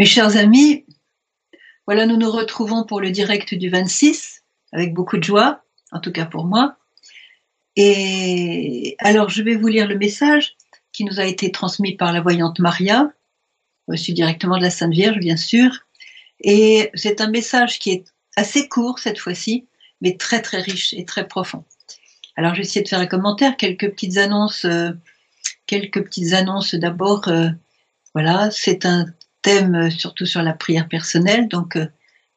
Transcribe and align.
Mes 0.00 0.06
chers 0.06 0.38
amis, 0.38 0.86
voilà, 1.86 2.06
nous 2.06 2.16
nous 2.16 2.30
retrouvons 2.30 2.84
pour 2.86 3.02
le 3.02 3.10
direct 3.10 3.54
du 3.54 3.68
26 3.68 4.44
avec 4.72 4.94
beaucoup 4.94 5.18
de 5.18 5.24
joie, 5.24 5.62
en 5.92 6.00
tout 6.00 6.10
cas 6.10 6.24
pour 6.24 6.46
moi. 6.46 6.78
Et 7.76 8.96
alors, 8.98 9.28
je 9.28 9.42
vais 9.42 9.56
vous 9.56 9.66
lire 9.66 9.86
le 9.86 9.98
message 9.98 10.56
qui 10.92 11.04
nous 11.04 11.20
a 11.20 11.26
été 11.26 11.52
transmis 11.52 11.98
par 11.98 12.14
la 12.14 12.22
voyante 12.22 12.60
Maria, 12.60 13.12
reçu 13.88 14.14
directement 14.14 14.56
de 14.56 14.62
la 14.62 14.70
Sainte 14.70 14.94
Vierge, 14.94 15.18
bien 15.18 15.36
sûr. 15.36 15.70
Et 16.40 16.90
c'est 16.94 17.20
un 17.20 17.28
message 17.28 17.78
qui 17.78 17.90
est 17.90 18.04
assez 18.36 18.70
court 18.70 19.00
cette 19.00 19.18
fois-ci, 19.18 19.66
mais 20.00 20.16
très 20.16 20.40
très 20.40 20.62
riche 20.62 20.94
et 20.94 21.04
très 21.04 21.28
profond. 21.28 21.62
Alors, 22.36 22.54
je 22.54 22.62
vais 22.62 22.66
essayer 22.66 22.82
de 22.82 22.88
faire 22.88 23.00
un 23.00 23.06
commentaire, 23.06 23.54
quelques 23.58 23.90
petites 23.90 24.16
annonces, 24.16 24.64
euh, 24.64 24.92
quelques 25.66 26.02
petites 26.02 26.32
annonces 26.32 26.74
d'abord. 26.74 27.28
Euh, 27.28 27.50
voilà, 28.14 28.50
c'est 28.50 28.86
un 28.86 29.04
thème 29.42 29.90
surtout 29.90 30.26
sur 30.26 30.42
la 30.42 30.52
prière 30.52 30.88
personnelle, 30.88 31.48
donc 31.48 31.76
euh, 31.76 31.86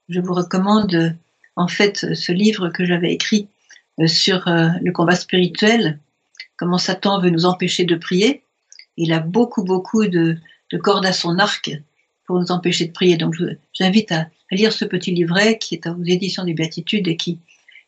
je 0.09 0.19
vous 0.19 0.33
recommande 0.33 1.15
en 1.55 1.67
fait 1.67 2.13
ce 2.15 2.31
livre 2.31 2.69
que 2.69 2.85
j'avais 2.85 3.13
écrit 3.13 3.47
sur 4.07 4.43
le 4.47 4.91
combat 4.91 5.15
spirituel, 5.15 5.99
comment 6.57 6.79
Satan 6.79 7.21
veut 7.21 7.29
nous 7.29 7.45
empêcher 7.45 7.85
de 7.85 7.95
prier. 7.95 8.41
Il 8.97 9.13
a 9.13 9.19
beaucoup 9.19 9.63
beaucoup 9.63 10.07
de, 10.07 10.37
de 10.71 10.77
cordes 10.77 11.05
à 11.05 11.13
son 11.13 11.37
arc 11.37 11.71
pour 12.25 12.39
nous 12.39 12.51
empêcher 12.51 12.85
de 12.85 12.91
prier. 12.91 13.17
Donc 13.17 13.35
j'invite 13.73 14.11
à, 14.11 14.27
lire 14.51 14.71
ce 14.71 14.85
petit 14.85 15.11
livret 15.11 15.57
qui 15.57 15.73
est 15.73 15.87
aux 15.87 16.03
éditions 16.03 16.43
des 16.43 16.53
Béatitudes 16.53 17.07
et 17.07 17.17
qui, 17.17 17.39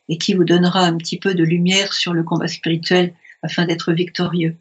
et 0.08 0.18
qui 0.18 0.34
vous 0.34 0.42
donnera 0.42 0.84
un 0.84 0.96
petit 0.96 1.16
peu 1.16 1.32
de 1.32 1.44
lumière 1.44 1.92
sur 1.92 2.12
le 2.12 2.24
combat 2.24 2.48
spirituel 2.48 3.14
afin 3.42 3.66
d'être 3.66 3.92
victorieux. 3.92 4.56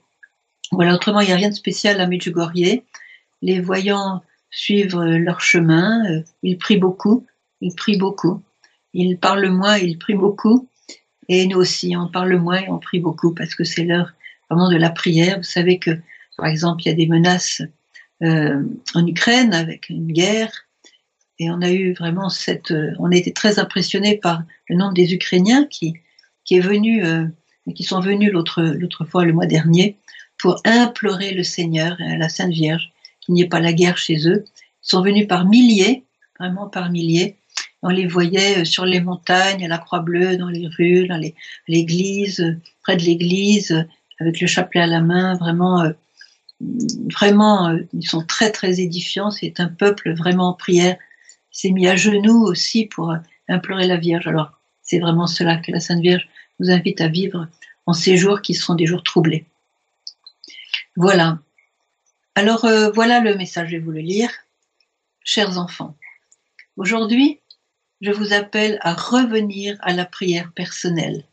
Voilà, 0.71 0.93
autrement, 0.93 1.21
il 1.21 1.27
n'y 1.27 1.33
a 1.33 1.35
rien 1.35 1.49
de 1.49 1.55
spécial 1.55 1.99
à 1.99 2.05
Medjugorje. 2.05 2.81
Les 3.41 3.59
voyants 3.59 4.21
suivent 4.49 4.99
leur 4.99 5.41
chemin, 5.41 6.05
euh, 6.09 6.23
ils 6.43 6.57
prient 6.57 6.77
beaucoup, 6.77 7.25
ils 7.61 7.75
prient 7.75 7.97
beaucoup. 7.97 8.41
Ils 8.93 9.17
parlent 9.17 9.49
moins, 9.49 9.77
ils 9.77 9.97
prient 9.97 10.15
beaucoup. 10.15 10.69
Et 11.27 11.45
nous 11.47 11.57
aussi, 11.57 11.95
on 11.97 12.07
parle 12.07 12.37
moins 12.37 12.61
et 12.61 12.69
on 12.69 12.79
prie 12.79 12.99
beaucoup 12.99 13.33
parce 13.33 13.55
que 13.55 13.63
c'est 13.63 13.83
l'heure 13.83 14.13
vraiment 14.49 14.69
de 14.69 14.77
la 14.77 14.89
prière. 14.89 15.37
Vous 15.37 15.43
savez 15.43 15.79
que, 15.79 15.91
par 16.37 16.45
exemple, 16.45 16.83
il 16.83 16.87
y 16.87 16.91
a 16.91 16.95
des 16.95 17.07
menaces 17.07 17.61
euh, 18.23 18.63
en 18.93 19.05
Ukraine 19.05 19.53
avec 19.53 19.89
une 19.89 20.11
guerre. 20.11 20.51
Et 21.39 21.49
on 21.51 21.61
a 21.61 21.71
eu 21.71 21.93
vraiment 21.93 22.29
cette, 22.29 22.71
euh, 22.71 22.93
on 22.99 23.11
a 23.11 23.15
été 23.15 23.33
très 23.33 23.59
impressionné 23.59 24.17
par 24.17 24.43
le 24.69 24.77
nombre 24.77 24.93
des 24.93 25.13
Ukrainiens 25.13 25.65
qui, 25.65 25.95
qui 26.45 26.55
est 26.55 26.61
venu, 26.61 27.03
euh, 27.03 27.25
qui 27.75 27.83
sont 27.83 27.99
venus 27.99 28.31
l'autre, 28.31 28.61
l'autre 28.61 29.03
fois 29.03 29.25
le 29.25 29.33
mois 29.33 29.47
dernier 29.47 29.97
pour 30.37 30.61
implorer 30.63 31.33
le 31.33 31.43
Seigneur 31.43 31.97
la 31.99 32.29
Sainte 32.29 32.51
Vierge 32.51 32.91
qu'il 33.25 33.35
n'y 33.35 33.41
ait 33.41 33.47
pas 33.47 33.59
la 33.59 33.73
guerre 33.73 33.97
chez 33.97 34.27
eux. 34.27 34.45
Ils 34.83 34.89
sont 34.89 35.01
venus 35.01 35.27
par 35.27 35.45
milliers, 35.45 36.03
vraiment 36.39 36.67
par 36.67 36.89
milliers. 36.89 37.35
On 37.81 37.89
les 37.89 38.07
voyait 38.07 38.65
sur 38.65 38.85
les 38.85 38.99
montagnes, 38.99 39.65
à 39.65 39.67
la 39.67 39.77
Croix 39.77 39.99
Bleue, 39.99 40.37
dans 40.37 40.49
les 40.49 40.67
rues, 40.67 41.07
dans 41.07 41.21
l'église, 41.67 42.57
près 42.81 42.97
de 42.97 43.03
l'église, 43.03 43.85
avec 44.19 44.39
le 44.39 44.47
chapelet 44.47 44.81
à 44.81 44.87
la 44.87 45.01
main, 45.01 45.35
vraiment 45.35 45.91
vraiment, 46.61 47.69
euh, 47.69 47.79
ils 47.93 48.07
sont 48.07 48.25
très 48.25 48.51
très 48.51 48.79
édifiants. 48.79 49.31
C'est 49.31 49.59
un 49.59 49.67
peuple 49.67 50.13
vraiment 50.13 50.49
en 50.49 50.53
prière. 50.53 50.97
Il 51.53 51.57
s'est 51.59 51.71
mis 51.71 51.87
à 51.87 51.95
genoux 51.95 52.43
aussi 52.43 52.85
pour 52.85 53.11
euh, 53.11 53.17
implorer 53.47 53.87
la 53.87 53.97
Vierge. 53.97 54.27
Alors, 54.27 54.51
c'est 54.81 54.99
vraiment 54.99 55.27
cela 55.27 55.57
que 55.57 55.71
la 55.71 55.79
Sainte 55.79 56.01
Vierge 56.01 56.27
nous 56.59 56.71
invite 56.71 57.01
à 57.01 57.07
vivre 57.07 57.47
en 57.85 57.93
ces 57.93 58.17
jours 58.17 58.41
qui 58.41 58.53
seront 58.53 58.75
des 58.75 58.85
jours 58.85 59.03
troublés. 59.03 59.45
Voilà. 60.95 61.39
Alors, 62.37 62.65
euh, 62.65 62.91
voilà 62.91 63.21
le 63.21 63.35
message, 63.35 63.69
je 63.69 63.77
vais 63.77 63.81
vous 63.81 63.91
le 63.91 64.01
lire. 64.01 64.29
Chers 65.23 65.57
enfants, 65.57 65.97
aujourd'hui, 66.75 67.39
je 68.01 68.11
vous 68.11 68.33
appelle 68.33 68.77
à 68.81 68.93
revenir 68.93 69.77
à 69.79 69.93
la 69.93 70.03
prière 70.03 70.51
personnelle. 70.51 71.23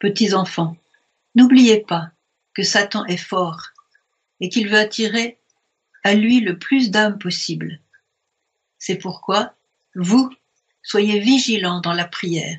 Petits 0.00 0.32
enfants, 0.32 0.78
n'oubliez 1.34 1.80
pas 1.80 2.10
que 2.54 2.62
Satan 2.62 3.04
est 3.04 3.18
fort 3.18 3.64
et 4.40 4.48
qu'il 4.48 4.70
veut 4.70 4.78
attirer 4.78 5.38
à 6.04 6.14
lui 6.14 6.40
le 6.40 6.58
plus 6.58 6.90
d'âmes 6.90 7.18
possible. 7.18 7.78
C'est 8.78 8.96
pourquoi, 8.96 9.56
vous, 9.94 10.32
soyez 10.82 11.20
vigilants 11.20 11.82
dans 11.82 11.92
la 11.92 12.06
prière 12.06 12.58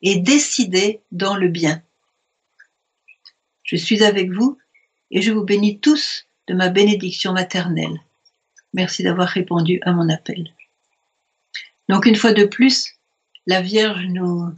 et 0.00 0.16
décidez 0.16 1.02
dans 1.12 1.36
le 1.36 1.48
bien. 1.48 1.82
Je 3.62 3.76
suis 3.76 4.02
avec 4.02 4.30
vous 4.30 4.58
et 5.10 5.20
je 5.20 5.32
vous 5.32 5.44
bénis 5.44 5.78
tous 5.78 6.26
de 6.48 6.54
ma 6.54 6.68
bénédiction 6.68 7.32
maternelle. 7.32 8.00
Merci 8.72 9.02
d'avoir 9.02 9.28
répondu 9.28 9.80
à 9.82 9.92
mon 9.92 10.08
appel. 10.08 10.52
Donc 11.88 12.06
une 12.06 12.16
fois 12.16 12.32
de 12.32 12.44
plus, 12.44 12.94
la 13.46 13.60
Vierge 13.60 14.06
nous, 14.06 14.50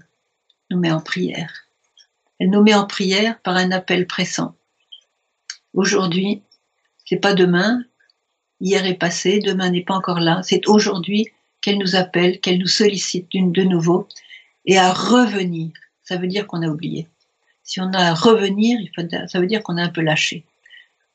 nous 0.70 0.78
met 0.78 0.92
en 0.92 1.00
prière. 1.00 1.52
Elle 2.38 2.50
nous 2.50 2.62
met 2.62 2.74
en 2.74 2.86
prière 2.86 3.40
par 3.40 3.56
un 3.56 3.70
appel 3.70 4.06
pressant. 4.06 4.54
Aujourd'hui, 5.72 6.42
c'est 7.04 7.16
pas 7.16 7.34
demain. 7.34 7.82
Hier 8.60 8.86
est 8.86 8.94
passé, 8.94 9.40
demain 9.40 9.70
n'est 9.70 9.84
pas 9.84 9.94
encore 9.94 10.20
là. 10.20 10.40
C'est 10.42 10.68
aujourd'hui 10.68 11.28
qu'elle 11.60 11.78
nous 11.78 11.96
appelle, 11.96 12.40
qu'elle 12.40 12.58
nous 12.58 12.66
sollicite 12.66 13.28
de 13.32 13.62
nouveau 13.62 14.08
et 14.64 14.78
à 14.78 14.92
revenir. 14.92 15.72
Ça 16.02 16.16
veut 16.16 16.28
dire 16.28 16.46
qu'on 16.46 16.62
a 16.62 16.68
oublié. 16.68 17.08
Si 17.62 17.80
on 17.80 17.92
a 17.92 18.10
à 18.10 18.14
revenir, 18.14 18.78
ça 19.26 19.40
veut 19.40 19.46
dire 19.46 19.62
qu'on 19.62 19.78
a 19.78 19.82
un 19.82 19.88
peu 19.88 20.02
lâché. 20.02 20.44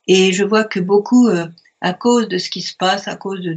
Et 0.10 0.34
je 0.34 0.44
vois 0.44 0.64
que 0.64 0.80
beaucoup, 0.80 1.28
euh, 1.28 1.46
à 1.82 1.94
cause 1.94 2.28
de 2.28 2.40
ce 2.40 2.50
qui 2.50 2.62
se 2.62 2.76
passe, 2.76 3.08
à 3.08 3.16
cause 3.16 3.42
de, 3.42 3.56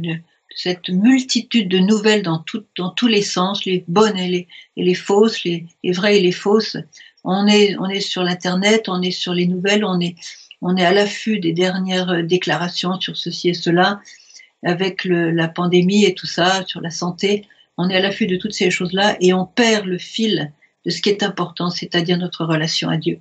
cette 0.55 0.87
multitude 0.89 1.67
de 1.67 1.79
nouvelles 1.79 2.21
dans, 2.21 2.45
dans 2.77 2.91
tous 2.91 3.07
les 3.07 3.23
sens, 3.23 3.65
les 3.65 3.83
bonnes 3.87 4.17
et 4.17 4.27
les, 4.27 4.47
et 4.77 4.83
les 4.83 4.93
fausses, 4.93 5.43
les, 5.43 5.65
les 5.83 5.91
vraies 5.91 6.19
et 6.19 6.21
les 6.21 6.31
fausses, 6.31 6.77
on 7.23 7.47
est, 7.47 7.75
on 7.79 7.89
est 7.89 8.01
sur 8.01 8.21
l'internet, 8.21 8.87
on 8.87 9.01
est 9.01 9.09
sur 9.09 9.33
les 9.33 9.47
nouvelles, 9.47 9.83
on 9.83 9.99
est, 9.99 10.15
on 10.61 10.77
est 10.77 10.85
à 10.85 10.93
l'affût 10.93 11.39
des 11.39 11.53
dernières 11.53 12.11
euh, 12.11 12.21
déclarations 12.21 12.99
sur 12.99 13.17
ceci 13.17 13.49
et 13.49 13.55
cela, 13.55 13.99
avec 14.63 15.05
la 15.05 15.47
pandémie 15.47 16.05
et 16.05 16.13
tout 16.13 16.27
ça, 16.27 16.63
sur 16.67 16.81
la 16.81 16.91
santé. 16.91 17.47
On 17.77 17.89
est 17.89 17.97
à 17.97 17.99
l'affût 17.99 18.27
de 18.27 18.37
toutes 18.37 18.53
ces 18.53 18.69
choses-là 18.69 19.17
et 19.19 19.33
on 19.33 19.45
perd 19.45 19.87
le 19.87 19.97
fil 19.97 20.53
de 20.85 20.91
ce 20.91 21.01
qui 21.01 21.09
est 21.09 21.23
important, 21.23 21.71
c'est-à-dire 21.71 22.17
notre 22.19 22.45
relation 22.45 22.89
à 22.89 22.97
Dieu. 22.97 23.19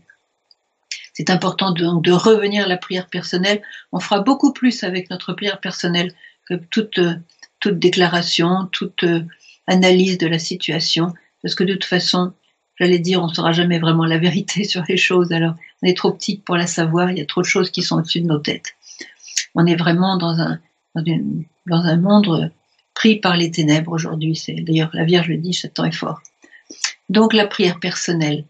C'est 1.13 1.31
important 1.31 1.73
de, 1.73 2.01
de, 2.01 2.13
revenir 2.13 2.65
à 2.65 2.69
la 2.69 2.77
prière 2.77 3.07
personnelle. 3.07 3.63
On 3.93 4.01
fera 4.01 4.21
beaucoup 4.21 4.53
plus 4.53 4.83
avec 4.83 5.11
notre 5.11 5.33
prière 5.35 5.61
personnelle 5.61 6.15
que 6.49 6.55
toute, 6.55 6.99
euh, 6.99 7.15
toute 7.61 7.79
déclaration, 7.79 8.69
toute 8.73 9.05
euh, 9.05 9.23
analyse 9.67 10.19
de 10.19 10.27
la 10.27 10.39
situation, 10.39 11.13
parce 11.43 11.55
que 11.55 11.65
de 11.65 11.75
toute 11.75 11.85
façon, 11.85 12.33
j'allais 12.79 12.99
dire, 12.99 13.23
on 13.23 13.29
ne 13.29 13.35
saura 13.35 13.53
jamais 13.53 13.79
vraiment 13.79 14.05
la 14.05 14.19
vérité 14.19 14.65
sur 14.73 14.83
les 14.89 14.97
choses. 14.97 15.33
Alors, 15.33 15.55
on 15.83 15.87
est 15.87 15.97
trop 15.97 16.13
petit 16.13 16.39
pour 16.39 16.57
la 16.57 16.67
savoir. 16.67 17.11
Il 17.11 17.19
y 17.19 17.23
a 17.23 17.27
trop 17.27 17.43
de 17.43 17.47
choses 17.47 17.71
qui 17.71 17.83
sont 17.83 17.99
au-dessus 17.99 18.21
de 18.21 18.27
nos 18.27 18.39
têtes. 18.39 18.75
On 19.55 19.67
est 19.67 19.77
vraiment 19.77 20.17
dans 20.17 20.41
un, 20.41 20.61
dans, 20.95 21.85
un 21.85 21.97
monde 21.97 22.51
pris 22.95 23.17
par 23.17 23.37
les 23.37 23.51
ténèbres 23.51 23.93
aujourd'hui. 23.93 24.37
C'est 24.37 24.55
d'ailleurs 24.55 24.91
la 24.93 25.05
Vierge 25.05 25.29
le 25.29 25.37
dit, 25.37 25.59
temps 25.75 25.85
est 25.85 25.93
fort. 25.93 26.21
Donc 27.09 27.35
la 27.35 27.47
prière 27.47 27.81
personnelle. 27.81 28.45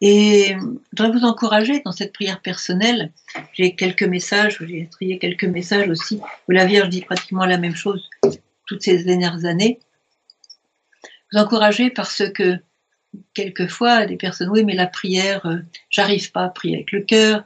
Et 0.00 0.48
je 0.50 1.02
voudrais 1.02 1.18
vous 1.18 1.24
encourager 1.24 1.80
dans 1.84 1.92
cette 1.92 2.12
prière 2.12 2.42
personnelle. 2.42 3.12
J'ai 3.54 3.74
quelques 3.74 4.02
messages, 4.02 4.58
j'ai 4.60 4.88
trié 4.90 5.18
quelques 5.18 5.44
messages 5.44 5.88
aussi 5.88 6.20
où 6.48 6.52
la 6.52 6.66
Vierge 6.66 6.90
dit 6.90 7.00
pratiquement 7.00 7.46
la 7.46 7.56
même 7.56 7.74
chose 7.74 8.08
toutes 8.66 8.82
ces 8.82 9.04
dernières 9.04 9.44
années. 9.44 9.78
Vous 11.32 11.38
encourager 11.38 11.90
parce 11.90 12.22
que 12.30 12.58
quelquefois 13.32 14.06
des 14.06 14.16
personnes, 14.16 14.50
oui, 14.50 14.64
mais 14.64 14.74
la 14.74 14.86
prière, 14.86 15.46
euh, 15.46 15.58
j'arrive 15.88 16.30
pas 16.32 16.44
à 16.44 16.48
prier 16.48 16.76
avec 16.76 16.92
le 16.92 17.00
cœur, 17.00 17.44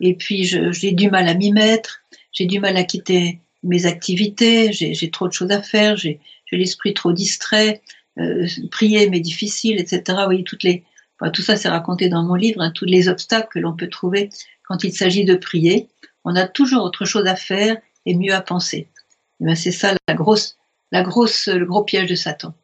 et 0.00 0.14
puis 0.14 0.44
j'ai 0.44 0.92
du 0.92 1.10
mal 1.10 1.28
à 1.28 1.34
m'y 1.34 1.52
mettre, 1.52 2.02
j'ai 2.32 2.46
du 2.46 2.58
mal 2.58 2.76
à 2.76 2.82
quitter 2.82 3.38
mes 3.62 3.86
activités, 3.86 4.72
j'ai 4.72 5.10
trop 5.10 5.28
de 5.28 5.32
choses 5.32 5.52
à 5.52 5.62
faire, 5.62 5.96
j'ai 5.96 6.18
l'esprit 6.50 6.92
trop 6.92 7.12
distrait, 7.12 7.80
euh, 8.18 8.46
prier 8.70 9.08
mais 9.08 9.20
difficile, 9.20 9.78
etc. 9.78 10.02
Vous 10.08 10.24
voyez, 10.24 10.44
toutes 10.44 10.64
les, 10.64 10.82
tout 11.30 11.42
ça 11.42 11.56
c'est 11.56 11.68
raconté 11.68 12.08
dans 12.08 12.22
mon 12.22 12.34
livre, 12.34 12.60
hein, 12.60 12.70
tous 12.70 12.84
les 12.84 13.08
obstacles 13.08 13.48
que 13.52 13.58
l'on 13.58 13.74
peut 13.74 13.88
trouver 13.88 14.30
quand 14.64 14.84
il 14.84 14.92
s'agit 14.92 15.24
de 15.24 15.34
prier. 15.34 15.88
On 16.24 16.36
a 16.36 16.46
toujours 16.46 16.84
autre 16.84 17.04
chose 17.04 17.26
à 17.26 17.36
faire 17.36 17.76
et 18.06 18.14
mieux 18.14 18.34
à 18.34 18.40
penser. 18.40 18.88
Ben, 19.40 19.54
c'est 19.54 19.72
ça 19.72 19.94
la 20.08 20.14
grosse, 20.14 20.56
la 20.90 21.02
grosse, 21.02 21.48
le 21.48 21.64
gros 21.64 21.84
piège 21.84 22.08
de 22.08 22.14
Satan. 22.14 22.54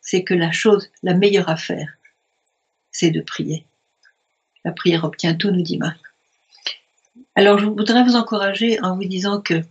C'est 0.00 0.24
que 0.24 0.34
la 0.34 0.52
chose, 0.52 0.88
la 1.02 1.14
meilleure 1.14 1.48
à 1.48 1.56
faire, 1.56 1.92
c'est 2.90 3.10
de 3.10 3.20
prier. 3.20 3.64
La 4.64 4.72
prière 4.72 5.04
obtient 5.04 5.34
tout, 5.34 5.50
nous 5.50 5.62
dit 5.62 5.78
Marie. 5.78 6.00
Alors 7.34 7.58
je 7.58 7.66
voudrais 7.66 8.02
vous 8.02 8.16
encourager 8.16 8.80
en 8.82 8.96
vous 8.96 9.04
disant 9.04 9.40
que 9.40 9.62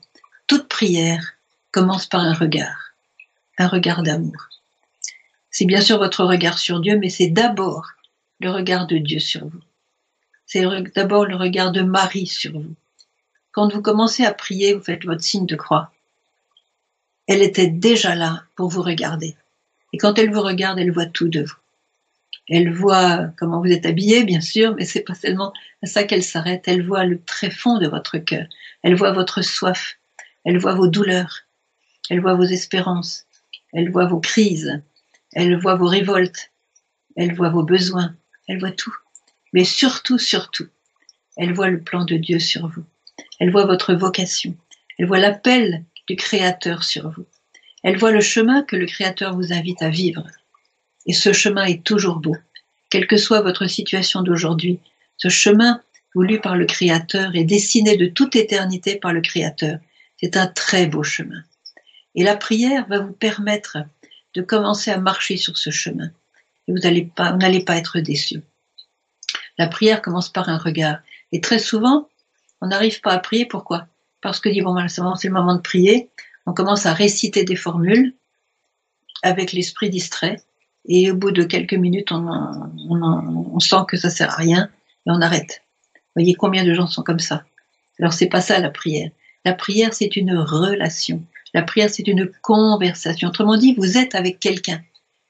toute 0.47 0.67
prière 0.69 1.33
commence 1.71 2.05
par 2.05 2.21
un 2.21 2.33
regard, 2.33 2.93
un 3.57 3.67
regard 3.67 4.03
d'amour. 4.03 4.47
C'est 5.51 5.65
bien 5.65 5.81
sûr 5.81 5.97
votre 5.97 6.23
regard 6.23 6.59
sur 6.59 6.79
Dieu, 6.79 6.97
mais 6.97 7.09
c'est 7.09 7.27
d'abord 7.27 7.91
le 8.39 8.51
regard 8.51 8.87
de 8.87 8.97
Dieu 8.97 9.19
sur 9.19 9.47
vous. 9.47 9.61
C'est 10.45 10.63
d'abord 10.95 11.25
le 11.25 11.35
regard 11.35 11.71
de 11.71 11.81
Marie 11.81 12.27
sur 12.27 12.53
vous. 12.53 12.75
Quand 13.51 13.73
vous 13.73 13.81
commencez 13.81 14.23
à 14.23 14.33
prier, 14.33 14.73
vous 14.73 14.83
faites 14.83 15.05
votre 15.05 15.23
signe 15.23 15.45
de 15.45 15.55
croix. 15.55 15.91
elle 17.27 17.41
était 17.41 17.67
déjà 17.67 18.15
là 18.15 18.43
pour 18.55 18.69
vous 18.69 18.81
regarder. 18.81 19.35
Et 19.91 19.97
quand 19.97 20.17
elle 20.17 20.31
vous 20.31 20.41
regarde, 20.41 20.79
elle 20.79 20.91
voit 20.91 21.05
tout 21.05 21.27
de 21.27 21.41
vous. 21.41 21.57
Elle 22.49 22.71
voit 22.71 23.29
comment 23.37 23.61
vous 23.61 23.71
êtes 23.71 23.85
habillé, 23.85 24.23
bien 24.23 24.39
sûr, 24.39 24.73
mais 24.75 24.85
c'est 24.85 25.01
pas 25.01 25.15
seulement 25.15 25.51
à 25.83 25.87
ça 25.87 26.05
qu'elle 26.05 26.23
s'arrête. 26.23 26.63
Elle 26.67 26.85
voit 26.85 27.03
le 27.03 27.21
tréfonds 27.21 27.77
de 27.77 27.87
votre 27.87 28.17
cœur. 28.17 28.45
Elle 28.83 28.95
voit 28.95 29.11
votre 29.11 29.41
soif. 29.41 29.97
Elle 30.45 30.57
voit 30.57 30.75
vos 30.75 30.87
douleurs. 30.87 31.41
Elle 32.09 32.21
voit 32.21 32.35
vos 32.35 32.43
espérances. 32.43 33.25
Elle 33.73 33.91
voit 33.91 34.05
vos 34.05 34.21
crises. 34.21 34.81
Elle 35.33 35.59
voit 35.59 35.75
vos 35.75 35.87
révoltes. 35.87 36.51
Elle 37.17 37.35
voit 37.35 37.49
vos 37.49 37.63
besoins. 37.63 38.15
Elle 38.47 38.59
voit 38.59 38.71
tout. 38.71 38.95
Mais 39.53 39.63
surtout, 39.63 40.17
surtout, 40.17 40.67
elle 41.37 41.53
voit 41.53 41.69
le 41.69 41.81
plan 41.81 42.03
de 42.03 42.17
Dieu 42.17 42.39
sur 42.39 42.67
vous. 42.67 42.83
Elle 43.39 43.51
voit 43.51 43.65
votre 43.65 43.93
vocation. 43.93 44.55
Elle 44.97 45.05
voit 45.05 45.19
l'appel 45.19 45.83
du 46.07 46.15
Créateur 46.15 46.83
sur 46.83 47.09
vous. 47.11 47.25
Elle 47.83 47.97
voit 47.97 48.11
le 48.11 48.21
chemin 48.21 48.63
que 48.63 48.75
le 48.75 48.85
Créateur 48.85 49.35
vous 49.35 49.53
invite 49.53 49.81
à 49.81 49.89
vivre. 49.89 50.25
Et 51.05 51.13
ce 51.13 51.31
chemin 51.31 51.65
est 51.65 51.83
toujours 51.83 52.19
beau. 52.19 52.35
Quelle 52.89 53.07
que 53.07 53.17
soit 53.17 53.41
votre 53.41 53.67
situation 53.67 54.23
d'aujourd'hui, 54.23 54.79
ce 55.17 55.29
chemin 55.29 55.81
voulu 56.15 56.39
par 56.39 56.55
le 56.55 56.65
Créateur 56.65 57.35
et 57.35 57.43
dessiné 57.43 57.95
de 57.97 58.07
toute 58.07 58.35
éternité 58.35 58.95
par 58.95 59.13
le 59.13 59.21
Créateur. 59.21 59.77
C'est 60.17 60.35
un 60.35 60.47
très 60.47 60.87
beau 60.87 61.03
chemin. 61.03 61.43
Et 62.15 62.23
la 62.23 62.35
prière 62.35 62.87
va 62.87 62.99
vous 62.99 63.13
permettre 63.13 63.77
de 64.33 64.41
commencer 64.41 64.89
à 64.89 64.97
marcher 64.97 65.37
sur 65.37 65.57
ce 65.57 65.69
chemin. 65.69 66.09
Et 66.67 66.71
vous 66.71 66.79
n'allez 66.79 67.05
pas, 67.05 67.77
être 67.77 67.99
déçu. 67.99 68.41
La 69.57 69.67
prière 69.67 70.01
commence 70.01 70.29
par 70.29 70.49
un 70.49 70.57
regard. 70.57 70.99
Et 71.31 71.41
très 71.41 71.59
souvent, 71.59 72.09
on 72.61 72.67
n'arrive 72.67 73.01
pas 73.01 73.11
à 73.11 73.19
prier. 73.19 73.45
Pourquoi? 73.45 73.87
Parce 74.21 74.39
que 74.39 74.49
dit 74.49 74.61
bon, 74.61 74.75
c'est 74.87 75.27
le 75.27 75.33
moment 75.33 75.55
de 75.55 75.61
prier. 75.61 76.09
On 76.45 76.53
commence 76.53 76.85
à 76.85 76.93
réciter 76.93 77.43
des 77.43 77.55
formules 77.55 78.13
avec 79.23 79.51
l'esprit 79.51 79.89
distrait. 79.89 80.41
Et 80.85 81.11
au 81.11 81.15
bout 81.15 81.31
de 81.31 81.43
quelques 81.43 81.73
minutes, 81.73 82.11
on, 82.11 83.59
sent 83.59 83.83
que 83.87 83.97
ça 83.97 84.09
sert 84.09 84.31
à 84.31 84.35
rien 84.35 84.69
et 85.05 85.11
on 85.11 85.21
arrête. 85.21 85.63
Vous 85.93 86.21
voyez 86.21 86.33
combien 86.33 86.63
de 86.63 86.73
gens 86.73 86.87
sont 86.87 87.03
comme 87.03 87.19
ça. 87.19 87.43
Alors 87.99 88.13
c'est 88.13 88.27
pas 88.27 88.41
ça 88.41 88.59
la 88.59 88.69
prière. 88.69 89.09
La 89.43 89.53
prière, 89.53 89.93
c'est 89.93 90.15
une 90.15 90.37
relation. 90.37 91.23
La 91.53 91.63
prière, 91.63 91.89
c'est 91.89 92.07
une 92.07 92.29
conversation. 92.41 93.29
Autrement 93.29 93.57
dit, 93.57 93.73
vous 93.75 93.97
êtes 93.97 94.15
avec 94.15 94.39
quelqu'un. 94.39 94.81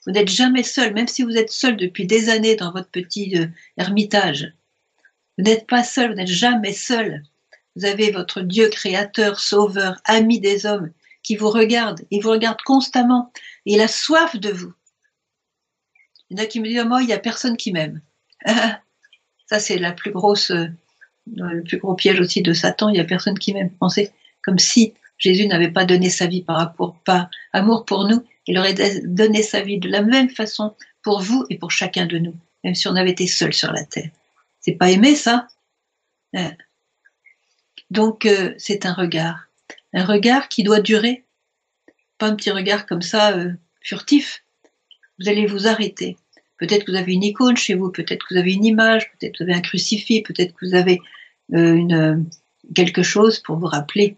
Vous 0.07 0.13
n'êtes 0.13 0.29
jamais 0.29 0.63
seul, 0.63 0.93
même 0.93 1.09
si 1.09 1.21
vous 1.21 1.35
êtes 1.35 1.51
seul 1.51 1.75
depuis 1.75 2.07
des 2.07 2.29
années 2.29 2.55
dans 2.55 2.71
votre 2.71 2.89
petit 2.89 3.37
euh, 3.37 3.47
ermitage. 3.75 4.53
Vous 5.37 5.43
n'êtes 5.43 5.67
pas 5.67 5.83
seul, 5.83 6.11
vous 6.11 6.15
n'êtes 6.15 6.29
jamais 6.29 6.71
seul. 6.71 7.23
Vous 7.75 7.83
avez 7.83 8.11
votre 8.11 8.39
Dieu 8.39 8.69
créateur, 8.69 9.37
sauveur, 9.37 9.99
ami 10.05 10.39
des 10.39 10.65
hommes, 10.65 10.91
qui 11.23 11.35
vous 11.35 11.49
regarde. 11.49 12.05
Il 12.09 12.23
vous 12.23 12.31
regarde 12.31 12.61
constamment. 12.65 13.33
Il 13.65 13.81
a 13.81 13.89
soif 13.89 14.37
de 14.37 14.49
vous. 14.49 14.73
Il 16.29 16.37
y 16.37 16.41
en 16.41 16.43
a 16.45 16.47
qui 16.47 16.61
me 16.61 16.67
disent, 16.67 16.85
oh, 16.89 16.99
il 17.01 17.07
n'y 17.07 17.13
a 17.13 17.19
personne 17.19 17.57
qui 17.57 17.73
m'aime. 17.73 18.01
Ça, 18.45 19.59
c'est 19.59 19.75
euh, 19.83 19.89
le 19.89 21.63
plus 21.63 21.77
gros 21.79 21.95
piège 21.95 22.21
aussi 22.21 22.41
de 22.41 22.53
Satan. 22.53 22.87
Il 22.87 22.93
n'y 22.93 23.01
a 23.01 23.05
personne 23.05 23.37
qui 23.37 23.53
m'aime. 23.53 23.71
Pensez 23.71 24.11
comme 24.41 24.57
si 24.57 24.93
Jésus 25.17 25.47
n'avait 25.47 25.71
pas 25.71 25.83
donné 25.83 26.09
sa 26.09 26.27
vie 26.27 26.43
par 26.43 26.73
amour 27.51 27.83
pour 27.83 28.07
nous. 28.07 28.23
Il 28.47 28.57
aurait 28.57 28.75
donné 29.03 29.43
sa 29.43 29.61
vie 29.61 29.77
de 29.77 29.89
la 29.89 30.01
même 30.01 30.29
façon 30.29 30.73
pour 31.03 31.21
vous 31.21 31.45
et 31.49 31.57
pour 31.57 31.71
chacun 31.71 32.05
de 32.05 32.17
nous, 32.17 32.35
même 32.63 32.75
si 32.75 32.87
on 32.87 32.95
avait 32.95 33.11
été 33.11 33.27
seul 33.27 33.53
sur 33.53 33.71
la 33.71 33.83
terre. 33.83 34.09
C'est 34.61 34.73
pas 34.73 34.89
aimé 34.89 35.15
ça? 35.15 35.47
Hein? 36.33 36.51
Donc 37.91 38.25
euh, 38.25 38.53
c'est 38.57 38.85
un 38.85 38.93
regard, 38.93 39.47
un 39.93 40.05
regard 40.05 40.47
qui 40.49 40.63
doit 40.63 40.79
durer, 40.79 41.23
pas 42.17 42.27
un 42.27 42.35
petit 42.35 42.51
regard 42.51 42.85
comme 42.85 43.01
ça 43.01 43.37
euh, 43.37 43.51
furtif. 43.81 44.43
Vous 45.19 45.29
allez 45.29 45.45
vous 45.45 45.67
arrêter. 45.67 46.17
Peut-être 46.57 46.85
que 46.85 46.91
vous 46.91 46.97
avez 46.97 47.13
une 47.13 47.23
icône 47.23 47.57
chez 47.57 47.75
vous, 47.75 47.91
peut-être 47.91 48.25
que 48.25 48.33
vous 48.33 48.39
avez 48.39 48.53
une 48.53 48.65
image, 48.65 49.11
peut-être 49.11 49.37
que 49.37 49.43
vous 49.43 49.49
avez 49.49 49.59
un 49.59 49.61
crucifix, 49.61 50.21
peut-être 50.23 50.53
que 50.53 50.65
vous 50.65 50.75
avez 50.75 50.99
euh, 51.53 52.17
quelque 52.75 53.03
chose 53.03 53.39
pour 53.39 53.57
vous 53.57 53.67
rappeler 53.67 54.17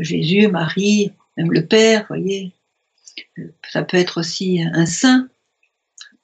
Jésus, 0.00 0.48
Marie, 0.48 1.12
même 1.36 1.52
le 1.52 1.64
Père, 1.64 2.04
voyez. 2.08 2.52
Ça 3.70 3.82
peut 3.82 3.96
être 3.96 4.18
aussi 4.18 4.62
un 4.62 4.86
saint, 4.86 5.28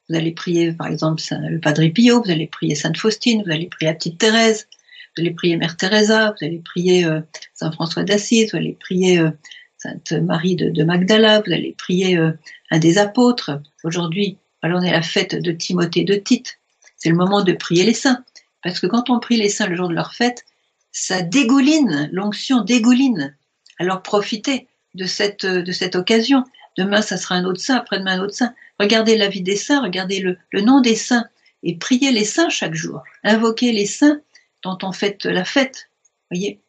vous 0.08 0.17
allez 0.17 0.32
prier, 0.32 0.73
par 0.73 0.88
exemple, 0.88 1.23
le 1.31 1.58
Padre 1.58 1.87
Pio, 1.88 2.23
vous 2.23 2.31
allez 2.31 2.46
prier 2.46 2.75
Sainte 2.75 2.99
Faustine, 2.99 3.43
vous 3.43 3.50
allez 3.50 3.67
prier 3.67 3.91
la 3.91 3.94
petite 3.94 4.19
Thérèse, 4.19 4.69
vous 5.17 5.23
allez 5.23 5.31
prier 5.31 5.56
Mère 5.56 5.76
Teresa, 5.76 6.35
vous 6.38 6.46
allez 6.46 6.58
prier 6.58 7.06
euh, 7.06 7.20
Saint 7.55 7.73
François 7.73 8.05
d'Assise, 8.05 8.50
vous 8.50 8.58
allez 8.58 8.76
prier 8.79 9.19
euh, 9.19 9.31
Sainte 9.79 10.12
Marie 10.12 10.56
de, 10.56 10.85
Magdala, 10.85 11.41
vous 11.41 11.52
allez 11.52 11.75
prier 11.79 12.19
euh, 12.19 12.32
un 12.70 12.79
des 12.79 12.99
apôtres. 12.99 13.62
Aujourd'hui, 13.82 14.37
alors 14.61 14.81
on 14.81 14.82
est 14.82 14.91
à 14.91 14.93
la 14.93 15.02
fête 15.02 15.35
de 15.35 15.52
Timothée 15.52 16.05
de 16.05 16.17
Tite. 16.17 16.58
C'est 16.96 17.08
le 17.08 17.17
moment 17.17 17.43
de 17.43 17.52
prier 17.52 17.85
les 17.85 17.94
saints. 17.94 18.25
Parce 18.62 18.81
que 18.81 18.87
quand 18.87 19.08
on 19.08 19.20
prie 19.20 19.37
les 19.37 19.49
saints 19.49 19.69
le 19.69 19.76
jour 19.76 19.88
de 19.88 19.94
leur 19.94 20.14
fête, 20.14 20.44
ça 20.93 21.23
dégouline, 21.23 22.08
l'onction 22.12 22.62
dégouline. 22.62 23.37
Alors 23.79 24.02
profitez 24.02 24.69
de 24.94 25.06
cette, 25.06 25.46
de 25.46 25.73
cette 25.73 25.96
occasion. 25.96 26.44
Demain, 26.76 27.03
ça 27.03 27.17
sera 27.17 27.37
un 27.37 27.44
autre 27.44 27.61
saint, 27.61 27.76
après-demain, 27.76 28.19
un 28.19 28.25
autre 28.25 28.35
saint. 28.35 28.55
Regardez 28.81 29.17
la 29.17 29.29
vie 29.29 29.43
des 29.43 29.56
saints, 29.56 29.82
regardez 29.82 30.21
le, 30.21 30.61
nom 30.61 30.81
des 30.81 30.97
saints 30.97 31.26
et 31.62 31.76
priez 31.76 32.11
les 32.11 32.25
saints 32.25 32.49
chaque 32.49 32.75
jour. 32.75 33.03
Invoquez 33.23 33.73
les 33.73 33.87
saints 33.87 34.21
dont 34.62 34.79
on 34.82 34.93
fait 34.93 35.25
la 35.25 35.44
fête. 35.44 35.88
Voyez, 36.31 36.61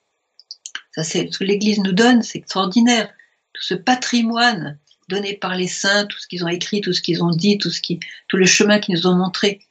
ça 0.94 1.04
c'est 1.04 1.32
ce 1.32 1.40
que 1.40 1.44
l'Église 1.44 1.80
nous 1.80 1.92
donne, 1.92 2.22
c'est 2.22 2.38
extraordinaire. 2.38 3.10
Tout 3.54 3.64
ce 3.64 3.74
patrimoine 3.74 4.78
donné 5.08 5.34
par 5.34 5.56
les 5.56 5.68
saints, 5.68 6.06
tout 6.06 6.20
ce 6.20 6.28
qu'ils 6.28 6.44
ont 6.44 6.50
écrit, 6.50 6.82
tout 6.82 6.94
ce 6.94 7.02
qu'ils 7.02 7.24
ont 7.24 7.32
dit, 7.32 7.58
tout 7.58 7.70
ce 7.70 7.82
qui, 7.82 8.00
tout 8.28 8.38
le 8.38 8.46
chemin 8.46 8.80
qu'ils 8.80 8.96
nous 8.96 9.08
ont 9.08 9.16
montré. 9.16 9.62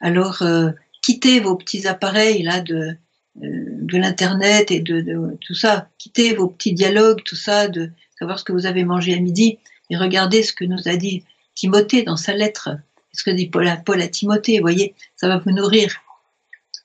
Alors, 0.00 0.42
euh, 0.42 0.70
quittez 1.02 1.40
vos 1.40 1.56
petits 1.56 1.86
appareils 1.86 2.42
là 2.42 2.60
de 2.60 2.96
euh, 3.42 3.80
de 3.80 3.96
l'internet 3.96 4.70
et 4.70 4.80
de, 4.80 5.00
de, 5.00 5.38
tout 5.40 5.54
ça. 5.54 5.88
Quittez 5.98 6.34
vos 6.34 6.48
petits 6.48 6.74
dialogues, 6.74 7.22
tout 7.24 7.36
ça, 7.36 7.68
de 7.68 7.90
savoir 8.20 8.38
ce 8.38 8.44
que 8.44 8.52
vous 8.52 8.66
avez 8.66 8.84
mangé 8.84 9.14
à 9.14 9.18
midi 9.18 9.58
et 9.88 9.96
regardez 9.96 10.42
ce 10.42 10.52
que 10.52 10.64
nous 10.64 10.88
a 10.88 10.96
dit 10.96 11.24
Timothée 11.54 12.02
dans 12.02 12.18
sa 12.18 12.34
lettre. 12.34 12.68
Ce 13.12 13.24
que 13.24 13.30
dit 13.30 13.48
Paul 13.48 13.66
à, 13.66 14.08
Timothée, 14.08 14.58
vous 14.58 14.62
voyez, 14.62 14.94
ça 15.16 15.26
va 15.26 15.38
vous 15.38 15.50
nourrir. 15.50 15.92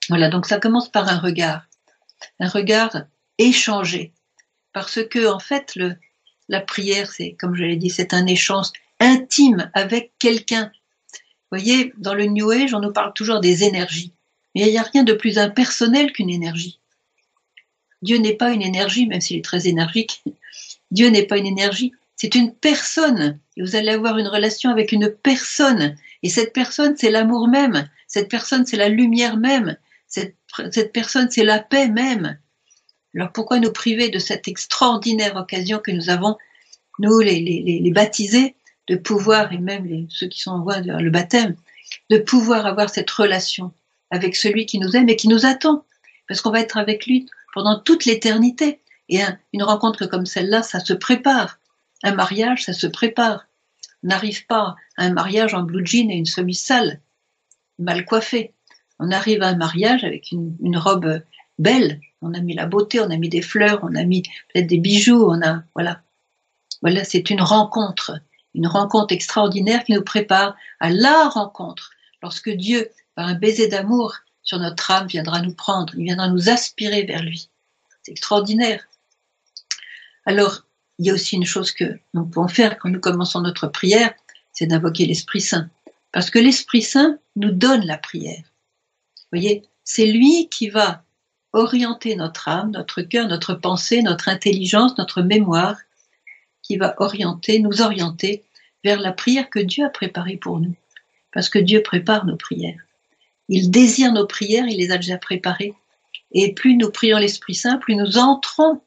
Voilà, 0.10 0.30
donc 0.30 0.46
ça 0.46 0.60
commence 0.60 0.90
par 0.90 1.08
un 1.10 1.20
regard, 1.20 1.68
un 2.40 2.48
regard 2.48 3.04
échangé, 3.38 4.14
parce 4.72 5.04
que 5.04 5.28
en 5.28 5.40
fait, 5.40 5.78
la 6.48 6.62
prière, 6.62 7.12
c'est 7.12 7.34
comme 7.34 7.56
je 7.56 7.64
l'ai 7.64 7.76
dit, 7.76 7.90
c'est 7.90 8.14
un 8.14 8.26
échange 8.28 8.68
intime 9.00 9.70
avec 9.74 10.14
quelqu'un. 10.18 10.72
Vous 11.52 11.60
voyez, 11.60 11.94
dans 11.98 12.14
le 12.14 12.26
New 12.26 12.50
Age, 12.50 12.74
on 12.74 12.80
nous 12.80 12.94
parle 12.94 13.14
toujours 13.14 13.40
des 13.40 13.64
énergies, 13.64 14.14
mais 14.54 14.62
il 14.62 14.72
n'y 14.72 14.78
a 14.78 14.84
rien 14.84 15.04
de 15.04 15.14
plus 15.14 15.38
impersonnel 15.38 16.12
qu'une 16.12 16.30
énergie. 16.30 16.80
Dieu 18.02 18.18
n'est 18.18 18.36
pas 18.36 18.52
une 18.52 18.62
énergie, 18.62 19.06
même 19.06 19.22
s'il 19.22 19.38
est 19.38 19.46
très 19.46 19.68
énergique. 19.68 20.24
Dieu 20.96 21.10
n'est 21.10 21.28
pas 21.28 21.38
une 21.38 21.46
énergie, 21.46 21.92
c'est 22.16 22.36
une 22.36 22.54
personne. 22.54 23.40
Et 23.58 23.62
vous 23.62 23.76
allez 23.76 23.92
avoir 23.92 24.18
une 24.18 24.30
relation 24.30 24.70
avec 24.70 24.94
une 24.94 25.10
personne. 25.12 25.96
Et 26.24 26.30
cette 26.30 26.54
personne, 26.54 26.96
c'est 26.98 27.12
l'amour 27.12 27.50
même. 27.50 27.90
Cette 28.08 28.30
personne, 28.30 28.66
c'est 28.66 28.78
la 28.78 28.88
lumière 28.88 29.36
même. 29.36 29.78
Cette, 30.08 30.38
personne, 30.94 31.30
c'est 31.30 31.44
la 31.44 31.60
paix 31.60 31.90
même. 31.90 32.40
Alors 33.14 33.34
pourquoi 33.34 33.60
nous 33.60 33.72
priver 33.72 34.10
de 34.10 34.20
cette 34.20 34.48
extraordinaire 34.48 35.36
occasion 35.36 35.80
que 35.80 35.92
nous 35.92 36.10
avons, 36.10 36.38
nous 37.00 37.20
les, 37.20 37.42
les, 37.42 37.92
baptisés, 37.92 38.56
de 38.88 38.96
pouvoir, 38.96 39.52
et 39.52 39.58
même 39.58 40.08
ceux 40.10 40.28
qui 40.28 40.40
sont 40.40 40.52
en 40.52 40.64
voie 40.64 40.80
vers 40.80 41.02
le 41.02 41.10
baptême, 41.10 41.56
de 42.10 42.18
pouvoir 42.18 42.66
avoir 42.66 42.90
cette 42.90 43.10
relation 43.10 43.74
avec 44.12 44.36
celui 44.38 44.66
qui 44.66 44.80
nous 44.80 44.96
aime 44.96 45.10
et 45.10 45.18
qui 45.18 45.28
nous 45.28 45.46
attend? 45.46 45.84
Parce 46.28 46.40
qu'on 46.40 46.52
va 46.52 46.62
être 46.62 46.78
avec 46.78 47.06
lui 47.06 47.28
pendant 47.54 47.80
toute 47.80 48.06
l'éternité. 48.06 48.80
Et 49.10 49.22
une 49.54 49.64
rencontre 49.64 50.06
comme 50.06 50.26
celle-là, 50.26 50.64
ça 50.64 50.80
se 50.80 50.94
prépare. 50.94 51.60
Un 52.04 52.14
mariage, 52.14 52.64
ça 52.64 52.74
se 52.74 52.88
prépare. 52.88 53.48
On 54.04 54.08
n'arrive 54.08 54.46
pas 54.46 54.76
à 54.98 55.06
un 55.06 55.14
mariage 55.14 55.54
en 55.54 55.64
blue 55.64 55.86
jean 55.86 56.12
et 56.12 56.16
une 56.16 56.26
chemise 56.26 56.62
sale, 56.62 57.02
mal 57.80 58.06
coiffée. 58.06 58.54
On 59.00 59.12
arrive 59.12 59.42
à 59.42 59.48
un 59.48 59.56
mariage 59.56 60.04
avec 60.04 60.32
une, 60.32 60.78
robe 60.78 61.22
belle. 61.60 62.00
On 62.22 62.34
a 62.34 62.40
mis 62.40 62.54
la 62.54 62.66
beauté, 62.66 63.00
on 63.00 63.10
a 63.10 63.18
mis 63.18 63.30
des 63.30 63.42
fleurs, 63.42 63.80
on 63.84 63.96
a 63.96 64.04
mis 64.04 64.22
peut-être 64.22 64.68
des 64.68 64.78
bijoux, 64.78 65.26
on 65.30 65.42
a, 65.42 65.64
voilà. 65.74 66.02
Voilà, 66.82 67.04
c'est 67.04 67.30
une 67.30 67.42
rencontre, 67.42 68.20
une 68.54 68.68
rencontre 68.68 69.14
extraordinaire 69.14 69.84
qui 69.84 69.94
nous 69.94 70.04
prépare 70.04 70.56
à 70.80 70.92
la 70.92 71.30
rencontre. 71.30 71.92
Lorsque 72.22 72.50
Dieu, 72.50 72.90
par 73.16 73.28
un 73.28 73.36
baiser 73.36 73.68
d'amour 73.68 74.16
sur 74.44 74.60
notre 74.60 74.92
âme, 74.92 75.08
viendra 75.08 75.42
nous 75.42 75.54
prendre, 75.54 75.94
il 75.96 76.04
viendra 76.04 76.28
nous 76.28 76.50
aspirer 76.50 77.04
vers 77.04 77.24
lui. 77.24 77.50
C'est 78.04 78.12
extraordinaire. 78.12 78.88
Alors, 80.26 80.64
il 80.98 81.06
y 81.06 81.10
a 81.10 81.14
aussi 81.14 81.36
une 81.36 81.46
chose 81.46 81.72
que 81.72 82.00
nous 82.14 82.26
pouvons 82.26 82.48
faire 82.48 82.78
quand 82.78 82.90
nous 82.90 83.00
commençons 83.00 83.42
notre 83.42 83.68
prière, 83.68 84.14
c'est 84.52 84.68
d'invoquer 84.68 85.06
l'Esprit 85.06 85.42
Saint. 85.42 85.70
Parce 86.12 86.30
que 86.30 86.40
l'Esprit 86.40 86.82
Saint 86.82 87.20
nous 87.36 87.52
donne 87.52 87.86
la 87.86 87.98
prière. 87.98 88.44
Vous 89.18 89.40
voyez, 89.40 89.64
c'est 89.84 90.08
lui 90.08 90.48
qui 90.50 90.70
va 90.70 91.04
orienter 91.54 92.16
notre 92.16 92.48
âme, 92.48 92.72
notre 92.72 93.02
cœur, 93.02 93.28
notre 93.28 93.54
pensée, 93.54 94.02
notre 94.02 94.30
intelligence, 94.30 94.98
notre 94.98 95.22
mémoire 95.22 95.78
qui 96.62 96.78
va 96.78 96.96
orienter, 96.98 97.60
nous 97.60 97.82
orienter 97.82 98.44
vers 98.84 99.00
la 99.00 99.12
prière 99.12 99.50
que 99.50 99.60
Dieu 99.60 99.86
a 99.86 99.90
préparée 99.90 100.38
pour 100.38 100.60
nous. 100.60 100.76
Parce 101.34 101.50
que 101.50 101.60
Dieu 101.60 101.84
prépare 101.84 102.26
nos 102.26 102.38
prières. 102.38 102.82
Il 103.50 103.70
désire 103.70 104.12
nos 104.12 104.26
prières, 104.26 104.66
il 104.68 104.78
les 104.78 104.92
a 104.92 104.98
déjà 104.98 105.18
préparées. 105.18 105.74
Et 106.32 106.54
plus 106.54 106.76
nous 106.76 106.90
prions 106.90 107.18
l'Esprit 107.18 107.56
Saint, 107.56 107.78
plus 107.78 107.96
nous 107.96 108.18
entrons 108.18 108.82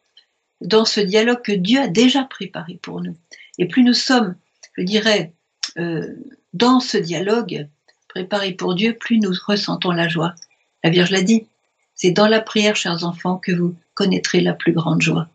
dans 0.60 0.84
ce 0.84 1.00
dialogue 1.00 1.42
que 1.42 1.52
Dieu 1.52 1.80
a 1.80 1.88
déjà 1.88 2.24
préparé 2.24 2.78
pour 2.82 3.00
nous. 3.00 3.16
Et 3.58 3.66
plus 3.66 3.82
nous 3.82 3.94
sommes, 3.94 4.36
je 4.76 4.82
dirais, 4.82 5.32
euh, 5.78 6.14
dans 6.52 6.80
ce 6.80 6.98
dialogue 6.98 7.68
préparé 8.08 8.52
pour 8.52 8.74
Dieu, 8.74 8.94
plus 8.94 9.18
nous 9.18 9.34
ressentons 9.46 9.90
la 9.90 10.08
joie. 10.08 10.34
La 10.82 10.90
Vierge 10.90 11.10
l'a 11.10 11.22
dit, 11.22 11.46
c'est 11.94 12.10
dans 12.10 12.28
la 12.28 12.40
prière, 12.40 12.76
chers 12.76 13.04
enfants, 13.04 13.38
que 13.38 13.52
vous 13.52 13.76
connaîtrez 13.94 14.40
la 14.40 14.54
plus 14.54 14.72
grande 14.72 15.02
joie. 15.02 15.28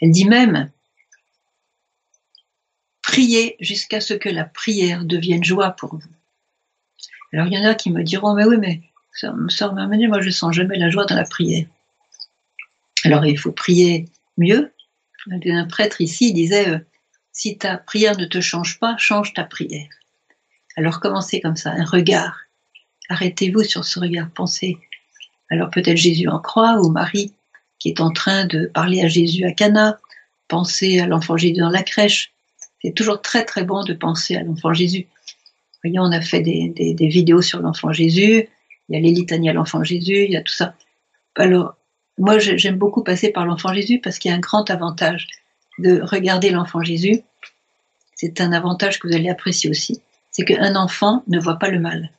Elle 0.00 0.10
dit 0.10 0.24
même, 0.24 0.70
priez 3.02 3.56
jusqu'à 3.60 4.00
ce 4.00 4.14
que 4.14 4.28
la 4.28 4.44
prière 4.44 5.04
devienne 5.04 5.44
joie 5.44 5.70
pour 5.70 5.96
vous. 5.96 6.02
Alors 7.32 7.46
il 7.46 7.52
y 7.52 7.58
en 7.58 7.64
a 7.64 7.74
qui 7.74 7.90
me 7.90 8.02
diront, 8.02 8.34
mais 8.34 8.44
oui, 8.44 8.56
mais 8.58 8.80
sœur 9.12 9.74
Marmeline, 9.74 10.08
moi 10.08 10.20
je 10.20 10.30
sens 10.30 10.54
jamais 10.54 10.78
la 10.78 10.90
joie 10.90 11.04
dans 11.04 11.16
la 11.16 11.24
prière. 11.24 11.66
Alors 13.04 13.26
il 13.26 13.38
faut 13.38 13.52
prier 13.52 14.06
mieux. 14.38 14.72
Un 15.30 15.66
prêtre 15.66 16.00
ici 16.00 16.32
disait, 16.32 16.68
euh, 16.68 16.78
si 17.32 17.58
ta 17.58 17.76
prière 17.76 18.16
ne 18.16 18.24
te 18.24 18.40
change 18.40 18.78
pas, 18.78 18.96
change 18.96 19.34
ta 19.34 19.44
prière. 19.44 19.88
Alors 20.76 21.00
commencez 21.00 21.40
comme 21.40 21.56
ça, 21.56 21.72
un 21.72 21.84
regard. 21.84 22.40
Arrêtez-vous 23.08 23.64
sur 23.64 23.84
ce 23.84 24.00
regard, 24.00 24.30
pensez. 24.30 24.78
Alors 25.50 25.70
peut-être 25.70 25.96
Jésus 25.96 26.28
en 26.28 26.38
croix 26.38 26.80
ou 26.80 26.90
Marie 26.90 27.34
qui 27.78 27.88
est 27.88 28.00
en 28.00 28.10
train 28.10 28.44
de 28.46 28.66
parler 28.66 29.02
à 29.02 29.08
Jésus 29.08 29.44
à 29.44 29.52
Cana, 29.52 29.98
pensez 30.48 30.98
à 31.00 31.06
l'enfant 31.06 31.36
Jésus 31.36 31.60
dans 31.60 31.70
la 31.70 31.82
crèche. 31.82 32.32
C'est 32.82 32.92
toujours 32.92 33.22
très 33.22 33.44
très 33.44 33.64
bon 33.64 33.84
de 33.84 33.92
penser 33.92 34.36
à 34.36 34.42
l'enfant 34.42 34.72
Jésus. 34.72 35.06
Voyez, 35.82 35.98
on 36.00 36.10
a 36.10 36.20
fait 36.20 36.40
des, 36.40 36.70
des 36.70 37.08
vidéos 37.08 37.42
sur 37.42 37.60
l'enfant 37.60 37.92
Jésus, 37.92 38.48
il 38.88 38.94
y 38.94 38.96
a 38.96 39.00
les 39.00 39.12
litanies 39.12 39.50
à 39.50 39.52
l'enfant 39.52 39.84
Jésus, 39.84 40.24
il 40.24 40.30
y 40.32 40.36
a 40.36 40.42
tout 40.42 40.52
ça. 40.52 40.74
Alors, 41.36 41.76
moi, 42.18 42.38
j'aime 42.38 42.76
beaucoup 42.76 43.02
passer 43.02 43.30
par 43.30 43.46
l'enfant 43.46 43.72
Jésus 43.72 44.00
parce 44.00 44.18
qu'il 44.18 44.30
y 44.30 44.34
a 44.34 44.36
un 44.36 44.40
grand 44.40 44.68
avantage 44.70 45.28
de 45.78 46.00
regarder 46.00 46.50
l'enfant 46.50 46.82
Jésus. 46.82 47.20
C'est 48.14 48.40
un 48.40 48.52
avantage 48.52 48.98
que 48.98 49.06
vous 49.06 49.14
allez 49.14 49.28
apprécier 49.28 49.70
aussi. 49.70 50.00
C'est 50.30 50.44
qu'un 50.44 50.76
enfant 50.76 51.22
ne 51.28 51.38
voit 51.38 51.58
pas 51.58 51.68
le 51.68 51.78
mal. 51.78 52.10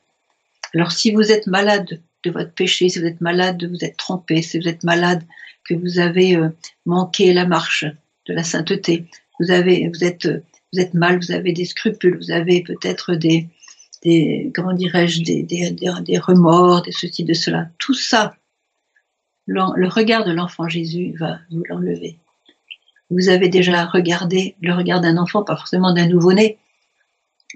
Alors, 0.74 0.92
si 0.92 1.12
vous 1.12 1.30
êtes 1.30 1.46
malade 1.46 2.00
de 2.24 2.30
votre 2.30 2.52
péché, 2.52 2.88
si 2.88 2.98
vous 2.98 3.06
êtes 3.06 3.20
malade 3.20 3.56
de 3.58 3.66
vous 3.66 3.82
être 3.84 3.96
trompé, 3.96 4.42
si 4.42 4.58
vous 4.58 4.68
êtes 4.68 4.84
malade 4.84 5.22
que 5.64 5.74
vous 5.74 5.98
avez 5.98 6.36
euh, 6.36 6.48
manqué 6.86 7.32
la 7.32 7.46
marche 7.46 7.84
de 8.26 8.34
la 8.34 8.44
sainteté, 8.44 9.06
vous 9.38 9.50
avez, 9.50 9.88
vous 9.88 10.04
êtes, 10.04 10.26
vous 10.72 10.80
êtes 10.80 10.94
mal, 10.94 11.18
vous 11.18 11.32
avez 11.32 11.52
des 11.52 11.64
scrupules, 11.64 12.18
vous 12.18 12.30
avez 12.30 12.62
peut-être 12.62 13.14
des, 13.14 13.46
des, 14.02 14.50
comment 14.54 14.72
dirais-je, 14.72 15.22
des, 15.22 15.42
des, 15.42 15.70
des, 15.70 16.18
remords, 16.18 16.82
des 16.82 16.92
ceci, 16.92 17.24
de 17.24 17.34
cela. 17.34 17.68
Tout 17.78 17.94
ça, 17.94 18.34
le 19.52 19.88
regard 19.88 20.24
de 20.24 20.32
l'enfant 20.32 20.68
Jésus 20.68 21.14
va 21.18 21.38
vous 21.50 21.64
l'enlever. 21.68 22.18
Vous 23.10 23.28
avez 23.28 23.48
déjà 23.48 23.86
regardé 23.86 24.54
le 24.62 24.72
regard 24.72 25.00
d'un 25.00 25.16
enfant, 25.16 25.42
pas 25.42 25.56
forcément 25.56 25.92
d'un 25.92 26.06
nouveau-né, 26.06 26.58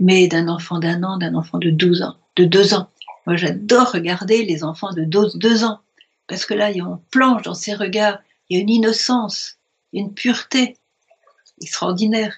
mais 0.00 0.26
d'un 0.26 0.48
enfant 0.48 0.80
d'un 0.80 1.04
an, 1.04 1.18
d'un 1.18 1.34
enfant 1.34 1.58
de 1.58 1.70
12 1.70 2.02
ans, 2.02 2.16
de 2.34 2.44
2 2.44 2.74
ans. 2.74 2.88
Moi, 3.26 3.36
j'adore 3.36 3.92
regarder 3.92 4.44
les 4.44 4.64
enfants 4.64 4.92
de 4.92 5.04
2 5.04 5.64
ans, 5.64 5.80
parce 6.26 6.44
que 6.44 6.54
là, 6.54 6.70
on 6.84 6.98
plonge 7.12 7.42
dans 7.42 7.54
ces 7.54 7.74
regards, 7.74 8.18
il 8.48 8.56
y 8.56 8.58
a 8.58 8.62
une 8.62 8.70
innocence, 8.70 9.58
une 9.92 10.12
pureté 10.12 10.76
extraordinaire. 11.62 12.34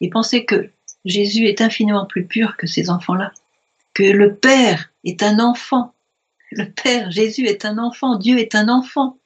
Et 0.00 0.08
pensez 0.08 0.44
que 0.44 0.70
Jésus 1.04 1.46
est 1.46 1.60
infiniment 1.60 2.06
plus 2.06 2.24
pur 2.26 2.56
que 2.56 2.68
ces 2.68 2.90
enfants-là, 2.90 3.32
que 3.92 4.04
le 4.04 4.36
Père 4.36 4.90
est 5.02 5.24
un 5.24 5.40
enfant, 5.40 5.92
le 6.50 6.70
Père, 6.70 7.10
Jésus 7.10 7.46
est 7.46 7.64
un 7.64 7.78
enfant, 7.78 8.16
Dieu 8.16 8.38
est 8.38 8.54
un 8.54 8.68
enfant. 8.68 9.18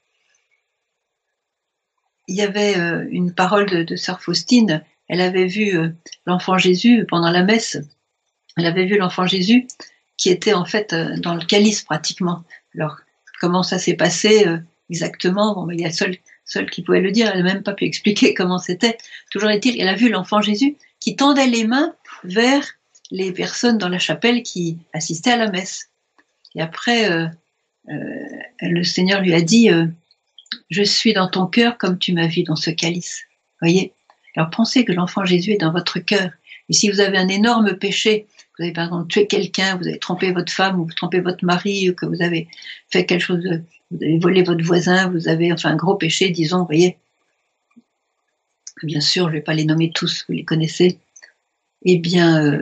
Il 2.28 2.36
y 2.36 2.42
avait 2.42 2.78
euh, 2.78 3.06
une 3.10 3.34
parole 3.34 3.66
de, 3.66 3.96
sœur 3.96 4.20
Faustine, 4.20 4.82
elle 5.08 5.20
avait 5.20 5.46
vu 5.46 5.76
euh, 5.76 5.90
l'enfant 6.26 6.56
Jésus 6.56 7.04
pendant 7.06 7.30
la 7.30 7.42
messe, 7.42 7.78
elle 8.56 8.66
avait 8.66 8.86
vu 8.86 8.96
l'enfant 8.96 9.26
Jésus 9.26 9.66
qui 10.16 10.30
était 10.30 10.54
en 10.54 10.64
fait 10.64 10.92
euh, 10.92 11.16
dans 11.18 11.34
le 11.34 11.44
calice 11.44 11.82
pratiquement. 11.82 12.44
Alors, 12.74 12.96
comment 13.40 13.62
ça 13.62 13.78
s'est 13.78 13.94
passé 13.94 14.46
exactement? 14.88 15.54
Bon, 15.54 15.70
il 15.70 15.80
y 15.80 15.84
a 15.84 15.90
seul, 15.90 16.16
seul 16.44 16.70
qui 16.70 16.82
pouvait 16.82 17.00
le 17.00 17.10
dire, 17.10 17.30
elle 17.32 17.42
n'a 17.42 17.54
même 17.54 17.62
pas 17.62 17.74
pu 17.74 17.84
expliquer 17.84 18.32
comment 18.34 18.58
c'était. 18.58 18.96
Toujours 19.30 19.50
est-il, 19.50 19.80
elle 19.80 19.88
a 19.88 19.94
vu 19.94 20.08
l'enfant 20.08 20.40
Jésus 20.40 20.76
qui 21.00 21.16
tendait 21.16 21.46
les 21.46 21.66
mains 21.66 21.94
vers 22.22 22.64
les 23.10 23.32
personnes 23.32 23.76
dans 23.76 23.88
la 23.88 23.98
chapelle 23.98 24.42
qui 24.42 24.78
assistaient 24.94 25.32
à 25.32 25.36
la 25.36 25.50
messe. 25.50 25.90
Et 26.54 26.62
après, 26.62 27.10
euh, 27.10 27.26
euh, 27.90 28.26
le 28.60 28.84
Seigneur 28.84 29.20
lui 29.20 29.34
a 29.34 29.40
dit, 29.40 29.70
euh, 29.70 29.86
je 30.70 30.82
suis 30.82 31.12
dans 31.12 31.28
ton 31.28 31.46
cœur 31.46 31.78
comme 31.78 31.98
tu 31.98 32.12
m'as 32.12 32.26
vu 32.26 32.42
dans 32.42 32.56
ce 32.56 32.70
calice. 32.70 33.22
Voyez? 33.60 33.92
Alors 34.36 34.50
pensez 34.50 34.84
que 34.84 34.92
l'enfant 34.92 35.24
Jésus 35.24 35.52
est 35.52 35.60
dans 35.60 35.72
votre 35.72 35.98
cœur. 35.98 36.30
Et 36.68 36.72
si 36.72 36.90
vous 36.90 37.00
avez 37.00 37.18
un 37.18 37.28
énorme 37.28 37.76
péché, 37.76 38.26
vous 38.56 38.64
avez 38.64 38.72
par 38.72 38.84
exemple 38.84 39.08
tué 39.08 39.26
quelqu'un, 39.26 39.76
vous 39.76 39.86
avez 39.86 39.98
trompé 39.98 40.32
votre 40.32 40.52
femme 40.52 40.80
ou 40.80 40.84
vous 40.84 40.92
trompez 40.92 41.20
votre 41.20 41.44
mari, 41.44 41.90
ou 41.90 41.94
que 41.94 42.06
vous 42.06 42.22
avez 42.22 42.48
fait 42.88 43.04
quelque 43.04 43.22
chose, 43.22 43.44
vous 43.90 44.02
avez 44.02 44.18
volé 44.18 44.42
votre 44.42 44.64
voisin, 44.64 45.08
vous 45.08 45.28
avez 45.28 45.52
enfin 45.52 45.70
un 45.70 45.76
gros 45.76 45.96
péché, 45.96 46.30
disons, 46.30 46.64
voyez? 46.64 46.96
Bien 48.82 49.00
sûr, 49.00 49.24
je 49.24 49.30
ne 49.30 49.36
vais 49.36 49.42
pas 49.42 49.54
les 49.54 49.64
nommer 49.64 49.90
tous, 49.92 50.24
vous 50.28 50.34
les 50.34 50.44
connaissez. 50.44 50.98
Eh 51.82 51.98
bien, 51.98 52.58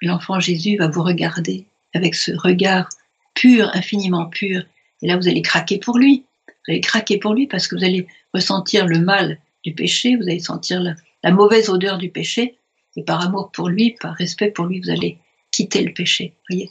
l'enfant 0.00 0.40
Jésus 0.40 0.76
va 0.76 0.88
vous 0.88 1.02
regarder 1.02 1.66
avec 1.92 2.14
ce 2.14 2.32
regard 2.32 2.88
pur, 3.34 3.70
infiniment 3.74 4.26
pur. 4.26 4.64
Et 5.02 5.06
là, 5.06 5.16
vous 5.16 5.28
allez 5.28 5.42
craquer 5.42 5.78
pour 5.78 5.98
lui. 5.98 6.24
Vous 6.46 6.72
allez 6.72 6.80
craquer 6.80 7.18
pour 7.18 7.34
lui 7.34 7.46
parce 7.46 7.68
que 7.68 7.76
vous 7.76 7.84
allez 7.84 8.06
ressentir 8.32 8.86
le 8.86 8.98
mal 8.98 9.38
du 9.64 9.74
péché, 9.74 10.16
vous 10.16 10.22
allez 10.22 10.40
sentir 10.40 10.82
la, 10.82 11.30
mauvaise 11.30 11.68
odeur 11.68 11.98
du 11.98 12.10
péché. 12.10 12.58
Et 12.96 13.02
par 13.02 13.20
amour 13.20 13.50
pour 13.50 13.68
lui, 13.68 13.96
par 14.00 14.14
respect 14.14 14.50
pour 14.50 14.66
lui, 14.66 14.80
vous 14.80 14.90
allez 14.90 15.18
quitter 15.50 15.82
le 15.82 15.92
péché. 15.92 16.34
voyez 16.48 16.70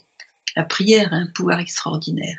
La 0.56 0.64
prière 0.64 1.12
a 1.12 1.16
un 1.16 1.26
pouvoir 1.26 1.60
extraordinaire. 1.60 2.38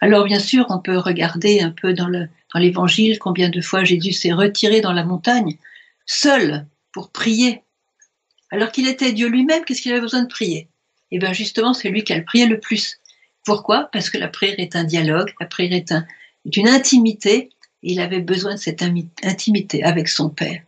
Alors 0.00 0.24
bien 0.24 0.38
sûr, 0.38 0.66
on 0.70 0.78
peut 0.78 0.96
regarder 0.96 1.60
un 1.60 1.70
peu 1.70 1.92
dans 1.92 2.08
l'évangile 2.54 3.18
combien 3.18 3.50
de 3.50 3.60
fois 3.60 3.84
Jésus 3.84 4.12
s'est 4.12 4.32
retiré 4.32 4.80
dans 4.80 4.92
la 4.92 5.04
montagne, 5.04 5.58
seul, 6.06 6.66
pour 6.92 7.10
prier. 7.10 7.62
Alors 8.50 8.72
qu'il 8.72 8.88
était 8.88 9.12
Dieu 9.12 9.28
lui-même, 9.28 9.64
qu'est-ce 9.64 9.82
qu'il 9.82 9.92
avait 9.92 10.00
besoin 10.00 10.22
de 10.22 10.28
prier? 10.28 10.68
Eh 11.10 11.18
bien 11.18 11.32
justement, 11.32 11.74
c'est 11.74 11.90
lui 11.90 12.04
qui 12.04 12.12
a 12.12 12.16
le 12.16 12.24
prié 12.24 12.46
le 12.46 12.58
plus. 12.58 12.98
Pourquoi? 13.46 13.88
Parce 13.92 14.10
que 14.10 14.18
la 14.18 14.26
prière 14.26 14.56
est 14.58 14.74
un 14.74 14.82
dialogue, 14.82 15.32
la 15.40 15.46
prière 15.46 15.72
est, 15.72 15.94
une 16.56 16.68
intimité, 16.68 17.50
et 17.84 17.92
il 17.92 18.00
avait 18.00 18.20
besoin 18.20 18.54
de 18.54 18.58
cette 18.58 18.82
intimité 19.22 19.84
avec 19.84 20.08
son 20.08 20.28
Père. 20.30 20.62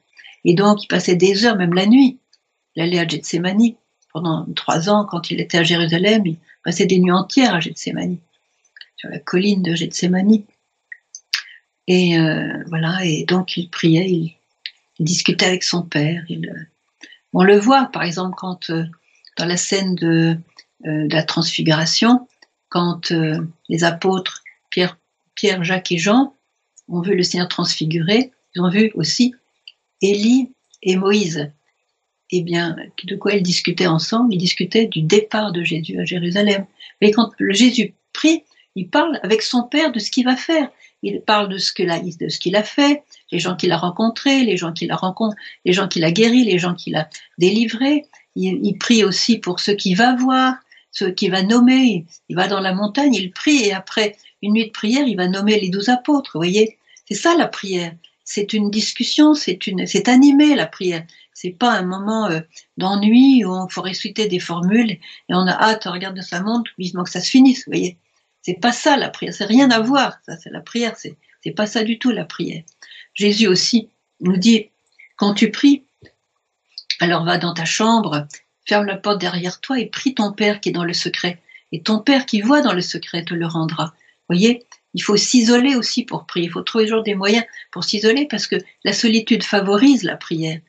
Et 0.44 0.54
donc, 0.54 0.85
il 0.85 0.87
passait 0.87 1.16
des 1.16 1.44
heures, 1.44 1.56
même 1.56 1.75
la 1.75 1.87
nuit. 1.87 2.18
Il 2.76 2.82
allait 2.82 3.00
à 3.00 3.06
Gethsemane. 3.06 3.75
Pendant 4.12 4.47
trois 4.54 4.88
ans, 4.88 5.04
quand 5.04 5.30
il 5.30 5.40
était 5.40 5.58
à 5.58 5.64
Jérusalem, 5.64 6.25
il 6.25 6.38
passait 6.62 6.87
des 6.87 7.00
nuits 7.00 7.12
entières 7.12 7.52
à 7.52 7.61
Gethsemane, 7.61 8.18
sur 8.97 9.08
la 9.11 9.18
colline 9.18 9.62
de 9.62 9.75
Gethsemane. 9.75 10.44
Et 11.88 12.16
euh, 12.16 12.62
voilà, 12.68 13.04
et 13.04 13.25
donc 13.25 13.56
il 13.56 13.68
priait, 13.68 14.08
il, 14.08 14.35
discutait 15.00 15.47
avec 15.47 15.64
son 15.64 15.82
Père. 15.82 16.25
Il, 16.28 16.68
on 17.32 17.42
le 17.42 17.58
voit, 17.58 17.87
par 17.87 18.04
exemple, 18.04 18.37
quand 18.37 18.70
euh, 18.70 18.85
dans 19.37 19.47
la 19.47 19.56
scène 19.56 19.97
euh, 20.04 20.35
de 20.85 21.12
la 21.12 21.25
transfiguration, 21.25 22.28
quand 22.69 23.13
euh, 23.13 23.39
les 23.69 23.85
apôtres 23.85 24.43
Pierre, 24.71 24.99
Pierre, 25.35 25.65
Jacques 25.65 25.93
et 25.93 25.99
Jean 25.99 26.35
ont 26.89 27.01
vu 27.01 27.17
le 27.17 27.23
Seigneur 27.23 27.49
transfiguré, 27.49 28.33
ils 28.55 28.61
ont 28.61 28.71
vu 28.71 28.91
aussi 28.95 29.35
Élie 30.03 30.51
et 30.83 30.97
Moïse. 30.97 31.51
Eh 32.31 32.43
bien, 32.43 32.77
de 33.05 33.17
quoi 33.17 33.33
ils 33.33 33.43
discutaient 33.43 33.87
ensemble? 33.87 34.35
Ils 34.35 34.39
discutaient 34.39 34.87
du 34.87 35.03
départ 35.03 35.53
de 35.53 35.63
Jésus 35.63 35.99
à 35.99 36.05
Jérusalem. 36.05 36.67
Mais 37.01 37.11
quand 37.11 37.31
le 37.39 37.55
Jésus 37.55 37.95
prie, 38.13 38.43
il 38.75 38.89
parle 38.89 39.19
avec 39.23 39.43
son 39.43 39.63
Père 39.63 39.93
de 39.93 39.99
ce 39.99 40.11
qu'il 40.11 40.25
va 40.25 40.37
faire. 40.37 40.69
Il 41.03 41.21
parle 41.23 41.49
de 41.49 41.59
ce 41.59 41.73
qu'il 41.73 41.91
a, 41.91 42.59
a 42.59 42.63
fait, 42.63 43.03
les 43.33 43.39
gens 43.39 43.57
qu'il 43.57 43.73
a 43.73 43.79
rencontrés, 43.79 44.45
les 44.45 44.57
gens 44.57 44.73
qu'il 44.73 44.91
a 44.91 44.97
rencontrés, 44.97 45.41
les 45.65 45.73
gens 45.73 45.89
qu'il 45.89 46.05
a 46.05 46.11
guéris, 46.11 46.45
les 46.45 46.59
gens 46.59 46.75
qu'il 46.75 46.97
a 46.97 47.09
délivrés. 47.39 48.05
Il, 48.37 48.61
il, 48.63 48.77
prie 48.77 49.05
aussi 49.05 49.39
pour 49.39 49.61
ceux 49.61 49.75
qu'il 49.75 49.97
va 49.97 50.15
voir, 50.15 50.55
ce 50.90 51.04
qui 51.04 51.28
va 51.28 51.42
nommer, 51.42 52.07
il 52.28 52.37
va 52.37 52.49
dans 52.49 52.61
la 52.61 52.75
montagne, 52.75 53.14
il 53.14 53.30
prie, 53.30 53.66
et 53.66 53.73
après 53.73 54.16
une 54.42 54.54
nuit 54.54 54.66
de 54.66 54.73
prière, 54.73 55.07
il 55.07 55.16
va 55.16 55.28
nommer 55.28 55.61
les 55.61 55.68
douze 55.68 55.88
apôtres, 55.88 56.33
vous 56.35 56.40
voyez 56.40 56.78
C'est 57.07 57.14
ça 57.14 57.37
la 57.37 57.47
prière. 57.47 57.92
C'est 58.25 58.52
une 58.52 58.71
discussion, 58.71 59.35
c'est 59.35 59.66
une, 59.66 59.87
c'est 59.87 60.09
animé 60.09 60.54
la 60.54 60.66
prière. 60.66 61.04
C'est 61.33 61.50
pas 61.50 61.73
un 61.73 61.83
moment 61.83 62.26
euh, 62.26 62.40
d'ennui 62.76 63.45
où 63.45 63.66
il 63.68 63.73
faut 63.73 63.80
réciter 63.80 64.26
des 64.26 64.40
formules 64.40 64.90
et 64.90 65.00
on 65.30 65.47
a 65.47 65.52
hâte, 65.52 65.87
on 65.87 65.92
regarde 65.92 66.21
sa 66.21 66.42
montre, 66.42 66.71
vivement 66.78 67.04
que 67.04 67.11
ça 67.11 67.21
se 67.21 67.30
finisse, 67.30 67.61
vous 67.61 67.73
voyez 67.73 67.97
C'est 68.42 68.61
pas 68.61 68.73
ça 68.73 68.97
la 68.97 69.09
prière, 69.09 69.33
c'est 69.33 69.45
rien 69.45 69.71
à 69.71 69.80
voir. 69.80 70.18
Ça, 70.26 70.37
c'est 70.37 70.50
la 70.50 70.61
prière, 70.61 70.95
c'est, 70.97 71.16
c'est 71.42 71.52
pas 71.52 71.66
ça 71.66 71.85
du 71.85 71.99
tout 71.99 72.11
la 72.11 72.25
prière. 72.25 72.64
Jésus 73.14 73.47
aussi 73.47 73.88
nous 74.21 74.37
dit, 74.37 74.71
quand 75.16 75.35
tu 75.35 75.50
pries, 75.50 75.85
Alors 77.00 77.25
va 77.25 77.38
dans 77.38 77.54
ta 77.54 77.64
chambre, 77.64 78.26
ferme 78.69 78.87
la 78.87 78.97
porte 78.97 79.21
derrière 79.21 79.61
toi 79.61 79.81
et 79.81 79.87
prie 79.87 80.15
ton 80.15 80.33
Père 80.33 80.61
qui 80.61 80.69
est 80.69 80.73
dans 80.73 80.85
le 80.85 80.93
secret. 80.93 81.39
Et 81.73 81.83
ton 81.83 81.99
Père 81.99 82.27
qui 82.27 82.41
voit 82.41 82.61
dans 82.61 82.75
le 82.75 82.83
secret 82.83 83.25
te 83.25 83.35
le 83.35 83.47
rendra. 83.47 83.95
Voyez, 84.29 84.65
il 84.95 85.03
faut 85.03 85.17
s'isoler 85.17 85.75
aussi 85.75 86.05
pour 86.05 86.27
prier. 86.27 86.47
Il 86.47 86.51
faut 86.51 86.63
trouver 86.63 86.85
toujours 86.85 87.03
des 87.03 87.15
moyens 87.15 87.45
pour 87.71 87.85
s'isoler 87.85 88.27
parce 88.27 88.47
que 88.47 88.57
la 88.85 88.93
solitude 88.93 89.43
favorise 89.43 90.03
la 90.03 90.17
prière. 90.17 90.61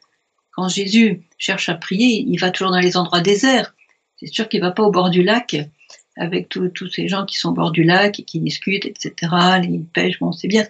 Quand 0.51 0.67
Jésus 0.67 1.21
cherche 1.37 1.69
à 1.69 1.75
prier, 1.75 2.25
il 2.27 2.37
va 2.37 2.51
toujours 2.51 2.71
dans 2.71 2.79
les 2.79 2.97
endroits 2.97 3.21
déserts. 3.21 3.73
C'est 4.17 4.27
sûr 4.27 4.49
qu'il 4.49 4.61
va 4.61 4.71
pas 4.71 4.83
au 4.83 4.91
bord 4.91 5.09
du 5.09 5.23
lac 5.23 5.57
avec 6.17 6.49
tous 6.49 6.89
ces 6.89 7.07
gens 7.07 7.25
qui 7.25 7.37
sont 7.37 7.49
au 7.49 7.53
bord 7.53 7.71
du 7.71 7.83
lac 7.83 8.19
et 8.19 8.23
qui 8.23 8.39
discutent, 8.39 8.85
etc. 8.85 9.31
Ils 9.63 9.85
pêchent, 9.85 10.19
bon, 10.19 10.33
c'est 10.33 10.49
bien. 10.49 10.67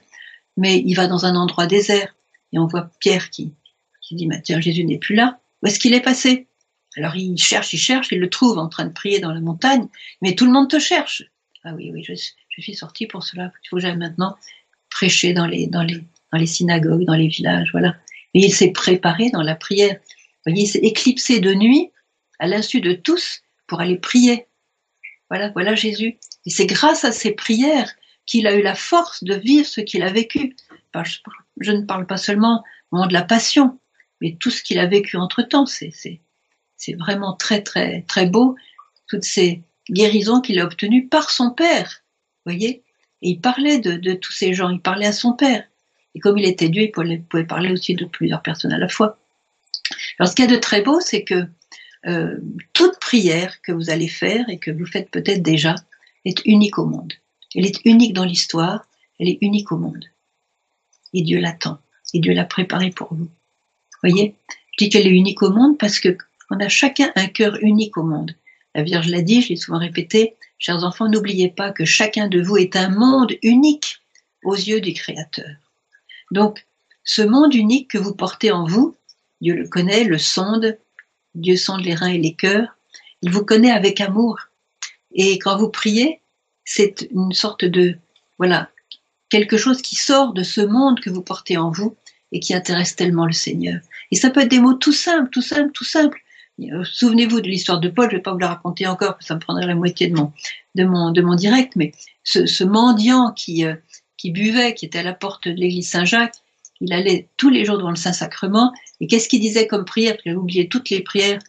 Mais 0.58 0.78
il 0.86 0.94
va 0.94 1.08
dans 1.08 1.26
un 1.26 1.36
endroit 1.36 1.66
désert 1.66 2.16
et 2.54 2.60
on 2.60 2.68
voit 2.68 2.92
Pierre 3.00 3.30
qui, 3.30 3.54
qui 4.02 4.16
dit, 4.16 4.28
bah, 4.28 4.40
tiens, 4.44 4.60
Jésus 4.60 4.84
n'est 4.84 5.00
plus 5.00 5.16
là. 5.16 5.40
Où 5.64 5.68
est-ce 5.68 5.80
qu'il 5.80 5.94
est 5.94 6.02
passé? 6.02 6.49
Alors 7.00 7.16
il 7.16 7.38
cherche, 7.38 7.74
il 7.74 7.78
cherche, 7.78 8.10
il 8.12 8.20
le 8.20 8.30
trouve 8.30 8.58
en 8.58 8.68
train 8.68 8.86
de 8.86 8.92
prier 8.92 9.20
dans 9.20 9.32
la 9.32 9.40
montagne, 9.40 9.88
mais 10.22 10.36
tout 10.36 10.46
le 10.46 10.52
monde 10.52 10.70
te 10.70 10.80
cherche. 10.80 11.24
Ah 11.64 11.74
oui, 11.74 11.92
oui, 11.94 12.04
je, 12.04 12.14
je 12.14 12.62
suis 12.62 12.76
sorti 12.76 13.06
pour 13.06 13.24
cela. 13.24 13.54
Il 13.64 13.70
faut 13.70 13.78
que 13.78 13.82
j'aille 13.82 13.98
maintenant 13.98 14.36
prêcher 14.90 15.32
dans 15.32 15.46
les, 15.46 15.68
dans 15.68 15.84
les, 15.84 16.04
dans 16.32 16.38
les 16.38 16.46
synagogues, 16.46 17.06
dans 17.06 17.16
les 17.16 17.28
villages, 17.28 17.70
voilà. 17.72 17.96
Et 18.34 18.40
il 18.40 18.54
s'est 18.54 18.72
préparé 18.72 19.30
dans 19.30 19.42
la 19.42 19.56
prière. 19.56 19.96
Vous 19.96 20.52
voyez, 20.52 20.64
il 20.64 20.68
s'est 20.68 20.80
éclipsé 20.80 21.40
de 21.40 21.54
nuit, 21.54 21.92
à 22.38 22.48
l'insu 22.48 22.82
de 22.82 22.94
tous, 22.94 23.42
pour 23.66 23.80
aller 23.80 23.98
prier. 23.98 24.48
Voilà, 25.30 25.50
voilà 25.50 25.76
Jésus. 25.76 26.18
Et 26.46 26.50
c'est 26.50 26.66
grâce 26.66 27.06
à 27.06 27.12
ses 27.12 27.32
prières 27.32 27.94
qu'il 28.26 28.46
a 28.46 28.56
eu 28.56 28.62
la 28.62 28.76
force 28.76 29.24
de 29.24 29.36
vivre 29.36 29.66
ce 29.66 29.82
qu'il 29.82 30.04
a 30.04 30.12
vécu. 30.12 30.56
Je 31.60 31.72
ne 31.72 31.86
parle 31.86 32.08
pas 32.08 32.18
seulement 32.18 32.64
au 32.92 32.98
moment 32.98 33.08
de 33.08 33.14
la 33.14 33.24
passion, 33.24 33.80
mais 34.22 34.36
tout 34.40 34.50
ce 34.50 34.64
qu'il 34.64 34.80
a 34.80 34.86
vécu 34.86 35.18
entre-temps. 35.18 35.66
C'est, 35.66 36.22
c'est, 36.80 36.94
vraiment 36.94 37.36
très, 37.36 37.62
très, 37.62 38.02
très 38.08 38.26
beau. 38.26 38.56
Toutes 39.08 39.24
ces 39.24 39.62
guérisons 39.90 40.42
qu'il 40.42 40.60
a 40.60 40.66
obtenues 40.66 41.08
par 41.08 41.30
son 41.30 41.52
Père. 41.52 42.04
voyez 42.46 42.84
Et 43.22 43.30
il 43.30 43.42
parlait 43.42 43.80
de, 43.80 43.94
de 43.94 44.14
tous 44.14 44.32
ces 44.32 44.54
gens, 44.54 44.70
il 44.70 44.82
parlait 44.82 45.06
à 45.06 45.14
son 45.14 45.34
Père. 45.34 45.64
Et 46.16 46.20
comme 46.20 46.38
il 46.38 46.46
était 46.46 46.70
Dieu, 46.70 46.84
il 46.84 46.92
pouvait 46.92 47.44
parler 47.44 47.72
aussi 47.72 47.94
de 47.94 48.06
plusieurs 48.06 48.42
personnes 48.42 48.74
à 48.74 48.78
la 48.80 48.88
fois. 48.88 49.20
Alors 50.18 50.30
ce 50.30 50.36
qu'il 50.36 50.46
y 50.46 50.48
a 50.48 50.52
de 50.52 50.60
très 50.60 50.82
beau, 50.82 51.00
c'est 51.00 51.24
que 51.24 51.46
euh, 52.08 52.38
toute 52.74 52.98
prière 53.00 53.62
que 53.62 53.72
vous 53.72 53.90
allez 53.90 54.08
faire 54.08 54.48
et 54.50 54.58
que 54.58 54.72
vous 54.72 54.86
faites 54.86 55.12
peut-être 55.12 55.42
déjà 55.42 55.76
est 56.26 56.42
unique 56.46 56.78
au 56.78 56.86
monde. 56.86 57.14
Elle 57.56 57.66
est 57.66 57.80
unique 57.86 58.14
dans 58.14 58.26
l'histoire, 58.26 58.88
elle 59.20 59.30
est 59.30 59.38
unique 59.42 59.72
au 59.72 59.78
monde. 59.78 60.06
Et 61.14 61.24
Dieu 61.24 61.40
l'attend, 61.40 61.80
et 62.14 62.20
Dieu 62.20 62.34
l'a 62.34 62.46
préparée 62.46 62.92
pour 62.92 63.14
vous. 63.14 63.28
Voyez? 64.02 64.36
Je 64.72 64.86
dis 64.86 64.90
qu'elle 64.90 65.08
est 65.08 65.12
unique 65.12 65.42
au 65.42 65.52
monde 65.52 65.78
parce 65.78 66.00
que 66.00 66.18
on 66.50 66.60
a 66.60 66.70
chacun 66.70 67.12
un 67.16 67.28
cœur 67.28 67.58
unique 67.62 67.98
au 67.98 68.04
monde. 68.04 68.36
La 68.76 68.84
Vierge 68.84 69.08
l'a 69.08 69.22
dit, 69.22 69.42
je 69.42 69.50
l'ai 69.50 69.56
souvent 69.56 69.80
répété, 69.80 70.36
chers 70.58 70.84
enfants, 70.84 71.10
n'oubliez 71.10 71.50
pas 71.50 71.72
que 71.72 71.86
chacun 71.86 72.28
de 72.28 72.42
vous 72.42 72.58
est 72.58 72.76
un 72.76 72.90
monde 72.90 73.34
unique 73.42 73.98
aux 74.44 74.56
yeux 74.56 74.82
du 74.82 74.94
Créateur. 74.94 75.50
Donc, 76.32 76.66
ce 77.04 77.22
monde 77.22 77.54
unique 77.54 77.90
que 77.90 77.98
vous 77.98 78.14
portez 78.14 78.52
en 78.52 78.66
vous, 78.66 78.96
Dieu 79.42 79.56
le 79.56 79.68
connaît, 79.68 80.04
le 80.04 80.18
sonde, 80.18 80.78
Dieu 81.36 81.58
sonde 81.58 81.84
les 81.84 81.96
reins 81.96 82.10
et 82.10 82.18
les 82.18 82.34
cœurs, 82.34 82.76
il 83.22 83.32
vous 83.32 83.44
connaît 83.44 83.72
avec 83.72 84.02
amour. 84.02 84.38
Et 85.14 85.40
quand 85.40 85.58
vous 85.58 85.70
priez, 85.70 86.22
c'est 86.66 87.08
une 87.12 87.34
sorte 87.34 87.66
de, 87.66 87.98
voilà, 88.38 88.70
quelque 89.30 89.58
chose 89.58 89.82
qui 89.82 89.96
sort 89.96 90.34
de 90.34 90.44
ce 90.44 90.62
monde 90.62 91.00
que 91.00 91.10
vous 91.10 91.22
portez 91.22 91.58
en 91.58 91.72
vous 91.72 91.96
et 92.32 92.40
qui 92.40 92.54
intéresse 92.54 92.96
tellement 92.96 93.26
le 93.26 93.34
Seigneur. 93.34 93.80
Et 94.12 94.16
ça 94.16 94.30
peut 94.30 94.42
être 94.42 94.50
des 94.50 94.60
mots 94.60 94.74
tout 94.74 94.94
simples, 94.94 95.30
tout 95.30 95.42
simples, 95.42 95.72
tout 95.72 95.84
simples. 95.84 96.22
Euh, 96.62 96.84
souvenez-vous 96.84 97.42
de 97.42 97.48
l'histoire 97.48 97.80
de 97.80 97.90
Paul, 97.90 98.10
je 98.10 98.16
ne 98.16 98.20
vais 98.20 98.24
pas 98.24 98.34
vous 98.34 98.40
la 98.40 98.50
raconter 98.50 98.88
encore, 98.88 99.14
parce 99.14 99.20
que 99.20 99.26
ça 99.26 99.36
me 99.36 99.40
prendrait 99.40 99.66
la 99.66 99.76
moitié 99.76 100.08
de 100.08 100.16
mon, 100.16 100.34
de 100.76 100.84
mon, 100.84 101.12
de 101.12 101.22
mon 101.22 101.36
direct, 101.36 101.76
mais 101.76 101.94
ce, 102.24 102.64
mendiant 102.64 103.32
qui, 103.32 103.66
euh, 103.66 103.76
qui 104.18 104.32
buvait, 104.32 104.74
qui 104.74 104.86
était 104.86 105.00
à 105.00 105.04
la 105.04 105.14
porte 105.14 105.48
de 105.48 105.54
l'église 105.54 105.90
Saint-Jacques, 105.90 106.36
il 106.82 106.94
allait 106.94 107.28
tous 107.38 107.50
les 107.50 107.66
jours 107.66 107.78
devant 107.78 107.90
le 107.90 107.96
Saint-Sacrement, 107.96 108.74
et 109.00 109.08
qu'est-ce 109.08 109.30
qu'il 109.30 109.42
disait 109.42 109.68
comme 109.68 109.86
prière? 109.86 110.14
Parce 110.14 110.24
qu'il 110.24 110.38
oublié 110.38 110.68
toutes 110.68 110.90
les 110.90 111.02
prières. 111.02 111.40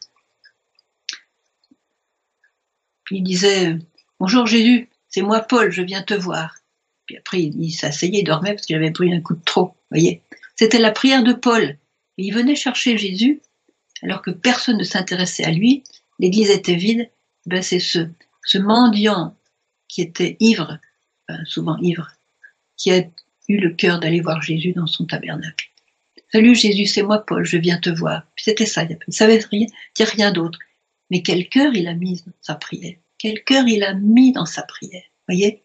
Il 3.11 3.23
disait 3.23 3.77
Bonjour 4.21 4.47
Jésus, 4.47 4.89
c'est 5.09 5.23
moi 5.23 5.41
Paul, 5.41 5.71
je 5.73 5.83
viens 5.83 6.03
te 6.03 6.15
voir. 6.15 6.57
Puis 7.07 7.17
après, 7.17 7.41
il, 7.43 7.73
s'asseyait, 7.73 8.21
il 8.21 8.25
dormait 8.25 8.55
parce 8.55 8.67
qu'il 8.67 8.77
avait 8.77 8.93
pris 8.93 9.13
un 9.13 9.21
coup 9.21 9.35
de 9.35 9.43
trop. 9.45 9.75
voyez 9.91 10.23
C'était 10.55 10.79
la 10.79 10.93
prière 10.93 11.25
de 11.25 11.33
Paul. 11.33 11.77
Et 12.19 12.25
il 12.25 12.33
venait 12.33 12.55
chercher 12.55 12.99
Jésus, 12.99 13.41
alors 14.03 14.23
que 14.23 14.31
personne 14.31 14.79
ne 14.79 14.85
s'intéressait 14.85 15.45
à 15.45 15.51
lui, 15.51 15.85
l'église 16.19 16.51
était 16.51 16.75
vide. 16.75 17.11
Ben 17.47 17.63
c'est 17.63 17.81
ce, 17.81 18.09
mendiant 18.59 19.37
qui 19.89 20.03
était 20.03 20.37
ivre, 20.41 20.79
souvent 21.45 21.77
ivre, 21.79 22.09
qui 22.77 22.93
a 22.93 23.05
eu 23.49 23.59
le 23.59 23.71
cœur 23.71 23.99
d'aller 24.01 24.21
voir 24.21 24.43
Jésus 24.43 24.73
dans 24.73 24.87
son 24.87 25.07
tabernacle. 25.07 25.71
Salut 26.33 26.55
Jésus, 26.55 26.87
c'est 26.87 27.03
moi 27.03 27.25
Paul, 27.27 27.45
je 27.45 27.57
viens 27.57 27.79
te 27.79 27.91
voir. 27.91 28.23
C'était 28.37 28.67
ça, 28.67 28.85
il 28.85 28.99
ne 29.09 29.13
savait 29.13 29.45
rien, 29.51 29.67
dire 29.97 30.07
rien 30.07 30.31
d'autre. 30.33 30.59
Mais 31.11 31.23
quel 31.23 31.49
cœur 31.49 31.75
il 31.75 31.89
a 31.89 31.95
mis 31.95 32.23
dans 32.25 32.33
sa 32.41 32.55
prière. 32.55 32.95
Quel 33.19 33.43
cœur 33.43 33.67
il 33.67 33.83
a 33.83 33.95
mis 33.95 34.33
dans 34.33 34.47
sa 34.47 34.63
prière. 34.63 35.03
Voyez? 35.27 35.63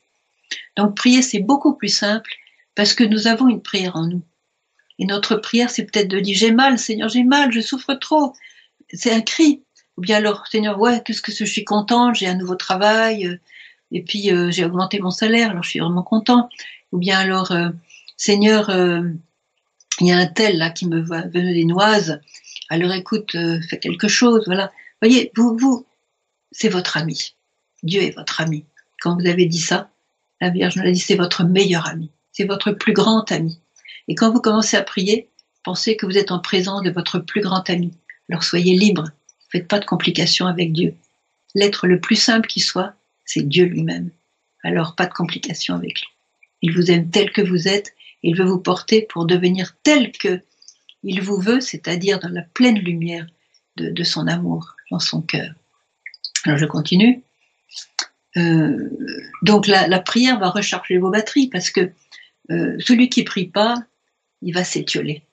Donc 0.76 0.98
prier, 0.98 1.22
c'est 1.22 1.40
beaucoup 1.40 1.76
plus 1.76 1.96
simple 1.96 2.32
parce 2.74 2.94
que 2.94 3.04
nous 3.04 3.28
avons 3.28 3.48
une 3.48 3.62
prière 3.62 3.96
en 3.96 4.08
nous. 4.08 4.24
Et 5.00 5.06
notre 5.06 5.36
prière, 5.36 5.70
c'est 5.70 5.84
peut-être 5.84 6.08
de 6.08 6.20
dire 6.20 6.38
j'ai 6.38 6.52
mal, 6.52 6.80
Seigneur, 6.80 7.10
j'ai 7.10 7.24
mal, 7.24 7.52
je 7.52 7.62
souffre 7.62 7.94
trop. 7.96 8.34
C'est 8.94 9.12
un 9.12 9.22
cri. 9.22 9.64
Ou 9.98 10.02
bien 10.02 10.18
alors, 10.18 10.46
Seigneur, 10.48 10.80
ouais, 10.80 11.02
qu'est-ce 11.04 11.22
que 11.22 11.32
je 11.32 11.46
suis 11.46 11.64
content, 11.64 12.14
j'ai 12.14 12.28
un 12.28 12.36
nouveau 12.36 12.56
travail, 12.56 13.28
euh, 13.28 13.38
et 13.92 14.04
puis 14.04 14.32
euh, 14.32 14.52
j'ai 14.52 14.66
augmenté 14.66 15.00
mon 15.00 15.12
salaire, 15.12 15.52
alors 15.52 15.64
je 15.64 15.70
suis 15.70 15.80
vraiment 15.80 16.04
content 16.04 16.50
ou 16.92 16.98
bien 16.98 17.20
alors 17.20 17.52
euh, 17.52 17.70
Seigneur, 18.18 18.70
il 18.70 20.08
y 20.08 20.12
a 20.12 20.18
un 20.18 20.26
tel 20.26 20.58
là 20.58 20.70
qui 20.70 20.88
me 20.88 21.02
va 21.02 21.22
venir 21.28 21.54
des 21.54 21.66
noises, 21.66 22.22
alors 22.70 22.94
écoute, 22.94 23.38
fais 23.70 23.80
quelque 23.80 24.08
chose, 24.08 24.44
voilà. 24.46 24.72
Voyez, 25.02 25.32
vous, 25.36 25.58
vous, 25.58 25.86
c'est 26.52 26.70
votre 26.70 26.96
ami. 26.96 27.36
Dieu 27.84 28.02
est 28.02 28.16
votre 28.16 28.40
ami. 28.40 28.66
Quand 29.02 29.20
vous 29.20 29.28
avez 29.28 29.46
dit 29.46 29.60
ça, 29.60 29.92
la 30.40 30.50
Vierge 30.50 30.78
nous 30.78 30.84
l'a 30.84 30.92
dit, 30.92 31.00
c'est 31.00 31.16
votre 31.16 31.44
meilleur 31.44 31.88
ami, 31.88 32.10
c'est 32.32 32.46
votre 32.46 32.72
plus 32.72 32.94
grand 32.94 33.30
ami. 33.32 33.60
Et 34.08 34.16
quand 34.16 34.32
vous 34.32 34.42
commencez 34.42 34.78
à 34.78 34.84
prier, 34.84 35.30
pensez 35.64 35.98
que 35.98 36.06
vous 36.06 36.18
êtes 36.18 36.32
en 36.32 36.40
présence 36.40 36.84
de 36.84 36.92
votre 36.92 37.20
plus 37.20 37.42
grand 37.42 37.70
ami. 37.70 37.94
Alors 38.30 38.44
soyez 38.44 38.76
libre, 38.76 39.10
faites 39.50 39.68
pas 39.68 39.80
de 39.80 39.86
complications 39.86 40.48
avec 40.48 40.74
Dieu. 40.74 40.96
L'être 41.54 41.88
le 41.88 42.00
plus 42.00 42.16
simple 42.16 42.48
qui 42.48 42.60
soit, 42.60 42.94
c'est 43.24 43.48
Dieu 43.48 43.66
lui-même. 43.66 44.10
Alors 44.64 44.96
pas 44.96 45.06
de 45.06 45.14
complications 45.14 45.76
avec 45.76 46.02
lui. 46.02 46.08
Il 46.62 46.74
vous 46.76 46.92
aime 46.92 47.10
tel 47.10 47.32
que 47.32 47.42
vous 47.42 47.68
êtes. 47.68 47.94
Il 48.24 48.36
veut 48.36 48.46
vous 48.46 48.60
porter 48.60 49.04
pour 49.04 49.26
devenir 49.26 49.76
tel 49.84 50.12
que 50.12 50.42
il 51.04 51.22
vous 51.22 51.40
veut, 51.40 51.62
c'est-à-dire 51.62 52.20
dans 52.20 52.30
la 52.30 52.42
pleine 52.42 52.80
lumière 52.80 53.28
de, 53.78 54.04
son 54.04 54.28
amour 54.28 54.76
dans 54.90 55.00
son 55.00 55.22
cœur. 55.22 55.54
Alors 56.46 56.58
je 56.58 56.66
continue. 56.66 57.22
Euh, 58.38 58.90
donc 59.44 59.68
la, 59.68 60.00
prière 60.00 60.40
va 60.40 60.50
recharger 60.50 60.98
vos 60.98 61.12
batteries 61.12 61.48
parce 61.48 61.70
que 61.70 61.92
euh, 62.50 62.76
celui 62.80 63.10
qui 63.10 63.24
prie 63.24 63.46
pas, 63.46 63.84
il 64.46 64.54
va 64.54 64.64
s'étioler. 64.64 65.24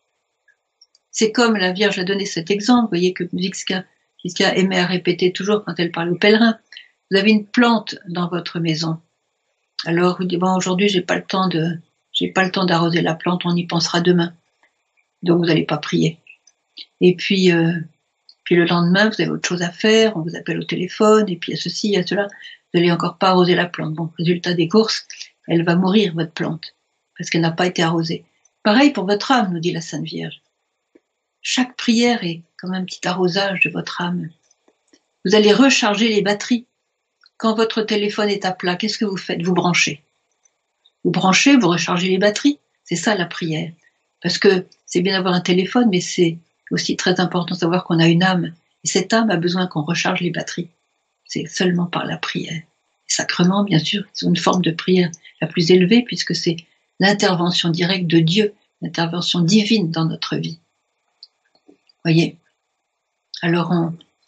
C'est 1.12 1.30
comme 1.30 1.56
la 1.56 1.72
Vierge 1.72 1.98
a 1.98 2.04
donné 2.04 2.24
cet 2.24 2.50
exemple, 2.50 2.84
vous 2.84 2.88
voyez 2.88 3.12
que 3.12 3.24
Zixka, 3.32 3.84
aimait 4.56 4.78
à 4.78 4.86
répéter 4.86 5.32
toujours 5.32 5.62
quand 5.64 5.74
elle 5.78 5.92
parle 5.92 6.10
aux 6.10 6.16
pèlerins. 6.16 6.58
Vous 7.10 7.18
avez 7.18 7.30
une 7.30 7.46
plante 7.46 7.96
dans 8.08 8.28
votre 8.28 8.58
maison. 8.58 8.98
Alors, 9.84 10.16
vous 10.18 10.24
dites, 10.24 10.40
bon, 10.40 10.56
aujourd'hui, 10.56 10.88
j'ai 10.88 11.02
pas 11.02 11.16
le 11.16 11.24
temps 11.24 11.48
de, 11.48 11.78
j'ai 12.12 12.28
pas 12.28 12.44
le 12.44 12.50
temps 12.50 12.64
d'arroser 12.64 13.02
la 13.02 13.14
plante, 13.14 13.42
on 13.44 13.54
y 13.54 13.66
pensera 13.66 14.00
demain. 14.00 14.34
Donc, 15.22 15.40
vous 15.40 15.46
n'allez 15.46 15.66
pas 15.66 15.76
prier. 15.76 16.18
Et 17.02 17.14
puis, 17.14 17.52
euh, 17.52 17.74
puis 18.44 18.56
le 18.56 18.64
lendemain, 18.64 19.10
vous 19.10 19.20
avez 19.20 19.30
autre 19.30 19.46
chose 19.46 19.62
à 19.62 19.70
faire, 19.70 20.16
on 20.16 20.22
vous 20.22 20.36
appelle 20.36 20.58
au 20.58 20.64
téléphone, 20.64 21.28
et 21.28 21.36
puis 21.36 21.52
il 21.52 21.56
y 21.56 21.58
a 21.58 21.62
ceci, 21.62 21.88
il 21.88 21.94
y 21.94 21.96
a 21.98 22.06
cela. 22.06 22.28
Vous 22.28 22.80
n'allez 22.80 22.92
encore 22.92 23.18
pas 23.18 23.28
arroser 23.28 23.54
la 23.54 23.66
plante. 23.66 23.92
Bon, 23.92 24.10
résultat 24.18 24.54
des 24.54 24.68
courses, 24.68 25.06
elle 25.46 25.64
va 25.64 25.76
mourir, 25.76 26.14
votre 26.14 26.32
plante, 26.32 26.74
parce 27.18 27.28
qu'elle 27.28 27.42
n'a 27.42 27.50
pas 27.50 27.66
été 27.66 27.82
arrosée. 27.82 28.24
Pareil 28.62 28.90
pour 28.90 29.06
votre 29.06 29.32
âme, 29.32 29.52
nous 29.52 29.60
dit 29.60 29.72
la 29.72 29.80
Sainte 29.80 30.04
Vierge. 30.04 30.40
Chaque 31.40 31.76
prière 31.76 32.22
est 32.24 32.42
comme 32.56 32.74
un 32.74 32.84
petit 32.84 33.06
arrosage 33.06 33.60
de 33.60 33.70
votre 33.70 34.00
âme. 34.00 34.30
Vous 35.24 35.34
allez 35.34 35.52
recharger 35.52 36.08
les 36.08 36.22
batteries 36.22 36.66
quand 37.42 37.56
votre 37.56 37.82
téléphone 37.82 38.28
est 38.28 38.44
à 38.44 38.52
plat, 38.52 38.76
qu'est-ce 38.76 38.96
que 38.96 39.04
vous 39.04 39.16
faites? 39.16 39.42
Vous 39.42 39.52
branchez. 39.52 40.00
Vous 41.02 41.10
branchez, 41.10 41.56
vous 41.56 41.66
rechargez 41.66 42.06
les 42.08 42.18
batteries. 42.18 42.60
C'est 42.84 42.94
ça 42.94 43.16
la 43.16 43.26
prière. 43.26 43.72
Parce 44.22 44.38
que 44.38 44.64
c'est 44.86 45.00
bien 45.00 45.14
d'avoir 45.14 45.34
un 45.34 45.40
téléphone, 45.40 45.88
mais 45.90 46.00
c'est 46.00 46.38
aussi 46.70 46.96
très 46.96 47.18
important 47.18 47.56
de 47.56 47.58
savoir 47.58 47.82
qu'on 47.82 47.98
a 47.98 48.06
une 48.06 48.22
âme. 48.22 48.54
Et 48.84 48.86
cette 48.86 49.12
âme 49.12 49.28
a 49.30 49.36
besoin 49.36 49.66
qu'on 49.66 49.82
recharge 49.82 50.20
les 50.20 50.30
batteries. 50.30 50.70
C'est 51.24 51.46
seulement 51.46 51.86
par 51.86 52.06
la 52.06 52.16
prière. 52.16 52.52
Les 52.52 52.62
sacrements, 53.08 53.64
bien 53.64 53.80
sûr, 53.80 54.04
sont 54.14 54.28
une 54.28 54.36
forme 54.36 54.62
de 54.62 54.70
prière 54.70 55.10
la 55.40 55.48
plus 55.48 55.72
élevée 55.72 56.02
puisque 56.02 56.36
c'est 56.36 56.58
l'intervention 57.00 57.70
directe 57.70 58.06
de 58.06 58.18
Dieu, 58.18 58.54
l'intervention 58.80 59.40
divine 59.40 59.90
dans 59.90 60.04
notre 60.04 60.36
vie. 60.36 60.58
Voyez. 62.04 62.36
Alors 63.42 63.72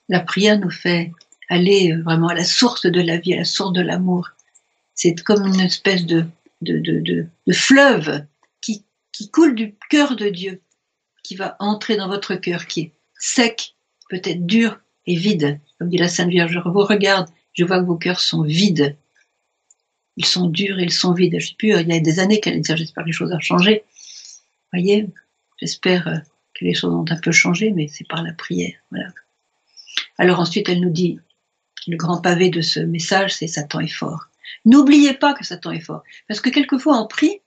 la 0.08 0.20
prière 0.20 0.58
nous 0.58 0.70
fait 0.70 1.12
aller 1.48 1.92
vraiment 1.92 2.28
à 2.28 2.34
la 2.34 2.44
source 2.44 2.86
de 2.86 3.00
la 3.00 3.18
vie, 3.18 3.34
à 3.34 3.38
la 3.38 3.44
source 3.44 3.72
de 3.72 3.80
l'amour. 3.80 4.30
C'est 4.94 5.14
comme 5.22 5.46
une 5.46 5.60
espèce 5.60 6.06
de, 6.06 6.26
de, 6.60 6.78
de, 6.78 7.00
de, 7.46 7.52
fleuve 7.52 8.24
qui, 8.60 8.84
qui 9.12 9.30
coule 9.30 9.54
du 9.54 9.74
cœur 9.90 10.16
de 10.16 10.28
Dieu, 10.28 10.60
qui 11.22 11.36
va 11.36 11.56
entrer 11.58 11.96
dans 11.96 12.08
votre 12.08 12.34
cœur, 12.36 12.66
qui 12.66 12.80
est 12.80 12.92
sec, 13.18 13.74
peut-être 14.08 14.46
dur 14.46 14.80
et 15.06 15.16
vide. 15.16 15.60
Comme 15.78 15.88
dit 15.88 15.98
la 15.98 16.08
Sainte 16.08 16.30
Vierge, 16.30 16.52
je 16.52 16.58
vous 16.58 16.84
regarde, 16.84 17.28
je 17.52 17.64
vois 17.64 17.80
que 17.80 17.86
vos 17.86 17.96
cœurs 17.96 18.20
sont 18.20 18.42
vides. 18.42 18.96
Ils 20.16 20.26
sont 20.26 20.48
durs, 20.48 20.78
ils 20.78 20.92
sont 20.92 21.12
vides. 21.12 21.38
Je 21.38 21.48
sais 21.48 21.54
plus, 21.56 21.68
il 21.80 21.88
y 21.88 21.92
a 21.92 22.00
des 22.00 22.18
années 22.20 22.40
qu'elle 22.40 22.60
disait, 22.60 22.76
j'espère 22.76 23.04
que 23.04 23.08
les 23.08 23.12
choses 23.12 23.32
ont 23.32 23.40
changé. 23.40 23.84
Voyez, 24.72 25.08
j'espère 25.60 26.08
euh, 26.08 26.18
que 26.54 26.64
les 26.64 26.74
choses 26.74 26.94
ont 26.94 27.04
un 27.08 27.20
peu 27.20 27.32
changé, 27.32 27.72
mais 27.72 27.88
c'est 27.88 28.06
par 28.06 28.22
la 28.22 28.32
prière. 28.32 28.74
Voilà. 28.90 29.08
Alors 30.18 30.40
ensuite, 30.40 30.68
elle 30.68 30.80
nous 30.80 30.90
dit, 30.90 31.18
le 31.86 31.96
grand 31.96 32.20
pavé 32.20 32.50
de 32.50 32.60
ce 32.60 32.80
message, 32.80 33.34
c'est 33.34 33.46
Satan 33.46 33.80
est 33.80 33.88
fort. 33.88 34.28
N'oubliez 34.64 35.14
pas 35.14 35.34
que 35.34 35.44
Satan 35.44 35.72
est 35.72 35.80
fort. 35.80 36.02
Parce 36.28 36.40
que 36.40 36.50
quelquefois 36.50 37.00
on 37.00 37.06
prie 37.06 37.40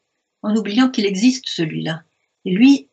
en 0.43 0.55
oubliant 0.55 0.89
qu'il 0.89 1.05
existe 1.05 1.49
celui-là. 1.49 2.03
Et 2.45 2.51
lui, 2.51 2.87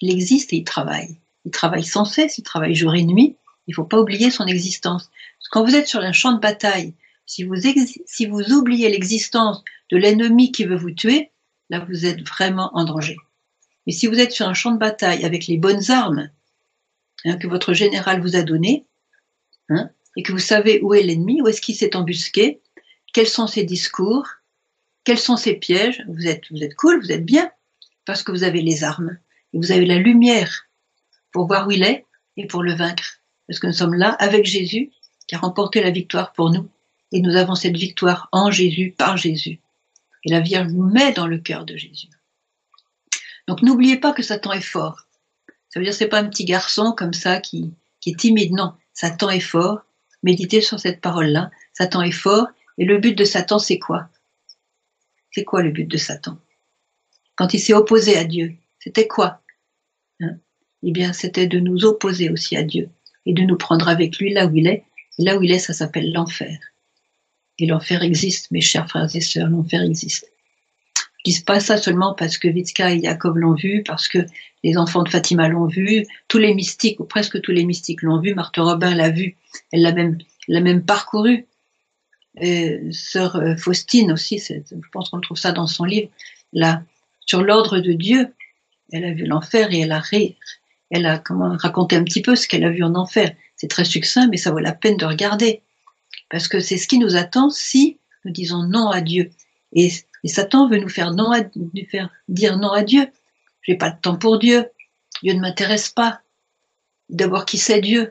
il 0.00 0.10
existe 0.10 0.52
et 0.52 0.56
il 0.56 0.64
travaille. 0.64 1.18
Il 1.44 1.50
travaille 1.50 1.84
sans 1.84 2.04
cesse, 2.04 2.38
il 2.38 2.42
travaille 2.42 2.74
jour 2.74 2.94
et 2.94 3.04
nuit. 3.04 3.36
Il 3.66 3.72
ne 3.72 3.74
faut 3.74 3.84
pas 3.84 4.00
oublier 4.00 4.30
son 4.30 4.46
existence. 4.46 5.10
Quand 5.50 5.64
vous 5.64 5.74
êtes 5.74 5.88
sur 5.88 6.00
un 6.00 6.12
champ 6.12 6.32
de 6.32 6.40
bataille, 6.40 6.94
si 7.30 8.26
vous, 8.26 8.52
oubliez 8.52 8.88
l'existence 8.88 9.62
de 9.90 9.96
l'ennemi 9.96 10.50
qui 10.50 10.64
veut 10.64 10.76
vous 10.76 10.90
tuer, 10.90 11.30
là 11.68 11.78
vous 11.88 12.04
êtes 12.04 12.26
vraiment 12.26 12.76
en 12.76 12.84
danger. 12.84 13.16
Mais 13.86 13.92
si 13.92 14.08
vous 14.08 14.18
êtes 14.18 14.32
sur 14.32 14.48
un 14.48 14.54
champ 14.54 14.72
de 14.72 14.78
bataille 14.78 15.24
avec 15.24 15.46
les 15.46 15.56
bonnes 15.56 15.92
armes 15.92 16.28
hein, 17.24 17.36
que 17.36 17.46
votre 17.46 17.72
général 17.72 18.20
vous 18.20 18.34
a 18.34 18.42
données, 18.42 18.84
hein, 19.68 19.90
et 20.16 20.24
que 20.24 20.32
vous 20.32 20.40
savez 20.40 20.80
où 20.82 20.92
est 20.92 21.04
l'ennemi, 21.04 21.40
où 21.40 21.46
est-ce 21.46 21.60
qu'il 21.60 21.76
s'est 21.76 21.94
embusqué, 21.94 22.60
quels 23.12 23.28
sont 23.28 23.46
ses 23.46 23.62
discours, 23.62 24.26
quels 25.04 25.18
sont 25.18 25.36
ses 25.36 25.54
pièges, 25.54 26.04
vous 26.08 26.26
êtes, 26.26 26.50
vous 26.50 26.64
êtes 26.64 26.74
cool, 26.74 27.00
vous 27.00 27.12
êtes 27.12 27.24
bien, 27.24 27.48
parce 28.06 28.24
que 28.24 28.32
vous 28.32 28.42
avez 28.42 28.60
les 28.60 28.82
armes, 28.82 29.18
et 29.52 29.58
vous 29.58 29.70
avez 29.70 29.86
la 29.86 29.98
lumière 29.98 30.66
pour 31.30 31.46
voir 31.46 31.68
où 31.68 31.70
il 31.70 31.84
est 31.84 32.06
et 32.36 32.48
pour 32.48 32.64
le 32.64 32.74
vaincre. 32.74 33.20
Parce 33.46 33.60
que 33.60 33.68
nous 33.68 33.72
sommes 33.72 33.94
là 33.94 34.10
avec 34.18 34.46
Jésus, 34.46 34.90
qui 35.28 35.36
a 35.36 35.38
remporté 35.38 35.80
la 35.80 35.92
victoire 35.92 36.32
pour 36.32 36.50
nous, 36.50 36.68
et 37.12 37.20
nous 37.20 37.36
avons 37.36 37.54
cette 37.54 37.76
victoire 37.76 38.28
en 38.32 38.50
Jésus, 38.50 38.94
par 38.96 39.16
Jésus. 39.16 39.60
Et 40.24 40.30
la 40.30 40.40
Vierge 40.40 40.72
nous 40.72 40.88
met 40.88 41.12
dans 41.12 41.26
le 41.26 41.38
cœur 41.38 41.64
de 41.64 41.76
Jésus. 41.76 42.08
Donc 43.48 43.62
n'oubliez 43.62 43.96
pas 43.96 44.12
que 44.12 44.22
Satan 44.22 44.52
est 44.52 44.60
fort. 44.60 45.06
Ça 45.68 45.80
veut 45.80 45.84
dire 45.84 45.94
c'est 45.94 46.08
pas 46.08 46.20
un 46.20 46.28
petit 46.28 46.44
garçon 46.44 46.92
comme 46.96 47.14
ça 47.14 47.40
qui, 47.40 47.72
qui 48.00 48.10
est 48.10 48.18
timide, 48.18 48.52
non. 48.52 48.74
Satan 48.92 49.30
est 49.30 49.40
fort. 49.40 49.80
Méditez 50.22 50.60
sur 50.60 50.78
cette 50.78 51.00
parole-là. 51.00 51.50
Satan 51.72 52.02
est 52.02 52.10
fort. 52.12 52.48
Et 52.78 52.84
le 52.84 52.98
but 52.98 53.16
de 53.16 53.24
Satan, 53.24 53.58
c'est 53.58 53.78
quoi? 53.78 54.08
C'est 55.32 55.44
quoi 55.44 55.62
le 55.62 55.70
but 55.70 55.86
de 55.86 55.96
Satan? 55.96 56.38
Quand 57.36 57.54
il 57.54 57.60
s'est 57.60 57.72
opposé 57.72 58.16
à 58.16 58.24
Dieu, 58.24 58.54
c'était 58.78 59.08
quoi? 59.08 59.42
Hein? 60.20 60.36
Eh 60.82 60.92
bien, 60.92 61.12
c'était 61.12 61.46
de 61.46 61.60
nous 61.60 61.84
opposer 61.84 62.30
aussi 62.30 62.56
à 62.56 62.62
Dieu 62.62 62.90
et 63.26 63.32
de 63.32 63.42
nous 63.42 63.56
prendre 63.56 63.88
avec 63.88 64.18
lui 64.18 64.32
là 64.32 64.46
où 64.46 64.54
il 64.54 64.66
est. 64.66 64.84
Et 65.18 65.24
là 65.24 65.36
où 65.36 65.42
il 65.42 65.52
est, 65.52 65.58
ça 65.58 65.72
s'appelle 65.72 66.12
l'enfer. 66.12 66.58
Et 67.60 67.66
l'enfer 67.66 68.02
existe, 68.02 68.50
mes 68.50 68.62
chers 68.62 68.88
frères 68.88 69.14
et 69.14 69.20
sœurs, 69.20 69.48
l'enfer 69.48 69.82
existe. 69.82 70.26
Je 70.96 71.32
dis 71.32 71.40
pas 71.42 71.60
ça 71.60 71.76
seulement 71.76 72.14
parce 72.14 72.38
que 72.38 72.48
Vitska 72.48 72.94
et 72.94 73.02
Jacob 73.02 73.36
l'ont 73.36 73.52
vu, 73.52 73.82
parce 73.86 74.08
que 74.08 74.18
les 74.64 74.78
enfants 74.78 75.02
de 75.02 75.10
Fatima 75.10 75.46
l'ont 75.46 75.66
vu, 75.66 76.06
tous 76.26 76.38
les 76.38 76.54
mystiques, 76.54 76.98
ou 77.00 77.04
presque 77.04 77.38
tous 77.42 77.52
les 77.52 77.66
mystiques 77.66 78.00
l'ont 78.00 78.18
vu, 78.18 78.34
Marthe 78.34 78.56
Robin 78.56 78.94
l'a 78.94 79.10
vu, 79.10 79.36
elle 79.72 79.82
l'a 79.82 79.92
même, 80.62 80.82
parcouru. 80.82 81.46
Sœur 82.92 83.36
euh, 83.36 83.56
Faustine 83.56 84.12
aussi, 84.12 84.38
je 84.38 84.76
pense 84.92 85.10
qu'on 85.10 85.20
trouve 85.20 85.36
ça 85.36 85.52
dans 85.52 85.66
son 85.66 85.84
livre, 85.84 86.08
là, 86.54 86.82
sur 87.26 87.42
l'ordre 87.42 87.80
de 87.80 87.92
Dieu, 87.92 88.32
elle 88.90 89.04
a 89.04 89.12
vu 89.12 89.26
l'enfer 89.26 89.70
et 89.72 89.80
elle 89.80 89.92
a 89.92 90.02
elle 90.90 91.06
a 91.06 91.18
comment 91.18 91.56
raconté 91.56 91.96
un 91.96 92.04
petit 92.04 92.22
peu 92.22 92.34
ce 92.34 92.48
qu'elle 92.48 92.64
a 92.64 92.70
vu 92.70 92.82
en 92.82 92.94
enfer. 92.94 93.34
C'est 93.56 93.68
très 93.68 93.84
succinct, 93.84 94.28
mais 94.28 94.38
ça 94.38 94.50
vaut 94.50 94.58
la 94.58 94.72
peine 94.72 94.96
de 94.96 95.04
regarder. 95.04 95.62
Parce 96.30 96.48
que 96.48 96.60
c'est 96.60 96.78
ce 96.78 96.88
qui 96.88 96.98
nous 96.98 97.16
attend 97.16 97.50
si 97.50 97.98
nous 98.24 98.32
disons 98.32 98.62
non 98.62 98.88
à 98.88 99.00
Dieu. 99.00 99.30
Et, 99.72 99.90
Satan 100.24 100.68
veut 100.68 100.78
nous 100.78 100.88
faire, 100.88 101.12
non 101.12 101.32
à, 101.32 101.40
nous 101.56 101.70
faire 101.90 102.10
dire 102.28 102.58
non 102.58 102.72
à 102.72 102.82
Dieu. 102.82 103.08
J'ai 103.62 103.76
pas 103.76 103.90
de 103.90 103.98
temps 104.00 104.16
pour 104.16 104.38
Dieu. 104.38 104.68
Dieu 105.22 105.34
ne 105.34 105.40
m'intéresse 105.40 105.88
pas. 105.88 106.20
D'abord, 107.08 107.44
qui 107.44 107.58
c'est 107.58 107.80
Dieu 107.80 108.10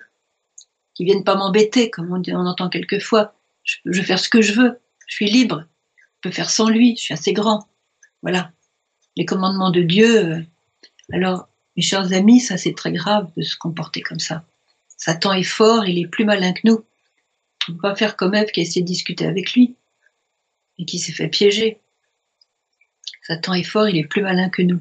Qui 0.95 1.05
vienne 1.05 1.23
pas 1.23 1.35
m'embêter, 1.35 1.89
comme 1.89 2.11
on, 2.11 2.45
entend 2.45 2.69
quelquefois. 2.69 3.35
Je, 3.63 3.77
je 3.85 4.01
faire 4.01 4.19
ce 4.19 4.29
que 4.29 4.41
je 4.41 4.53
veux. 4.53 4.79
Je 5.07 5.15
suis 5.15 5.29
libre. 5.29 5.65
Je 5.97 6.29
peux 6.29 6.31
faire 6.31 6.49
sans 6.49 6.69
lui. 6.69 6.95
Je 6.97 7.01
suis 7.01 7.13
assez 7.13 7.33
grand. 7.33 7.67
Voilà. 8.21 8.51
Les 9.15 9.25
commandements 9.25 9.71
de 9.71 9.81
Dieu. 9.81 10.25
Euh, 10.25 10.41
alors, 11.11 11.47
mes 11.75 11.83
chers 11.83 12.11
amis, 12.13 12.39
ça 12.39 12.57
c'est 12.57 12.75
très 12.75 12.91
grave 12.91 13.31
de 13.37 13.43
se 13.43 13.55
comporter 13.55 14.01
comme 14.01 14.19
ça. 14.19 14.43
Satan 14.97 15.31
est 15.33 15.43
fort, 15.43 15.85
il 15.85 15.99
est 15.99 16.07
plus 16.07 16.25
malin 16.25 16.53
que 16.53 16.61
nous. 16.65 16.83
Pas 17.81 17.95
faire 17.95 18.15
comme 18.15 18.35
Ève 18.35 18.51
qui 18.51 18.59
a 18.59 18.63
essayé 18.63 18.81
de 18.81 18.87
discuter 18.87 19.25
avec 19.25 19.53
lui 19.53 19.75
et 20.77 20.85
qui 20.85 20.99
s'est 20.99 21.11
fait 21.11 21.27
piéger. 21.27 21.79
Satan 23.23 23.53
est 23.53 23.63
fort, 23.63 23.89
il 23.89 23.97
est 23.97 24.07
plus 24.07 24.21
malin 24.21 24.49
que 24.49 24.61
nous. 24.61 24.79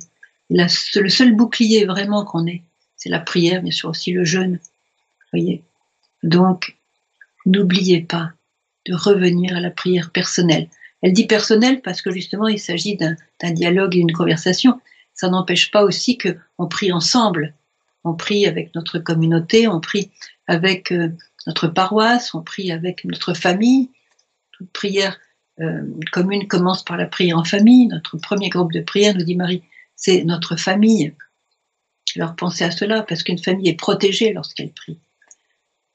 le 0.51 1.09
seul 1.09 1.35
bouclier 1.35 1.85
vraiment 1.85 2.24
qu'on 2.24 2.46
ait, 2.46 2.62
c'est 2.96 3.11
la 3.11 3.20
prière, 3.20 3.62
bien 3.62 3.72
sûr 3.72 3.90
aussi 3.90 4.12
le 4.12 4.24
jeûne. 4.24 4.59
Voyez. 5.33 5.62
Donc, 6.22 6.77
n'oubliez 7.46 8.01
pas 8.03 8.33
de 8.87 8.94
revenir 8.94 9.57
à 9.57 9.61
la 9.61 9.70
prière 9.70 10.11
personnelle. 10.11 10.68
Elle 11.03 11.12
dit 11.12 11.27
personnelle 11.27 11.81
parce 11.83 12.03
que 12.03 12.11
justement 12.11 12.48
il 12.48 12.59
s'agit 12.59 12.96
d'un 12.96 13.16
dialogue 13.53 13.94
et 13.94 13.98
d'une 13.98 14.12
conversation. 14.12 14.81
Ça 15.14 15.29
n'empêche 15.29 15.70
pas 15.70 15.85
aussi 15.85 16.16
que 16.16 16.37
on 16.59 16.66
prie 16.66 16.92
ensemble. 16.92 17.55
On 18.05 18.14
prie 18.14 18.46
avec 18.46 18.74
notre 18.74 18.98
communauté, 18.98 19.68
on 19.68 19.81
prie 19.81 20.11
avec 20.46 20.92
euh, 20.92 21.11
notre 21.48 21.66
paroisse, 21.66 22.34
on 22.34 22.42
prie 22.42 22.70
avec 22.70 23.06
notre 23.06 23.32
famille. 23.32 23.90
Toute 24.52 24.70
prière 24.70 25.18
euh, 25.61 25.82
commune 26.12 26.46
commence 26.46 26.84
par 26.84 26.98
la 26.98 27.06
prière 27.06 27.38
en 27.38 27.44
famille. 27.44 27.87
Notre 27.87 28.18
premier 28.18 28.50
groupe 28.50 28.70
de 28.70 28.82
prière, 28.82 29.16
nous 29.16 29.24
dit 29.24 29.34
Marie, 29.34 29.62
c'est 29.96 30.24
notre 30.24 30.56
famille. 30.56 31.14
Alors 32.16 32.37
pensez 32.37 32.64
à 32.64 32.70
cela, 32.70 33.02
parce 33.02 33.22
qu'une 33.22 33.38
famille 33.38 33.70
est 33.70 33.78
protégée 33.78 34.34
lorsqu'elle 34.34 34.72
prie. 34.72 34.98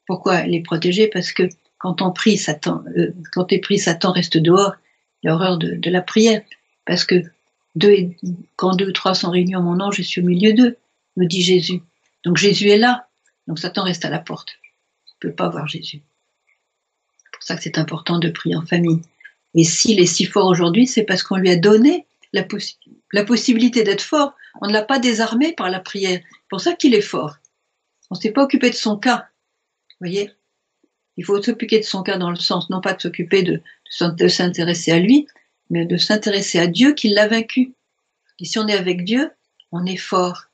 Pourquoi 0.08 0.38
elle 0.38 0.56
est 0.56 0.64
protégée? 0.64 1.08
Parce 1.08 1.32
que 1.32 1.44
quand 1.78 2.02
on 2.02 2.12
prie, 2.12 2.38
Satan, 2.38 2.84
euh, 2.98 3.14
quand 3.32 3.46
tu 3.46 3.60
prie, 3.60 3.78
Satan 3.78 4.12
reste 4.12 4.38
dehors, 4.38 4.74
l'horreur 5.22 5.60
de, 5.60 5.90
la 5.90 6.02
prière. 6.02 6.42
Parce 6.84 7.06
que 7.06 7.22
quand 8.56 8.76
deux 8.76 8.88
ou 8.88 8.92
trois 8.92 9.14
sont 9.14 9.30
réunis 9.30 9.56
en 9.56 9.62
mon 9.62 9.76
nom, 9.76 9.92
je 9.92 10.02
suis 10.02 10.20
au 10.20 10.26
milieu 10.26 10.54
d'eux, 10.54 10.78
me 11.16 11.28
dit 11.28 11.44
Jésus. 11.44 11.82
Donc 12.26 12.38
Jésus 12.38 12.70
est 12.70 12.80
là, 12.80 13.08
donc 13.48 13.60
Satan 13.60 13.84
reste 13.84 14.04
à 14.04 14.10
la 14.10 14.20
porte 14.20 14.58
pas 15.32 15.50
voir 15.50 15.68
Jésus. 15.68 16.02
C'est 17.18 17.32
pour 17.32 17.44
ça 17.44 17.56
que 17.56 17.64
c'est 17.64 17.78
important 17.78 18.20
de 18.20 18.30
prier 18.30 18.56
en 18.56 18.66
famille. 18.66 19.02
Et 19.56 19.64
s'il 19.64 20.00
est 20.00 20.06
si 20.06 20.26
fort 20.26 20.48
aujourd'hui, 20.48 20.88
c'est 20.88 21.04
parce 21.04 21.24
qu'on 21.24 21.38
lui 21.38 21.50
a 21.50 21.56
donné 21.56 22.06
la, 22.34 22.44
possibilité 23.24 23.84
d'être 23.84 24.02
fort. 24.02 24.34
On 24.62 24.68
ne 24.68 24.74
l'a 24.74 24.82
pas 24.82 25.00
désarmé 25.00 25.54
par 25.54 25.70
la 25.70 25.80
prière. 25.80 26.20
C'est 26.24 26.50
pour 26.50 26.62
ça 26.62 26.74
qu'il 26.74 26.96
est 26.96 27.02
fort. 27.02 27.38
On 28.10 28.16
ne 28.16 28.20
s'est 28.20 28.32
pas 28.32 28.44
occupé 28.44 28.70
de 28.70 28.76
son 28.76 28.98
cas. 28.98 29.28
Vous 30.00 30.08
voyez? 30.08 30.32
Il 31.18 31.26
faut 31.26 31.42
s'occuper 31.42 31.80
de 31.80 31.86
son 31.86 32.02
cas 32.02 32.18
dans 32.18 32.32
le 32.32 32.36
sens, 32.36 32.70
non 32.72 32.82
pas 32.82 32.94
de 32.94 33.02
s'occuper 33.02 33.44
de, 33.44 33.62
de 34.00 34.28
s'intéresser 34.28 34.92
à 34.92 35.00
lui, 35.00 35.28
mais 35.70 35.86
de 35.86 35.98
s'intéresser 35.98 36.58
à 36.60 36.66
Dieu 36.66 36.94
qui 36.94 37.10
l'a 37.10 37.28
vaincu. 37.28 37.74
Et 38.40 38.46
si 38.46 38.58
on 38.58 38.68
est 38.68 38.76
avec 38.76 39.04
Dieu, 39.04 39.32
on 39.72 39.86
est 39.86 39.98
fort. 39.98 40.46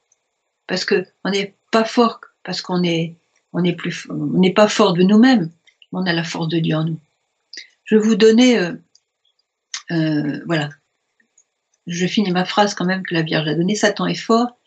Parce 0.68 0.84
que 0.84 1.06
on 1.24 1.32
n'est 1.32 1.56
pas 1.72 1.86
fort 1.86 2.20
parce 2.44 2.62
qu'on 2.62 2.84
est 2.84 3.16
on 3.54 3.62
n'est 3.62 4.54
pas 4.54 4.68
fort 4.68 4.94
de 4.94 5.04
nous-mêmes, 5.04 5.52
on 5.92 6.06
a 6.06 6.14
la 6.14 6.24
force 6.24 6.48
de 6.48 6.60
Dieu 6.60 6.76
en 6.76 6.84
nous. 6.84 7.00
Je 7.84 7.96
vais 7.96 8.02
vous 8.02 8.16
donner, 8.16 8.60
euh, 8.60 8.74
euh, 9.92 10.42
voilà, 10.46 10.70
je 11.88 12.06
finis 12.06 12.32
ma 12.32 12.46
phrase 12.46 12.76
quand 12.76 12.86
même 12.86 13.04
que 13.04 13.16
la 13.16 13.24
Vierge 13.24 13.48
a 13.48 13.56
donnée. 13.56 13.76
Satan 13.76 14.06
est 14.06 14.14
fort 14.14 14.60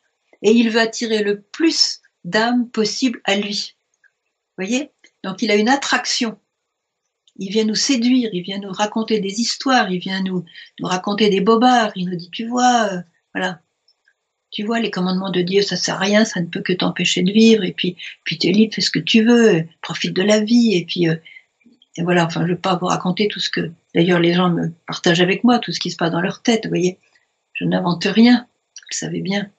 et 0.43 0.51
il 0.51 0.71
veut 0.71 0.81
attirer 0.81 1.23
le 1.23 1.41
plus 1.41 2.01
d'âmes 2.25 2.69
possible 2.69 3.21
à 3.25 3.37
lui. 3.37 3.77
Vous 4.59 4.65
voyez? 4.65 4.91
Donc 5.23 5.43
il 5.43 5.51
a 5.51 5.55
une 5.55 5.69
attraction. 5.69 6.39
Il 7.37 7.51
vient 7.51 7.65
nous 7.65 7.77
séduire, 7.77 8.31
il 8.33 8.43
vient 8.43 8.59
nous 8.59 8.73
raconter 8.73 9.21
des 9.21 9.41
histoires, 9.41 9.91
il 9.91 10.01
vient 10.01 10.23
nous, 10.23 10.45
nous 10.81 10.87
raconter 10.87 11.31
des 11.31 11.41
bobards. 11.41 11.93
Il 11.97 12.11
nous 12.11 12.17
dit, 12.17 12.31
tu 12.31 12.47
vois, 12.47 12.89
euh, 12.93 13.01
voilà, 13.33 13.61
tu 14.53 14.65
vois, 14.65 14.81
les 14.81 14.91
commandements 14.91 15.31
de 15.31 15.41
Dieu, 15.41 15.63
ça 15.63 15.77
sert 15.77 15.97
à 15.97 15.99
rien, 15.99 16.25
ça 16.25 16.41
ne 16.41 16.47
peut 16.47 16.61
que 16.61 16.75
t'empêcher 16.75 17.23
de 17.23 17.33
vivre, 17.33 17.65
et 17.65 17.73
puis, 17.73 17.97
puis 18.23 18.39
tu 18.39 18.49
es 18.49 18.53
libre, 18.53 18.75
fais 18.75 18.83
ce 18.83 18.91
que 18.91 18.99
tu 18.99 19.25
veux, 19.25 19.65
profite 19.81 20.15
de 20.15 20.23
la 20.23 20.41
vie, 20.41 20.75
et 20.75 20.85
puis, 20.85 21.09
euh, 21.09 21.17
et 21.97 22.03
voilà, 22.03 22.27
enfin, 22.27 22.43
je 22.43 22.47
ne 22.47 22.53
veux 22.53 22.59
pas 22.59 22.77
vous 22.77 22.87
raconter 22.87 23.29
tout 23.29 23.41
ce 23.41 23.49
que, 23.49 23.73
d'ailleurs, 23.95 24.21
les 24.21 24.35
gens 24.35 24.51
me 24.51 24.73
partagent 24.87 25.21
avec 25.23 25.43
moi, 25.43 25.59
tout 25.59 25.73
ce 25.73 25.81
qui 25.81 25.91
se 25.91 25.97
passe 25.97 26.13
dans 26.13 26.21
leur 26.21 26.43
tête, 26.43 26.65
vous 26.65 26.71
voyez. 26.71 26.99
Je 27.55 27.65
n'invente 27.65 28.05
rien, 28.05 28.47
vous 28.77 28.87
le 28.91 28.95
savez 28.95 29.21
bien. 29.21 29.51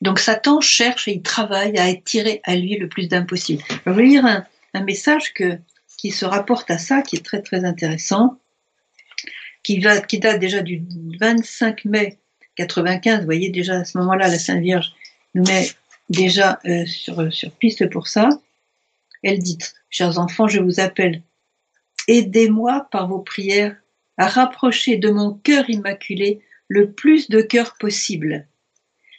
Donc 0.00 0.18
Satan 0.18 0.60
cherche 0.60 1.08
et 1.08 1.12
il 1.12 1.22
travaille 1.22 1.78
à 1.78 1.84
attirer 1.84 2.40
à 2.44 2.56
lui 2.56 2.76
le 2.76 2.88
plus 2.88 3.08
d'âmes 3.08 3.26
possible. 3.26 3.62
Je 3.86 3.90
vais 3.90 4.02
lire 4.02 4.26
un, 4.26 4.44
message 4.82 5.32
qui 5.96 6.10
se 6.10 6.24
rapporte 6.24 6.70
à 6.70 6.78
ça, 6.78 7.00
qui 7.02 7.16
est 7.16 7.24
très 7.24 7.40
très 7.40 7.64
intéressant, 7.64 8.38
qui, 9.62 9.80
va, 9.80 10.00
qui 10.00 10.18
date 10.18 10.40
déjà 10.40 10.62
du 10.62 10.82
25 11.20 11.84
mai 11.84 12.18
95. 12.56 13.20
Vous 13.20 13.24
voyez 13.24 13.50
déjà 13.50 13.80
à 13.80 13.84
ce 13.84 13.98
moment-là, 13.98 14.28
la 14.28 14.38
Sainte 14.38 14.62
Vierge 14.62 14.92
nous 15.34 15.44
met 15.44 15.68
déjà 16.08 16.58
euh, 16.66 16.86
sur, 16.86 17.32
sur 17.32 17.50
piste 17.52 17.88
pour 17.90 18.08
ça. 18.08 18.28
Elle 19.22 19.38
dit, 19.38 19.58
chers 19.90 20.18
enfants, 20.18 20.48
je 20.48 20.60
vous 20.60 20.80
appelle, 20.80 21.22
aidez-moi 22.08 22.88
par 22.90 23.08
vos 23.08 23.20
prières 23.20 23.76
à 24.16 24.28
rapprocher 24.28 24.96
de 24.96 25.10
mon 25.10 25.32
cœur 25.32 25.68
immaculé 25.68 26.40
le 26.68 26.92
plus 26.92 27.28
de 27.28 27.40
cœurs 27.40 27.76
possible. 27.78 28.46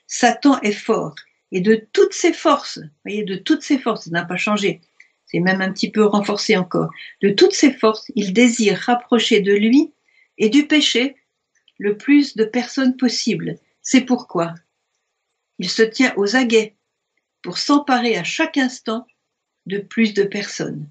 Satan 0.07 0.59
est 0.61 0.71
fort 0.71 1.15
et 1.51 1.61
de 1.61 1.87
toutes 1.93 2.13
ses 2.13 2.33
forces, 2.33 2.79
voyez, 3.03 3.23
de 3.23 3.35
toutes 3.35 3.61
ses 3.61 3.77
forces, 3.77 4.05
ça 4.05 4.11
n'a 4.11 4.25
pas 4.25 4.37
changé, 4.37 4.81
c'est 5.25 5.39
même 5.39 5.61
un 5.61 5.71
petit 5.71 5.91
peu 5.91 6.05
renforcé 6.05 6.55
encore, 6.57 6.91
de 7.21 7.29
toutes 7.29 7.53
ses 7.53 7.71
forces, 7.71 8.11
il 8.15 8.33
désire 8.33 8.77
rapprocher 8.77 9.41
de 9.41 9.53
lui 9.53 9.91
et 10.37 10.49
du 10.49 10.67
péché 10.67 11.15
le 11.77 11.97
plus 11.97 12.35
de 12.35 12.45
personnes 12.45 12.97
possible. 12.97 13.57
C'est 13.81 14.01
pourquoi 14.01 14.55
il 15.59 15.69
se 15.69 15.83
tient 15.83 16.13
aux 16.17 16.35
aguets 16.35 16.75
pour 17.41 17.57
s'emparer 17.57 18.17
à 18.17 18.23
chaque 18.23 18.57
instant 18.57 19.05
de 19.65 19.77
plus 19.77 20.13
de 20.13 20.23
personnes. 20.23 20.89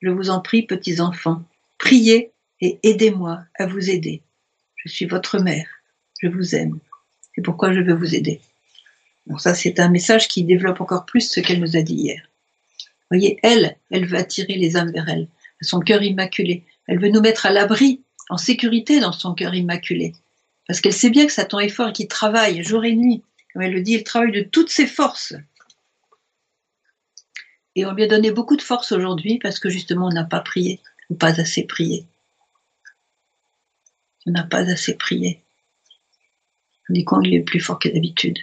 Je 0.00 0.10
vous 0.10 0.30
en 0.30 0.40
prie, 0.40 0.62
petits 0.62 1.00
enfants, 1.00 1.42
priez 1.78 2.32
et 2.60 2.78
aidez-moi 2.82 3.44
à 3.58 3.66
vous 3.66 3.90
aider. 3.90 4.22
Je 4.76 4.88
suis 4.88 5.06
votre 5.06 5.38
mère, 5.38 5.66
je 6.20 6.28
vous 6.28 6.54
aime. 6.54 6.78
C'est 7.34 7.42
pourquoi 7.42 7.72
je 7.72 7.80
veux 7.80 7.94
vous 7.94 8.14
aider. 8.14 8.40
Bon, 9.26 9.38
ça, 9.38 9.54
c'est 9.54 9.80
un 9.80 9.88
message 9.88 10.28
qui 10.28 10.44
développe 10.44 10.80
encore 10.80 11.06
plus 11.06 11.28
ce 11.28 11.40
qu'elle 11.40 11.60
nous 11.60 11.76
a 11.76 11.82
dit 11.82 11.94
hier. 11.94 12.28
Voyez, 13.10 13.38
elle, 13.42 13.76
elle 13.90 14.06
veut 14.06 14.18
attirer 14.18 14.54
les 14.54 14.76
âmes 14.76 14.92
vers 14.92 15.08
elle, 15.08 15.28
son 15.60 15.80
cœur 15.80 16.02
immaculé. 16.02 16.64
Elle 16.86 17.00
veut 17.00 17.08
nous 17.08 17.20
mettre 17.20 17.46
à 17.46 17.50
l'abri, 17.50 18.02
en 18.30 18.36
sécurité 18.36 19.00
dans 19.00 19.12
son 19.12 19.34
cœur 19.34 19.54
immaculé. 19.54 20.12
Parce 20.66 20.80
qu'elle 20.80 20.94
sait 20.94 21.10
bien 21.10 21.26
que 21.26 21.32
Satan 21.32 21.60
est 21.60 21.68
fort 21.68 21.88
et 21.88 21.92
qu'il 21.92 22.08
travaille 22.08 22.64
jour 22.64 22.84
et 22.84 22.94
nuit. 22.94 23.22
Comme 23.52 23.62
elle 23.62 23.72
le 23.72 23.82
dit, 23.82 23.92
il 23.92 24.04
travaille 24.04 24.32
de 24.32 24.42
toutes 24.42 24.70
ses 24.70 24.86
forces. 24.86 25.34
Et 27.76 27.84
on 27.84 27.92
lui 27.92 28.04
a 28.04 28.08
donné 28.08 28.30
beaucoup 28.30 28.56
de 28.56 28.62
force 28.62 28.92
aujourd'hui 28.92 29.38
parce 29.38 29.58
que 29.58 29.68
justement 29.68 30.06
on 30.06 30.12
n'a 30.12 30.24
pas 30.24 30.40
prié, 30.40 30.80
ou 31.10 31.14
pas 31.14 31.40
assez 31.40 31.64
prié. 31.64 32.06
On 34.26 34.30
n'a 34.30 34.44
pas 34.44 34.70
assez 34.70 34.94
prié. 34.94 35.42
On 36.88 36.94
dit 36.94 37.04
qu'il 37.04 37.34
est 37.34 37.40
plus 37.40 37.60
fort 37.60 37.78
que 37.78 37.88
d'habitude. 37.88 38.38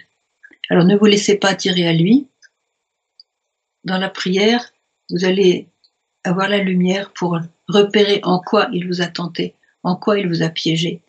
Alors 0.68 0.84
ne 0.84 0.96
vous 0.96 1.06
laissez 1.06 1.36
pas 1.36 1.50
attirer 1.50 1.88
à 1.88 1.92
lui. 1.92 2.28
Dans 3.84 3.98
la 3.98 4.08
prière, 4.08 4.72
vous 5.10 5.24
allez 5.24 5.66
avoir 6.24 6.48
la 6.48 6.58
lumière 6.58 7.12
pour 7.12 7.38
repérer 7.68 8.20
en 8.22 8.38
quoi 8.38 8.68
il 8.72 8.86
vous 8.86 9.00
a 9.00 9.06
tenté, 9.06 9.54
en 9.82 9.96
quoi 9.96 10.18
il 10.18 10.28
vous 10.28 10.42
a 10.42 10.48
piégé. 10.48 11.00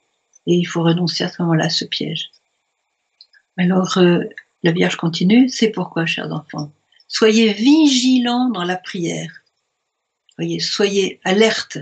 Et 0.47 0.55
il 0.55 0.65
faut 0.65 0.83
renoncer 0.83 1.23
à 1.23 1.29
ce 1.29 1.41
moment-là 1.41 1.65
à 1.65 1.69
ce 1.69 1.85
piège. 1.85 2.31
Alors, 3.57 3.97
euh, 3.97 4.23
la 4.63 4.71
Vierge 4.71 4.95
continue, 4.95 5.49
c'est 5.49 5.69
pourquoi, 5.69 6.05
chers 6.05 6.31
enfants, 6.31 6.71
soyez 7.07 7.53
vigilants 7.53 8.49
dans 8.49 8.63
la 8.63 8.75
prière. 8.75 9.31
Voyez, 10.37 10.59
soyez 10.59 11.19
alerte. 11.23 11.77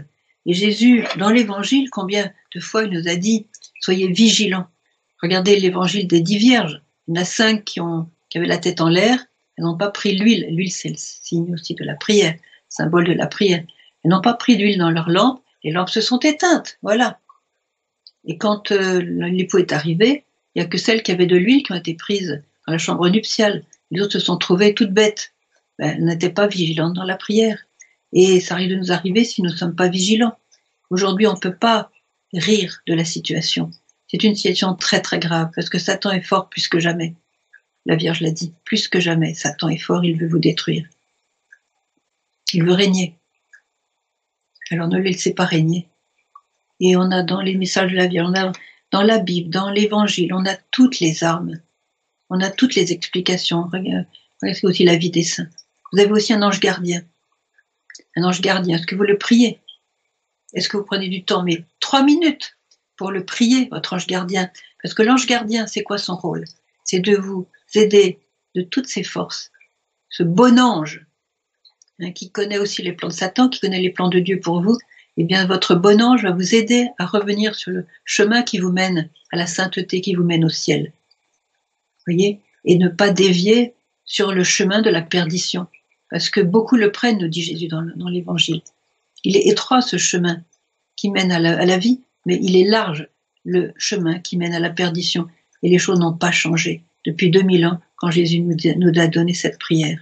Et 0.45 0.53
Jésus, 0.53 1.05
dans 1.17 1.29
l'évangile, 1.29 1.89
combien 1.89 2.31
de 2.53 2.59
fois 2.59 2.83
il 2.83 2.91
nous 2.91 3.07
a 3.07 3.15
dit, 3.15 3.47
soyez 3.79 4.07
vigilants. 4.07 4.67
Regardez 5.21 5.59
l'évangile 5.59 6.07
des 6.07 6.21
dix 6.21 6.37
vierges. 6.37 6.81
Il 7.07 7.15
y 7.15 7.19
en 7.19 7.21
a 7.21 7.25
cinq 7.25 7.63
qui, 7.63 7.79
ont, 7.79 8.09
qui 8.29 8.37
avaient 8.37 8.47
la 8.47 8.57
tête 8.57 8.81
en 8.81 8.89
l'air. 8.89 9.19
Elles 9.57 9.65
n'ont 9.65 9.77
pas 9.77 9.91
pris 9.91 10.17
l'huile. 10.17 10.47
L'huile, 10.49 10.71
c'est 10.71 10.89
le 10.89 10.95
signe 10.97 11.53
aussi 11.53 11.75
de 11.75 11.83
la 11.83 11.95
prière, 11.95 12.35
symbole 12.69 13.05
de 13.05 13.13
la 13.13 13.27
prière. 13.27 13.63
Elles 14.03 14.11
n'ont 14.11 14.21
pas 14.21 14.33
pris 14.33 14.57
d'huile 14.57 14.79
dans 14.79 14.89
leur 14.89 15.09
lampe. 15.09 15.40
Les 15.63 15.71
lampes 15.71 15.89
se 15.89 16.01
sont 16.01 16.19
éteintes. 16.19 16.77
Voilà. 16.81 17.19
Et 18.25 18.37
quand 18.37 18.71
euh, 18.71 18.99
l'époux 19.01 19.57
est 19.57 19.71
arrivé, 19.71 20.25
il 20.53 20.61
n'y 20.61 20.65
a 20.65 20.69
que 20.69 20.77
celles 20.77 21.03
qui 21.03 21.11
avaient 21.11 21.25
de 21.25 21.37
l'huile 21.37 21.63
qui 21.63 21.71
ont 21.71 21.77
été 21.77 21.93
prises 21.93 22.43
dans 22.67 22.73
la 22.73 22.77
chambre 22.77 23.07
nuptiale. 23.09 23.63
Les 23.89 24.01
autres 24.01 24.13
se 24.13 24.19
sont 24.19 24.37
trouvées 24.37 24.73
toutes 24.73 24.93
bêtes. 24.93 25.33
Ben, 25.79 25.95
elles 25.97 26.03
n'étaient 26.03 26.29
pas 26.29 26.47
vigilantes 26.47 26.93
dans 26.93 27.03
la 27.03 27.17
prière. 27.17 27.59
Et 28.13 28.39
ça 28.39 28.55
arrive 28.55 28.69
de 28.69 28.75
nous 28.75 28.91
arriver 28.91 29.23
si 29.23 29.41
nous 29.41 29.51
ne 29.51 29.55
sommes 29.55 29.75
pas 29.75 29.87
vigilants. 29.87 30.37
Aujourd'hui, 30.89 31.27
on 31.27 31.33
ne 31.33 31.39
peut 31.39 31.55
pas 31.55 31.89
rire 32.33 32.81
de 32.87 32.93
la 32.93 33.05
situation. 33.05 33.71
C'est 34.07 34.23
une 34.23 34.35
situation 34.35 34.75
très 34.75 35.01
très 35.01 35.19
grave 35.19 35.51
parce 35.55 35.69
que 35.69 35.79
Satan 35.79 36.11
est 36.11 36.21
fort 36.21 36.49
plus 36.49 36.67
que 36.67 36.79
jamais. 36.79 37.15
La 37.85 37.95
Vierge 37.95 38.19
l'a 38.21 38.31
dit, 38.31 38.53
plus 38.65 38.87
que 38.87 38.99
jamais. 38.99 39.33
Satan 39.33 39.69
est 39.69 39.77
fort, 39.77 40.03
il 40.03 40.17
veut 40.17 40.27
vous 40.27 40.39
détruire. 40.39 40.85
Il 42.53 42.65
veut 42.65 42.73
régner. 42.73 43.15
Alors 44.71 44.87
ne 44.87 44.97
le 44.97 45.03
laissez 45.03 45.33
pas 45.33 45.45
régner. 45.45 45.87
Et 46.79 46.95
on 46.95 47.11
a 47.11 47.21
dans 47.21 47.41
les 47.41 47.55
messages 47.55 47.91
de 47.91 47.97
la 47.97 48.07
Vierge, 48.07 48.27
on 48.29 48.39
a 48.39 48.51
dans 48.89 49.03
la 49.03 49.19
Bible, 49.19 49.49
dans 49.49 49.69
l'Évangile, 49.69 50.33
on 50.33 50.45
a 50.45 50.55
toutes 50.71 50.99
les 50.99 51.23
armes. 51.23 51.59
On 52.29 52.41
a 52.41 52.49
toutes 52.49 52.75
les 52.75 52.91
explications. 52.91 53.67
Regardez, 53.71 54.07
c'est 54.41 54.65
aussi 54.65 54.83
la 54.85 54.95
vie 54.95 55.11
des 55.11 55.23
saints. 55.23 55.49
Vous 55.91 55.99
avez 55.99 56.11
aussi 56.11 56.33
un 56.33 56.41
ange 56.41 56.59
gardien. 56.59 57.03
Un 58.15 58.23
ange 58.23 58.41
gardien, 58.41 58.77
est-ce 58.77 58.87
que 58.87 58.95
vous 58.95 59.03
le 59.03 59.17
priez? 59.17 59.59
Est-ce 60.53 60.69
que 60.69 60.77
vous 60.77 60.83
prenez 60.83 61.09
du 61.09 61.23
temps? 61.23 61.43
Mais 61.43 61.65
trois 61.79 62.03
minutes 62.03 62.57
pour 62.95 63.11
le 63.11 63.25
prier, 63.25 63.67
votre 63.71 63.93
ange 63.93 64.07
gardien. 64.07 64.49
Parce 64.81 64.93
que 64.93 65.03
l'ange 65.03 65.27
gardien, 65.27 65.67
c'est 65.67 65.83
quoi 65.83 65.97
son 65.97 66.15
rôle? 66.15 66.45
C'est 66.85 66.99
de 66.99 67.15
vous 67.15 67.47
aider 67.75 68.19
de 68.55 68.61
toutes 68.61 68.87
ses 68.87 69.03
forces. 69.03 69.51
Ce 70.09 70.23
bon 70.23 70.59
ange, 70.59 71.05
hein, 72.01 72.11
qui 72.11 72.31
connaît 72.31 72.57
aussi 72.57 72.81
les 72.81 72.93
plans 72.93 73.09
de 73.09 73.13
Satan, 73.13 73.49
qui 73.49 73.59
connaît 73.59 73.79
les 73.79 73.89
plans 73.89 74.09
de 74.09 74.19
Dieu 74.19 74.39
pour 74.39 74.61
vous, 74.61 74.77
eh 75.17 75.23
bien, 75.23 75.45
votre 75.45 75.75
bon 75.75 76.01
ange 76.01 76.23
va 76.23 76.31
vous 76.31 76.55
aider 76.55 76.87
à 76.97 77.05
revenir 77.05 77.55
sur 77.55 77.71
le 77.71 77.85
chemin 78.05 78.43
qui 78.43 78.59
vous 78.59 78.71
mène 78.71 79.09
à 79.31 79.37
la 79.37 79.47
sainteté, 79.47 80.01
qui 80.01 80.15
vous 80.15 80.23
mène 80.23 80.45
au 80.45 80.49
ciel. 80.49 80.93
Voyez? 82.07 82.39
Et 82.65 82.77
ne 82.77 82.87
pas 82.87 83.09
dévier 83.09 83.73
sur 84.05 84.31
le 84.31 84.43
chemin 84.43 84.81
de 84.81 84.89
la 84.89 85.01
perdition. 85.01 85.67
Parce 86.09 86.29
que 86.29 86.41
beaucoup 86.41 86.75
le 86.75 86.91
prennent, 86.91 87.19
nous 87.19 87.27
dit 87.27 87.41
Jésus 87.41 87.67
dans 87.67 88.09
l'évangile. 88.09 88.61
Il 89.23 89.37
est 89.37 89.47
étroit 89.47 89.81
ce 89.81 89.97
chemin 89.97 90.41
qui 90.95 91.09
mène 91.09 91.31
à 91.31 91.39
la, 91.39 91.77
vie, 91.77 92.01
mais 92.25 92.39
il 92.41 92.55
est 92.55 92.67
large 92.67 93.07
le 93.43 93.73
chemin 93.77 94.19
qui 94.19 94.37
mène 94.37 94.53
à 94.53 94.59
la 94.59 94.69
perdition. 94.69 95.27
Et 95.63 95.69
les 95.69 95.77
choses 95.77 95.99
n'ont 95.99 96.13
pas 96.13 96.31
changé 96.31 96.83
depuis 97.05 97.29
2000 97.29 97.65
ans 97.65 97.79
quand 97.95 98.11
Jésus 98.11 98.39
nous, 98.39 98.55
nous 98.77 98.99
a 98.99 99.07
donné 99.07 99.33
cette 99.33 99.59
prière. 99.59 99.99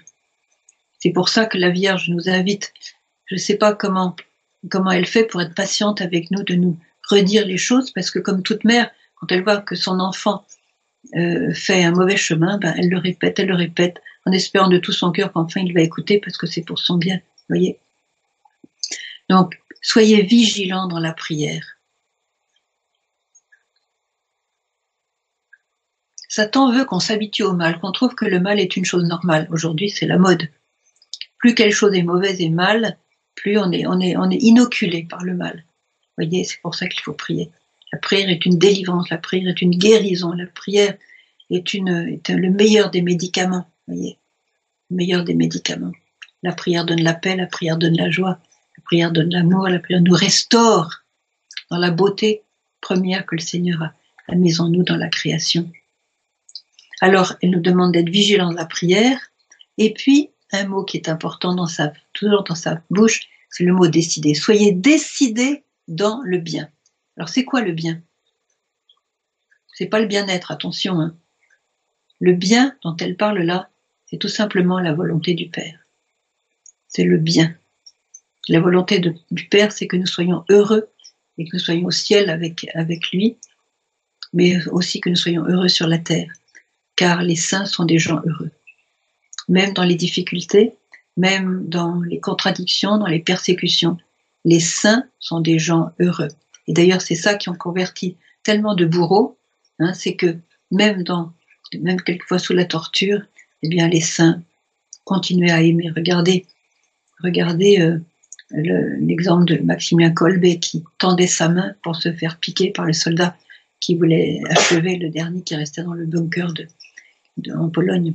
C'est 0.99 1.11
pour 1.11 1.29
ça 1.29 1.45
que 1.45 1.57
la 1.57 1.69
Vierge 1.69 2.09
nous 2.09 2.29
invite. 2.29 2.73
Je 3.25 3.35
ne 3.35 3.39
sais 3.39 3.57
pas 3.57 3.73
comment 3.73 4.15
comment 4.69 4.91
elle 4.91 5.05
fait 5.05 5.23
pour 5.23 5.41
être 5.41 5.55
patiente 5.55 6.01
avec 6.01 6.31
nous, 6.31 6.43
de 6.43 6.55
nous 6.55 6.77
redire 7.07 7.45
les 7.45 7.57
choses, 7.57 7.91
parce 7.91 8.11
que 8.11 8.19
comme 8.19 8.43
toute 8.43 8.65
mère, 8.65 8.91
quand 9.15 9.31
elle 9.31 9.43
voit 9.43 9.61
que 9.61 9.75
son 9.75 9.99
enfant 9.99 10.45
euh, 11.15 11.53
fait 11.53 11.83
un 11.83 11.91
mauvais 11.91 12.17
chemin, 12.17 12.57
ben, 12.57 12.73
elle 12.77 12.89
le 12.89 12.97
répète, 12.97 13.39
elle 13.39 13.47
le 13.47 13.55
répète, 13.55 14.01
en 14.25 14.31
espérant 14.31 14.67
de 14.67 14.77
tout 14.77 14.91
son 14.91 15.11
cœur 15.11 15.31
qu'enfin 15.31 15.61
il 15.61 15.73
va 15.73 15.81
écouter 15.81 16.19
parce 16.19 16.37
que 16.37 16.47
c'est 16.47 16.63
pour 16.63 16.79
son 16.79 16.97
bien. 16.97 17.21
Voyez. 17.47 17.79
Donc, 19.29 19.59
soyez 19.81 20.21
vigilants 20.23 20.87
dans 20.87 20.99
la 20.99 21.13
prière. 21.13 21.77
Satan 26.27 26.71
veut 26.71 26.85
qu'on 26.85 26.99
s'habitue 26.99 27.43
au 27.43 27.53
mal, 27.53 27.79
qu'on 27.79 27.91
trouve 27.91 28.13
que 28.13 28.25
le 28.25 28.39
mal 28.39 28.59
est 28.59 28.75
une 28.75 28.85
chose 28.85 29.05
normale. 29.05 29.47
Aujourd'hui, 29.51 29.89
c'est 29.89 30.05
la 30.05 30.19
mode. 30.19 30.47
Plus 31.39 31.55
quelque 31.55 31.73
chose 31.73 31.95
est 31.95 32.03
mauvaise 32.03 32.39
et 32.41 32.49
mal, 32.49 32.97
plus 33.35 33.57
on 33.57 33.71
est, 33.71 33.85
on 33.87 33.99
est, 33.99 34.37
inoculé 34.37 35.03
par 35.09 35.23
le 35.23 35.33
mal. 35.33 35.63
Vous 36.17 36.25
voyez, 36.25 36.43
c'est 36.43 36.61
pour 36.61 36.75
ça 36.75 36.87
qu'il 36.87 37.01
faut 37.01 37.13
prier. 37.13 37.49
La 37.91 37.97
prière 37.97 38.29
est 38.29 38.45
une 38.45 38.59
délivrance, 38.59 39.09
la 39.09 39.17
prière 39.17 39.49
est 39.49 39.61
une 39.61 39.75
guérison, 39.75 40.33
la 40.33 40.45
prière 40.45 40.95
est, 41.49 41.73
une, 41.73 41.89
est 41.89 42.29
le 42.29 42.49
meilleur 42.51 42.91
des 42.91 43.01
médicaments. 43.01 43.65
Vous 43.87 43.95
voyez, 43.95 44.17
le 44.89 44.97
meilleur 44.97 45.23
des 45.23 45.33
médicaments. 45.33 45.93
La 46.43 46.53
prière 46.53 46.85
donne 46.85 47.01
la 47.01 47.13
paix, 47.13 47.35
la 47.35 47.47
prière 47.47 47.77
donne 47.77 47.97
la 47.97 48.09
joie, 48.09 48.39
la 48.77 48.83
prière 48.83 49.11
donne 49.11 49.29
l'amour, 49.31 49.67
la 49.67 49.79
prière 49.79 50.01
nous 50.01 50.13
restaure 50.13 51.03
dans 51.69 51.77
la 51.77 51.91
beauté 51.91 52.43
première 52.81 53.25
que 53.25 53.35
le 53.35 53.41
Seigneur 53.41 53.81
a, 54.27 54.35
mise 54.35 54.59
en 54.61 54.69
nous 54.69 54.83
dans 54.83 54.95
la 54.95 55.09
création. 55.09 55.69
Alors, 57.01 57.33
elle 57.41 57.49
nous 57.51 57.61
demande 57.61 57.93
d'être 57.93 58.09
vigilants 58.09 58.51
dans 58.51 58.57
la 58.57 58.65
prière, 58.65 59.19
et 59.77 59.93
puis 59.93 60.29
un 60.51 60.67
mot 60.67 60.83
qui 60.83 60.97
est 60.97 61.09
important 61.09 61.53
dans 61.55 61.67
sa, 61.67 61.93
toujours 62.13 62.43
dans 62.43 62.55
sa 62.55 62.81
bouche, 62.89 63.27
c'est 63.49 63.63
le 63.63 63.73
mot 63.73 63.87
décider. 63.87 64.33
Soyez 64.33 64.71
décidés 64.71 65.63
dans 65.87 66.21
le 66.23 66.37
bien. 66.37 66.69
Alors 67.17 67.29
c'est 67.29 67.45
quoi 67.45 67.61
le 67.61 67.71
bien? 67.71 68.01
C'est 69.73 69.87
pas 69.87 69.99
le 69.99 70.07
bien-être, 70.07 70.51
attention. 70.51 70.99
Hein. 70.99 71.15
Le 72.19 72.33
bien 72.33 72.75
dont 72.83 72.95
elle 72.97 73.15
parle 73.15 73.39
là, 73.39 73.69
c'est 74.05 74.17
tout 74.17 74.27
simplement 74.27 74.79
la 74.79 74.93
volonté 74.93 75.33
du 75.33 75.49
Père. 75.49 75.79
C'est 76.87 77.03
le 77.03 77.17
bien. 77.17 77.55
La 78.47 78.59
volonté 78.59 78.99
du 78.99 79.47
Père, 79.47 79.71
c'est 79.71 79.87
que 79.87 79.97
nous 79.97 80.07
soyons 80.07 80.43
heureux 80.49 80.89
et 81.37 81.45
que 81.45 81.55
nous 81.55 81.59
soyons 81.59 81.85
au 81.85 81.91
ciel 81.91 82.29
avec, 82.29 82.67
avec 82.73 83.11
lui, 83.11 83.37
mais 84.33 84.67
aussi 84.67 84.99
que 84.99 85.09
nous 85.09 85.15
soyons 85.15 85.45
heureux 85.45 85.69
sur 85.69 85.87
la 85.87 85.99
terre. 85.99 86.31
car 86.99 87.23
les 87.23 87.37
saints 87.37 87.65
sont 87.65 87.85
des 87.85 87.97
gens 87.97 88.21
heureux. 88.25 88.51
Même 89.49 89.73
dans 89.73 89.83
les 89.83 89.95
difficultés, 89.95 90.73
même 91.17 91.67
dans 91.67 92.01
les 92.01 92.19
contradictions, 92.19 92.97
dans 92.97 93.07
les 93.07 93.19
persécutions, 93.19 93.97
les 94.45 94.59
saints 94.59 95.03
sont 95.19 95.41
des 95.41 95.59
gens 95.59 95.91
heureux. 95.99 96.29
Et 96.67 96.73
d'ailleurs, 96.73 97.01
c'est 97.01 97.15
ça 97.15 97.35
qui 97.35 97.49
ont 97.49 97.55
converti 97.55 98.15
tellement 98.43 98.75
de 98.75 98.85
bourreaux, 98.85 99.37
hein, 99.79 99.93
c'est 99.93 100.15
que 100.15 100.37
même 100.71 101.03
dans, 101.03 101.33
même 101.81 102.01
quelquefois 102.01 102.39
sous 102.39 102.53
la 102.53 102.65
torture, 102.65 103.21
eh 103.63 103.69
bien, 103.69 103.87
les 103.87 104.01
saints 104.01 104.41
continuaient 105.03 105.51
à 105.51 105.61
aimer. 105.61 105.91
Regardez, 105.95 106.45
regardez 107.21 107.81
euh, 107.81 107.99
l'exemple 108.51 109.45
de 109.45 109.57
Maximilien 109.63 110.11
Kolbe 110.11 110.59
qui 110.59 110.83
tendait 110.97 111.27
sa 111.27 111.49
main 111.49 111.73
pour 111.83 111.95
se 111.95 112.13
faire 112.13 112.37
piquer 112.39 112.71
par 112.71 112.85
le 112.85 112.93
soldat 112.93 113.35
qui 113.79 113.95
voulait 113.95 114.41
achever 114.49 114.97
le 114.97 115.09
dernier 115.09 115.41
qui 115.41 115.55
restait 115.55 115.83
dans 115.83 115.93
le 115.93 116.05
bunker 116.05 116.53
en 117.55 117.69
Pologne, 117.69 118.13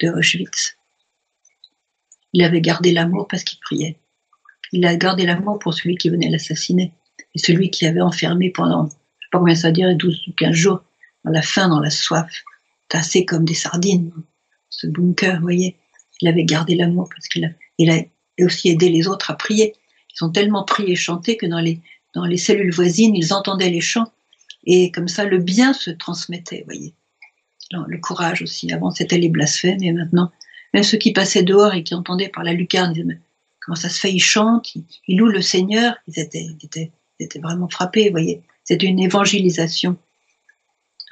de 0.00 0.08
Auschwitz. 0.08 0.76
Il 2.32 2.44
avait 2.44 2.60
gardé 2.60 2.92
l'amour 2.92 3.28
parce 3.28 3.44
qu'il 3.44 3.58
priait. 3.60 3.98
Il 4.72 4.84
a 4.84 4.96
gardé 4.96 5.24
l'amour 5.24 5.58
pour 5.58 5.74
celui 5.74 5.96
qui 5.96 6.10
venait 6.10 6.28
l'assassiner 6.28 6.92
et 7.34 7.38
celui 7.38 7.70
qui 7.70 7.86
avait 7.86 8.00
enfermé 8.00 8.50
pendant, 8.50 8.86
je 8.86 8.90
sais 8.90 9.30
pas 9.30 9.38
combien 9.38 9.54
ça 9.54 9.70
dirait, 9.70 9.94
12 9.94 10.28
ou 10.28 10.32
15 10.32 10.52
jours, 10.52 10.82
dans 11.24 11.30
la 11.30 11.42
faim, 11.42 11.68
dans 11.68 11.80
la 11.80 11.90
soif, 11.90 12.44
tassé 12.88 13.24
comme 13.24 13.44
des 13.44 13.54
sardines, 13.54 14.12
ce 14.70 14.86
bunker, 14.86 15.36
vous 15.36 15.42
voyez. 15.42 15.76
Il 16.20 16.28
avait 16.28 16.44
gardé 16.44 16.74
l'amour 16.74 17.08
parce 17.08 17.28
qu'il 17.28 17.44
a, 17.44 17.48
il 17.78 17.90
a 17.90 18.02
aussi 18.44 18.68
aidé 18.68 18.88
les 18.88 19.06
autres 19.06 19.30
à 19.30 19.34
prier. 19.34 19.74
Ils 20.14 20.24
ont 20.24 20.30
tellement 20.30 20.64
prié 20.64 20.92
et 20.92 20.96
chanté 20.96 21.36
que 21.36 21.46
dans 21.46 21.60
les, 21.60 21.80
dans 22.14 22.24
les 22.24 22.38
cellules 22.38 22.72
voisines, 22.72 23.14
ils 23.14 23.32
entendaient 23.32 23.70
les 23.70 23.80
chants 23.80 24.10
et 24.66 24.90
comme 24.90 25.08
ça, 25.08 25.24
le 25.24 25.38
bien 25.38 25.72
se 25.72 25.90
transmettait, 25.90 26.58
vous 26.58 26.64
voyez. 26.66 26.94
Le 27.72 27.98
courage 27.98 28.42
aussi. 28.42 28.72
Avant, 28.72 28.90
c'était 28.90 29.18
les 29.18 29.28
blasphèmes, 29.28 29.82
et 29.82 29.92
maintenant, 29.92 30.30
même 30.74 30.82
ceux 30.82 30.98
qui 30.98 31.12
passaient 31.12 31.42
dehors 31.42 31.74
et 31.74 31.82
qui 31.82 31.94
entendaient 31.94 32.28
par 32.28 32.44
la 32.44 32.52
lucarne, 32.52 32.92
ils 32.94 33.02
disaient, 33.02 33.20
comment 33.60 33.76
ça 33.76 33.88
se 33.88 33.98
fait, 33.98 34.12
ils 34.12 34.20
chantent, 34.20 34.74
ils, 34.74 35.16
louent 35.16 35.26
le 35.26 35.42
Seigneur. 35.42 35.96
Ils 36.06 36.20
étaient, 36.20 36.44
ils 36.44 36.64
étaient, 36.64 36.92
ils 37.18 37.24
étaient 37.24 37.40
vraiment 37.40 37.68
frappés, 37.68 38.06
vous 38.06 38.12
voyez. 38.12 38.42
C'était 38.64 38.86
une 38.86 39.00
évangélisation 39.00 39.96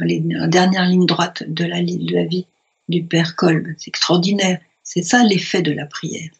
les, 0.01 0.23
la 0.27 0.49
dernière 0.49 0.87
ligne 0.87 1.07
droite 1.07 1.45
de 1.47 1.64
la, 1.64 1.83
de 1.83 2.14
la 2.14 2.25
vie 2.25 2.47
du 2.88 3.05
Père 3.05 3.37
Kolb. 3.37 3.75
C'est 3.79 3.88
extraordinaire. 3.88 4.61
C'est 4.83 5.03
ça 5.03 5.23
l'effet 5.23 5.62
de 5.62 5.73
la 5.73 5.87
prière. 5.87 6.31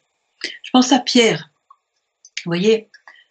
Je 0.42 0.70
pense 0.72 0.92
à 0.92 0.98
Pierre. 0.98 1.50
Vous 2.44 2.50
voyez, 2.50 2.88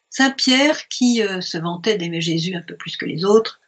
Saint 0.09 0.31
Pierre 0.31 0.87
qui 0.87 1.21
euh, 1.21 1.41
se 1.41 1.57
vantait 1.57 1.97
d'aimer 1.97 2.21
Jésus 2.21 2.55
un 2.55 2.61
peu 2.61 2.75
plus 2.75 2.97
que 2.97 3.05
les 3.05 3.25
autres, 3.25 3.59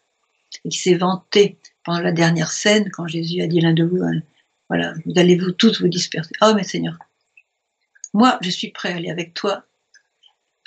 et 0.63 0.69
qui 0.69 0.78
s'est 0.78 0.95
vanté 0.95 1.58
pendant 1.86 2.02
la 2.02 2.12
dernière 2.12 2.52
scène 2.52 2.89
quand 2.91 3.08
Jésus 3.08 3.41
a 3.41 3.48
dit 3.48 3.62
l'un 3.62 3.74
de 3.74 3.84
vous, 3.84 4.04
hein, 4.04 4.21
voilà, 4.67 4.93
vous 5.06 5.13
allez 5.15 5.38
vous 5.38 5.52
tous 5.52 5.80
vous 5.82 5.88
disperser. 5.88 6.32
Oh 6.41 6.54
mais 6.56 6.63
Seigneur, 6.63 6.98
moi 8.13 8.38
je 8.41 8.50
suis 8.50 8.71
prêt 8.71 8.91
à 8.91 8.95
aller 8.98 9.12
avec 9.12 9.34
toi 9.34 9.65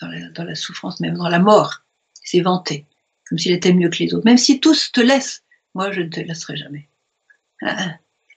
dans 0.00 0.44
la, 0.44 0.54
souffrance, 0.54 1.00
même 1.00 1.16
dans 1.16 1.28
la 1.28 1.40
mort. 1.40 1.82
Il 2.24 2.28
s'est 2.28 2.40
vanté, 2.40 2.86
comme 3.28 3.36
s'il 3.36 3.52
était 3.52 3.72
mieux 3.72 3.88
que 3.90 3.98
les 3.98 4.14
autres. 4.14 4.24
Même 4.24 4.38
si 4.38 4.60
tous 4.60 4.92
te 4.92 5.00
laissent, 5.00 5.42
moi 5.74 5.90
je 5.90 6.02
ne 6.02 6.08
te 6.08 6.20
laisserai 6.20 6.56
jamais. 6.56 6.88
Ah, 7.62 7.76
ah. 7.76 7.94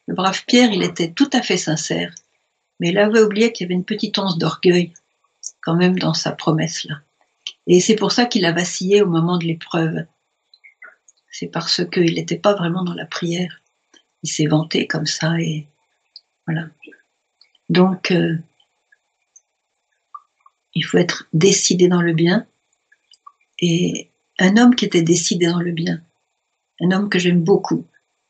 le 0.08 0.15
brave 0.15 0.44
Pierre, 0.48 0.72
il 0.72 0.82
était 0.82 1.12
tout 1.12 1.30
à 1.34 1.44
fait 1.44 1.58
sincère, 1.58 2.15
mais 2.80 2.89
il 2.89 2.98
avait 2.98 3.22
oublié 3.22 3.52
qu'il 3.52 3.65
y 3.65 3.67
avait 3.67 3.76
une 3.76 3.86
petite 3.86 4.17
once 4.17 4.39
d'orgueil 4.39 4.91
quand 5.62 5.76
même 5.76 6.00
dans 6.00 6.15
sa 6.15 6.32
promesse 6.32 6.84
là. 6.86 6.96
Et 7.67 7.80
c'est 7.80 7.96
pour 7.96 8.12
ça 8.12 8.26
qu'il 8.26 8.46
a 8.46 8.52
vacillé 8.52 9.04
au 9.04 9.08
moment 9.08 9.38
de 9.38 9.46
l'épreuve 9.46 10.06
c'est 11.32 11.48
parce 11.48 11.82
qu'il 11.89 12.15
n'était 12.15 12.38
pas 12.38 12.54
vraiment 12.54 12.84
dans 12.84 12.94
la 12.94 13.06
prière. 13.06 13.62
Il 14.24 14.30
s'est 14.30 14.48
vanté 14.48 14.86
comme 14.86 15.06
ça 15.06 15.39
et 15.39 15.67
voilà. 16.46 16.67
Donc, 17.70 18.12
euh, 18.12 18.38
il 20.76 20.84
faut 20.84 20.98
être 20.98 21.28
décidé 21.34 21.88
dans 21.88 22.02
le 22.02 22.13
bien. 22.13 22.46
Et 23.60 24.10
un 24.39 24.58
homme 24.58 24.76
qui 24.76 24.86
était 24.86 25.02
décidé 25.02 25.48
dans 25.48 25.62
le 25.62 25.72
bien, 25.72 26.02
un 26.82 26.91
homme 26.91 27.10
que 27.10 27.20
j'aime 27.20 27.44
beaucoup, 27.44 27.86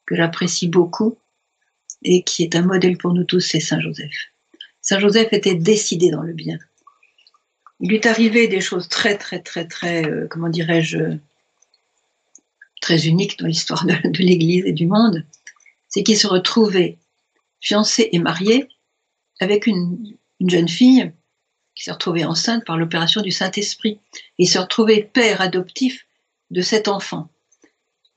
que 0.06 0.16
j'apprécie 0.16 0.68
beaucoup, 0.68 1.18
et 2.04 2.24
qui 2.24 2.44
est 2.44 2.56
un 2.56 2.64
modèle 2.64 2.98
pour 2.98 3.14
nous 3.14 3.24
tous, 3.24 3.40
c'est 3.40 3.60
Saint 3.60 3.80
Joseph. 3.80 4.12
Saint 4.82 5.00
Joseph 5.00 5.32
était 5.32 5.56
décidé 5.56 6.10
dans 6.12 6.24
le 6.24 6.34
bien. 6.34 6.58
Il 7.80 7.90
lui 7.90 7.96
est 7.96 8.06
arrivé 8.06 8.48
des 8.48 8.62
choses 8.62 8.90
très, 8.90 9.18
très, 9.18 9.40
très, 9.40 9.68
très, 9.68 10.06
euh, 10.06 10.28
comment 10.30 10.50
dirais-je, 10.50 11.18
très 12.82 13.08
unique 13.08 13.40
dans 13.40 13.48
l'histoire 13.48 13.86
de, 13.86 13.94
l'Église 14.20 14.66
et 14.66 14.74
du 14.74 14.88
monde, 14.88 15.26
c'est 15.88 16.04
qu'il 16.04 16.18
se 16.18 16.28
retrouvait 16.28 16.98
fiancé 17.62 18.10
et 18.12 18.20
marié 18.20 18.68
avec 19.40 19.68
une, 19.68 20.18
jeune 20.42 20.68
fille 20.68 21.12
qui 21.76 21.84
s'est 21.84 21.92
retrouvée 21.92 22.26
enceinte 22.26 22.66
par 22.66 22.78
l'opération 22.78 23.22
du 23.22 23.32
Saint-Esprit. 23.32 24.00
Il 24.40 24.50
se 24.50 24.58
retrouvait 24.58 25.04
père 25.04 25.40
adoptif 25.40 26.08
de 26.50 26.62
cet 26.62 26.88
enfant. 26.88 27.30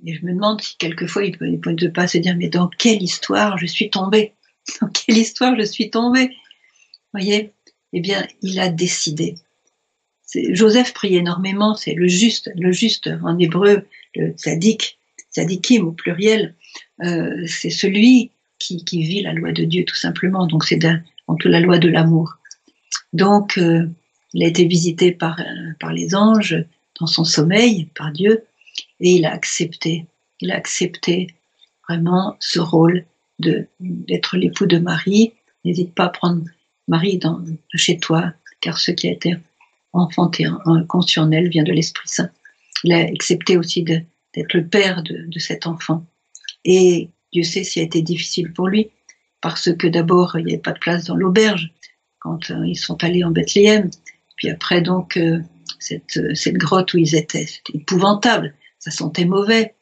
Et 0.05 0.15
je 0.15 0.25
me 0.25 0.33
demande 0.33 0.61
si 0.61 0.77
quelquefois 0.79 1.25
il 1.25 1.37
ne 1.41 1.57
peut 1.57 1.93
pas 1.93 2.09
se 2.09 2.19
dire, 2.19 2.35
mais 2.37 2.49
dans 2.49 2.69
quelle 2.69 3.03
histoire 3.03 3.59
je 3.59 3.67
suis 3.67 3.91
tombé? 3.91 4.33
Dans 4.81 4.89
quelle 4.89 5.19
histoire 5.19 5.55
je 5.59 5.65
suis 5.65 5.91
tombé? 5.91 6.35
Voyez 7.13 7.53
Eh 7.93 8.01
bien, 8.01 8.27
il 8.41 8.59
a 8.59 8.71
décidé. 8.71 9.35
Joseph 10.35 10.95
prie 10.95 11.17
énormément, 11.17 11.75
c'est 11.75 11.95
le 11.95 12.09
juste, 12.09 12.51
le 12.57 12.73
juste 12.73 13.11
en 13.23 13.39
hébreu, 13.39 13.87
le 14.15 14.31
tzaddik, 14.33 14.99
tzaddikim 15.33 15.87
au 15.87 15.93
pluriel, 15.93 16.55
euh, 17.03 17.45
c'est 17.47 17.71
celui 17.71 18.31
qui, 18.59 18.83
vit 19.03 19.23
la 19.23 19.33
loi 19.33 19.53
de 19.53 19.65
Dieu 19.65 19.85
tout 19.85 19.97
simplement. 19.97 20.47
Donc 20.47 20.65
c'est 20.65 20.81
en 21.27 21.35
tout 21.37 21.49
la 21.49 21.61
loi 21.61 21.79
de 21.79 21.89
l'amour. 21.89 22.37
Donc 23.13 23.59
euh, 23.59 23.87
il 24.33 24.43
a 24.43 24.47
été 24.47 24.65
visité 24.65 25.13
par, 25.13 25.39
par 25.81 25.93
les 25.93 26.15
anges 26.15 26.65
dans 26.99 27.07
son 27.07 27.25
sommeil, 27.25 27.87
par 27.95 28.13
Dieu, 28.13 28.45
et 29.01 29.11
il 29.11 29.27
a 29.27 29.33
accepté, 29.33 30.07
il 30.41 30.51
a 30.51 30.57
accepté 30.57 31.29
vraiment 31.89 32.37
ce 32.41 32.61
rôle 32.61 33.05
de 33.41 33.67
d'être 33.81 34.37
l'époux 34.37 34.67
de 34.67 34.79
Marie. 34.79 35.33
N'hésite 35.65 35.95
pas 35.95 36.05
à 36.05 36.09
prendre 36.09 36.45
Marie 36.89 37.19
dans, 37.19 37.45
chez 37.75 37.99
toi, 37.99 38.33
car 38.61 38.79
ce 38.79 38.93
qui 38.93 39.09
a 39.09 39.13
été 39.13 39.37
enfanté 39.93 40.47
en 40.47 41.33
elle 41.33 41.49
vient 41.49 41.65
de 41.65 41.73
l'Esprit 41.73 42.09
Saint 42.09 42.31
il 42.85 42.93
a 42.93 42.99
accepté 42.99 43.57
aussi 43.57 43.83
d'être 43.83 44.55
le 44.55 44.67
père 44.67 45.03
de, 45.03 45.39
cet 45.39 45.67
enfant. 45.67 46.07
Et 46.65 47.11
Dieu 47.33 47.43
sait 47.43 47.65
s'il 47.65 47.83
a 47.83 47.85
été 47.87 48.03
difficile 48.03 48.53
pour 48.53 48.69
lui, 48.69 48.91
parce 49.41 49.75
que 49.75 49.87
d'abord, 49.87 50.39
il 50.39 50.45
n'y 50.45 50.53
avait 50.53 50.63
pas 50.63 50.73
de 50.73 50.79
place 50.79 51.05
dans 51.05 51.17
l'auberge 51.17 51.73
quand 52.21 52.51
euh, 52.51 52.67
ils 52.67 52.77
sont 52.77 53.03
allés 53.03 53.25
en 53.25 53.31
Bethléem. 53.31 53.91
Puis 54.37 54.49
après, 54.49 54.81
donc, 54.81 55.17
euh, 55.17 55.41
cette, 55.79 56.21
cette 56.35 56.57
grotte 56.57 56.95
où 56.95 56.99
ils 56.99 57.15
étaient, 57.15 57.47
c'était 57.47 57.79
épouvantable. 57.79 58.55
Ça 58.79 58.91
sentait 58.91 59.25
mauvais. 59.25 59.75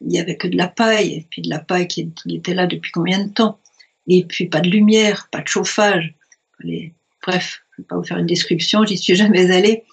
Il 0.00 0.08
n'y 0.08 0.20
avait 0.20 0.36
que 0.36 0.48
de 0.48 0.56
la 0.56 0.68
paille, 0.68 1.14
et 1.14 1.26
puis 1.30 1.42
de 1.42 1.50
la 1.50 1.58
paille 1.58 1.86
qui, 1.86 2.12
était 2.28 2.54
là 2.54 2.66
depuis 2.66 2.90
combien 2.92 3.24
de 3.24 3.30
temps? 3.30 3.58
Et 4.06 4.24
puis 4.24 4.46
pas 4.46 4.60
de 4.60 4.70
lumière, 4.70 5.28
pas 5.30 5.42
de 5.42 5.48
chauffage. 5.48 6.14
Bref, 6.62 7.62
je 7.72 7.82
ne 7.82 7.84
vais 7.84 7.86
pas 7.88 7.96
vous 7.96 8.04
faire 8.04 8.18
une 8.18 8.26
description, 8.26 8.84
j'y 8.84 8.96
suis 8.96 9.14
jamais 9.14 9.50
allée 9.50 9.84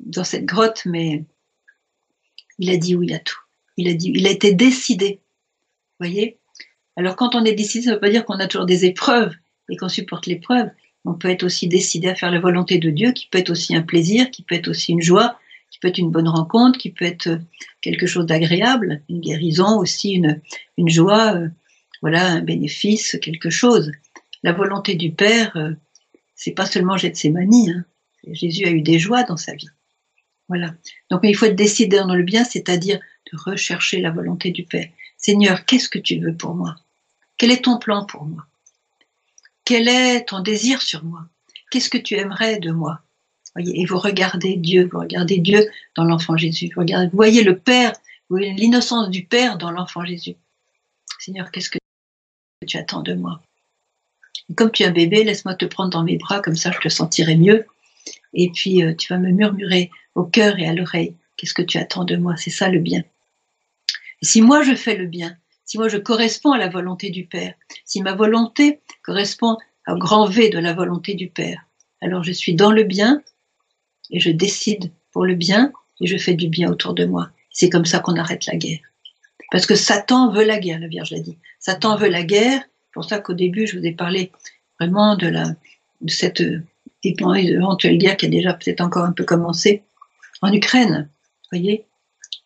dans 0.00 0.24
cette 0.24 0.44
grotte, 0.44 0.82
mais 0.84 1.24
il 2.58 2.70
a 2.70 2.76
dit 2.76 2.94
oui 2.94 3.12
à 3.12 3.18
tout. 3.18 3.38
Il 3.76 3.88
a 3.88 3.94
dit, 3.94 4.12
il 4.14 4.26
a 4.26 4.30
été 4.30 4.54
décidé. 4.54 5.20
Voyez? 5.98 6.38
Alors 6.96 7.16
quand 7.16 7.34
on 7.34 7.44
est 7.44 7.54
décidé, 7.54 7.84
ça 7.84 7.90
ne 7.90 7.94
veut 7.96 8.00
pas 8.00 8.10
dire 8.10 8.24
qu'on 8.24 8.38
a 8.38 8.46
toujours 8.46 8.66
des 8.66 8.84
épreuves 8.84 9.34
et 9.68 9.76
qu'on 9.76 9.88
supporte 9.88 10.26
l'épreuve. 10.26 10.70
On 11.04 11.14
peut 11.14 11.28
être 11.28 11.44
aussi 11.44 11.68
décidé 11.68 12.08
à 12.08 12.14
faire 12.14 12.30
la 12.30 12.40
volonté 12.40 12.78
de 12.78 12.90
Dieu, 12.90 13.12
qui 13.12 13.28
peut 13.28 13.38
être 13.38 13.50
aussi 13.50 13.76
un 13.76 13.82
plaisir, 13.82 14.30
qui 14.30 14.42
peut 14.42 14.54
être 14.54 14.68
aussi 14.68 14.92
une 14.92 15.02
joie, 15.02 15.38
qui 15.70 15.78
peut 15.78 15.88
être 15.88 15.98
une 15.98 16.10
bonne 16.10 16.28
rencontre, 16.28 16.78
qui 16.78 16.90
peut 16.90 17.04
être 17.04 17.38
quelque 17.80 18.06
chose 18.06 18.26
d'agréable, 18.26 19.02
une 19.08 19.20
guérison 19.20 19.78
aussi, 19.78 20.12
une, 20.12 20.40
une 20.78 20.88
joie, 20.88 21.34
euh, 21.36 21.48
voilà, 22.02 22.26
un 22.26 22.40
bénéfice, 22.40 23.16
quelque 23.22 23.50
chose. 23.50 23.92
La 24.42 24.52
volonté 24.52 24.94
du 24.94 25.12
Père, 25.12 25.56
euh, 25.56 25.72
c'est 26.34 26.52
pas 26.52 26.66
seulement 26.66 26.96
Gethsemane. 26.96 27.50
Hein. 27.54 27.84
Jésus 28.32 28.64
a 28.64 28.70
eu 28.70 28.80
des 28.80 28.98
joies 28.98 29.22
dans 29.22 29.36
sa 29.36 29.54
vie. 29.54 29.68
Voilà. 30.48 30.74
Donc 31.10 31.20
il 31.24 31.36
faut 31.36 31.46
être 31.46 31.56
décidé 31.56 31.98
dans 31.98 32.14
le 32.14 32.22
bien, 32.22 32.44
c'est-à-dire 32.44 33.00
de 33.32 33.38
rechercher 33.38 34.00
la 34.00 34.10
volonté 34.10 34.50
du 34.50 34.64
Père. 34.64 34.88
Seigneur, 35.16 35.64
qu'est-ce 35.64 35.88
que 35.88 35.98
tu 35.98 36.18
veux 36.18 36.34
pour 36.34 36.54
moi? 36.54 36.76
Quel 37.36 37.50
est 37.50 37.64
ton 37.64 37.78
plan 37.78 38.04
pour 38.04 38.24
moi? 38.24 38.46
Quel 39.64 39.88
est 39.88 40.26
ton 40.28 40.40
désir 40.40 40.80
sur 40.82 41.04
moi? 41.04 41.26
Qu'est-ce 41.70 41.90
que 41.90 41.98
tu 41.98 42.14
aimerais 42.14 42.58
de 42.58 42.70
moi? 42.70 43.00
Voyez, 43.54 43.80
Et 43.80 43.86
vous 43.86 43.98
regardez 43.98 44.56
Dieu, 44.56 44.88
vous 44.92 45.00
regardez 45.00 45.38
Dieu 45.38 45.68
dans 45.96 46.04
l'enfant 46.04 46.36
Jésus. 46.36 46.70
Vous, 46.74 46.82
regardez, 46.82 47.08
vous 47.08 47.16
voyez 47.16 47.42
le 47.42 47.58
Père, 47.58 47.92
vous 48.28 48.36
voyez 48.36 48.52
l'innocence 48.52 49.10
du 49.10 49.24
Père 49.24 49.58
dans 49.58 49.70
l'enfant 49.70 50.04
Jésus. 50.04 50.36
Seigneur, 51.18 51.50
qu'est-ce 51.50 51.70
que 51.70 51.78
tu 52.66 52.76
attends 52.76 53.02
de 53.02 53.14
moi? 53.14 53.40
Comme 54.54 54.70
tu 54.70 54.84
es 54.84 54.86
un 54.86 54.92
bébé, 54.92 55.24
laisse-moi 55.24 55.54
te 55.54 55.64
prendre 55.64 55.90
dans 55.90 56.04
mes 56.04 56.18
bras, 56.18 56.40
comme 56.40 56.54
ça 56.54 56.70
je 56.70 56.78
te 56.78 56.88
sentirai 56.88 57.36
mieux. 57.36 57.66
Et 58.34 58.50
puis 58.50 58.84
euh, 58.84 58.94
tu 58.94 59.12
vas 59.12 59.18
me 59.18 59.30
murmurer 59.30 59.90
au 60.16 60.24
cœur 60.24 60.58
et 60.58 60.66
à 60.66 60.74
l'oreille. 60.74 61.14
Qu'est-ce 61.36 61.54
que 61.54 61.62
tu 61.62 61.78
attends 61.78 62.04
de 62.04 62.16
moi? 62.16 62.36
C'est 62.36 62.50
ça 62.50 62.68
le 62.68 62.80
bien. 62.80 63.04
Si 64.22 64.42
moi 64.42 64.62
je 64.62 64.74
fais 64.74 64.96
le 64.96 65.06
bien, 65.06 65.36
si 65.64 65.78
moi 65.78 65.88
je 65.88 65.98
corresponds 65.98 66.52
à 66.52 66.58
la 66.58 66.68
volonté 66.68 67.10
du 67.10 67.26
Père, 67.26 67.54
si 67.84 68.02
ma 68.02 68.14
volonté 68.14 68.80
correspond 69.02 69.58
au 69.86 69.96
grand 69.96 70.26
V 70.26 70.48
de 70.48 70.58
la 70.58 70.72
volonté 70.72 71.14
du 71.14 71.28
Père, 71.28 71.66
alors 72.00 72.24
je 72.24 72.32
suis 72.32 72.54
dans 72.54 72.72
le 72.72 72.82
bien 72.82 73.22
et 74.10 74.18
je 74.18 74.30
décide 74.30 74.90
pour 75.12 75.26
le 75.26 75.34
bien 75.34 75.72
et 76.00 76.06
je 76.06 76.16
fais 76.16 76.34
du 76.34 76.48
bien 76.48 76.70
autour 76.70 76.94
de 76.94 77.04
moi. 77.04 77.30
C'est 77.50 77.68
comme 77.68 77.84
ça 77.84 78.00
qu'on 78.00 78.16
arrête 78.16 78.46
la 78.46 78.56
guerre. 78.56 78.80
Parce 79.50 79.66
que 79.66 79.74
Satan 79.74 80.32
veut 80.32 80.44
la 80.44 80.58
guerre, 80.58 80.80
la 80.80 80.88
Vierge 80.88 81.10
l'a 81.10 81.20
dit. 81.20 81.38
Satan 81.60 81.96
veut 81.96 82.08
la 82.08 82.22
guerre. 82.22 82.60
C'est 82.62 82.92
pour 82.92 83.04
ça 83.04 83.18
qu'au 83.18 83.34
début, 83.34 83.66
je 83.66 83.78
vous 83.78 83.84
ai 83.84 83.92
parlé 83.92 84.32
vraiment 84.80 85.16
de, 85.16 85.28
la, 85.28 85.54
de 86.00 86.10
cette 86.10 86.42
éventuelle 87.02 87.98
guerre 87.98 88.16
qui 88.16 88.26
a 88.26 88.28
déjà 88.28 88.54
peut-être 88.54 88.80
encore 88.80 89.04
un 89.04 89.12
peu 89.12 89.24
commencé 89.24 89.82
en 90.42 90.52
Ukraine. 90.52 91.08
Voyez 91.50 91.86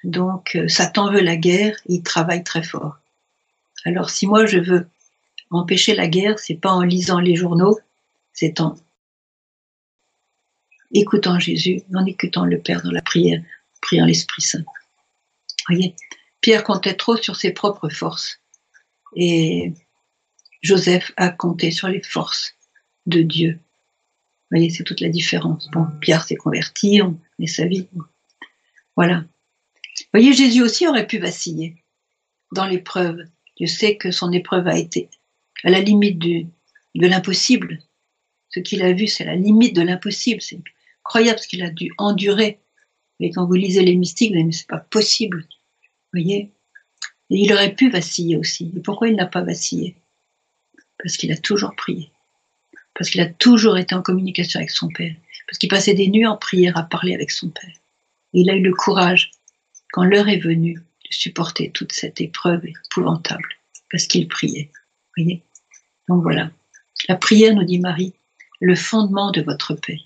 Donc, 0.05 0.57
euh, 0.57 0.69
Satan 0.69 1.11
veut 1.11 1.21
la 1.21 1.37
guerre, 1.37 1.77
il 1.87 2.03
travaille 2.03 2.45
très 2.45 2.63
fort. 2.63 2.99
Alors, 3.85 4.11
si 4.11 4.27
moi 4.27 4.47
je 4.47 4.59
veux 4.59 4.87
empêcher 5.51 5.95
la 5.95 6.07
guerre, 6.07 6.39
c'est 6.39 6.55
pas 6.55 6.73
en 6.73 6.83
lisant 6.83 7.19
les 7.19 7.35
journaux, 7.35 7.79
c'est 8.33 8.61
en 8.61 8.77
écoutant 10.93 11.39
Jésus, 11.39 11.83
en 11.95 12.05
écoutant 12.05 12.45
le 12.45 12.61
Père 12.61 12.83
dans 12.83 12.91
la 12.91 13.03
prière, 13.03 13.43
priant 13.81 14.07
l'Esprit 14.07 14.43
Saint. 14.43 14.65
Voyez, 15.69 15.95
Pierre 16.41 16.65
comptait 16.65 16.95
trop 16.95 17.17
sur 17.17 17.37
ses 17.37 17.53
propres 17.53 17.89
forces 17.89 18.41
et 19.15 19.73
Joseph 20.63 21.13
a 21.17 21.31
compté 21.31 21.71
sur 21.71 21.89
les 21.89 22.03
forces 22.03 22.55
de 23.07 23.23
Dieu. 23.23 23.59
Voyez, 24.51 24.71
c'est 24.71 24.85
toute 24.85 25.01
la 25.01 25.09
différence. 25.09 25.71
Bon, 25.73 25.87
Pierre 26.01 26.25
s'est 26.25 26.37
converti, 26.37 27.01
on 27.03 27.19
met 27.41 27.47
sa 27.47 27.67
vie. 27.67 27.89
Voilà. 28.97 29.25
Voyez, 30.13 30.33
Jésus 30.33 30.63
aussi 30.63 30.87
aurait 30.87 31.07
pu 31.07 31.19
vaciller 31.19 31.83
dans 32.53 32.67
l'épreuve. 32.67 33.19
Dieu 33.57 33.67
sait 33.67 33.97
que 33.97 34.11
son 34.11 34.33
épreuve 34.33 34.69
a 34.69 34.79
été 34.79 35.09
à 35.65 35.71
la 35.71 35.81
limite 35.81 36.19
du, 36.19 36.47
de 36.95 37.07
l'impossible. 37.07 37.79
Ce 38.49 38.61
qu'il 38.61 38.83
a 38.83 38.93
vu, 38.93 39.07
c'est 39.07 39.25
la 39.25 39.37
limite 39.37 39.75
de 39.75 39.83
l'impossible. 39.83 40.41
C'est 40.41 40.61
incroyable 41.05 41.39
ce 41.39 41.49
qu'il 41.49 41.63
a 41.63 41.71
dû 41.71 41.93
endurer. 41.99 42.61
Et 43.21 43.31
quand 43.31 43.47
vous 43.47 43.55
lisez 43.55 43.83
les 43.83 43.97
mystiques, 43.97 44.31
vous 44.31 44.37
dites, 44.37 44.47
mais 44.47 44.53
c'est 44.53 44.67
pas 44.67 44.79
possible. 44.79 45.47
Vous 46.13 46.21
voyez? 46.21 46.51
Et 47.31 47.37
il 47.37 47.53
aurait 47.53 47.75
pu 47.75 47.91
vaciller 47.91 48.37
aussi. 48.37 48.73
Et 48.77 48.81
pourquoi 48.81 49.09
il 49.09 49.17
n'a 49.17 49.27
pas 49.27 49.43
vacillé? 49.43 49.97
Parce 51.03 51.17
qu'il 51.17 51.31
a 51.33 51.37
toujours 51.37 51.75
prié. 51.77 52.11
Parce 52.95 53.11
qu'il 53.11 53.21
a 53.21 53.27
toujours 53.27 53.79
été 53.79 53.95
en 53.95 54.03
communication 54.03 54.59
avec 54.59 54.71
son 54.71 54.89
Père. 54.89 55.15
Parce 55.51 55.59
qu'il 55.59 55.69
passait 55.69 55.95
des 55.95 56.07
nuits 56.07 56.27
en 56.27 56.37
prière 56.37 56.77
à 56.77 56.85
parler 56.85 57.13
avec 57.13 57.33
son 57.33 57.51
Père. 57.51 57.75
Et 58.35 58.43
il 58.43 58.51
a 58.51 58.55
eu 58.55 58.63
le 58.63 58.73
courage, 58.73 59.33
quand 59.91 60.05
l'heure 60.05 60.29
est 60.29 60.39
venue, 60.39 60.75
de 60.75 61.09
supporter 61.11 61.73
toute 61.73 61.91
cette 61.91 62.21
épreuve 62.21 62.63
épouvantable. 62.65 63.49
Parce 63.91 64.07
qu'il 64.07 64.29
priait. 64.29 64.71
Voyez? 65.17 65.43
Donc 66.09 66.23
voilà. 66.23 66.53
La 67.09 67.17
prière, 67.17 67.57
nous 67.57 67.65
dit 67.65 67.81
Marie, 67.81 68.15
le 68.61 68.77
fondement 68.77 69.33
de 69.33 69.43
votre 69.43 69.75
paix. 69.75 69.99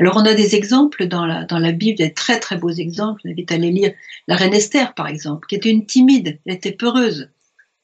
Alors 0.00 0.16
on 0.16 0.26
a 0.26 0.34
des 0.34 0.56
exemples 0.56 1.06
dans 1.06 1.26
la, 1.26 1.44
dans 1.44 1.60
la 1.60 1.70
Bible, 1.70 1.98
des 1.98 2.12
très 2.12 2.40
très 2.40 2.56
beaux 2.56 2.70
exemples. 2.70 3.20
Je 3.22 3.28
vous 3.28 3.32
invite 3.32 3.52
à 3.52 3.54
aller 3.54 3.70
lire 3.70 3.92
la 4.26 4.34
reine 4.34 4.54
Esther 4.54 4.94
par 4.94 5.06
exemple, 5.06 5.46
qui 5.46 5.54
était 5.54 5.70
une 5.70 5.86
timide, 5.86 6.40
elle 6.44 6.54
était 6.54 6.72
peureuse, 6.72 7.30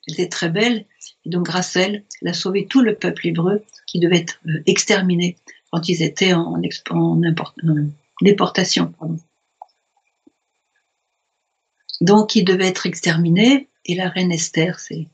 elle 0.06 0.14
était 0.14 0.28
très 0.28 0.48
belle, 0.48 0.86
et 1.24 1.30
donc 1.30 1.46
grâce 1.46 1.76
à 1.76 1.82
elle, 1.82 2.04
elle 2.22 2.28
a 2.28 2.32
sauvé 2.32 2.66
tout 2.66 2.80
le 2.80 2.94
peuple 2.94 3.28
hébreu 3.28 3.62
qui 3.86 3.98
devait 3.98 4.18
être 4.18 4.40
euh, 4.46 4.62
exterminé 4.66 5.36
quand 5.70 5.88
ils 5.88 6.02
étaient 6.02 6.32
en, 6.32 6.60
déportation. 8.22 8.92
Donc 12.00 12.34
ils 12.34 12.44
devaient 12.44 12.68
être 12.68 12.86
exterminés, 12.86 13.68
et 13.86 13.94
la 13.94 14.08
reine 14.08 14.32
Esther 14.32 14.78
s'est 14.78 15.06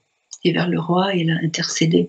vers 0.45 0.69
le 0.69 0.79
roi 0.79 1.17
et 1.17 1.23
elle 1.23 1.31
a 1.31 1.45
intercédé. 1.45 2.09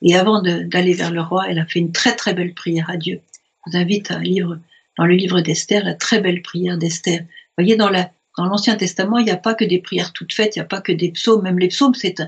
Et 0.00 0.16
avant 0.16 0.40
d'aller 0.40 0.94
vers 0.94 1.10
le 1.10 1.20
roi, 1.20 1.44
elle 1.50 1.58
a 1.58 1.66
fait 1.66 1.80
une 1.80 1.92
très 1.92 2.16
très 2.16 2.32
belle 2.32 2.54
prière 2.54 2.88
à 2.88 2.96
Dieu 2.96 3.20
vous 3.66 3.76
invite 3.76 4.10
à 4.10 4.18
lire 4.18 4.58
dans 4.98 5.06
le 5.06 5.14
livre 5.14 5.40
d'Esther 5.40 5.84
la 5.84 5.94
très 5.94 6.20
belle 6.20 6.42
prière 6.42 6.78
d'Esther. 6.78 7.20
Vous 7.20 7.62
voyez, 7.62 7.76
dans 7.76 7.90
la 7.90 8.10
dans 8.36 8.46
l'Ancien 8.46 8.74
Testament, 8.74 9.18
il 9.18 9.26
n'y 9.26 9.30
a 9.30 9.36
pas 9.36 9.54
que 9.54 9.64
des 9.64 9.78
prières 9.78 10.12
toutes 10.12 10.32
faites, 10.32 10.56
il 10.56 10.58
n'y 10.58 10.64
a 10.64 10.66
pas 10.66 10.80
que 10.80 10.90
des 10.90 11.12
psaumes. 11.12 11.42
Même 11.42 11.60
les 11.60 11.68
psaumes, 11.68 11.94
c'est 11.94 12.18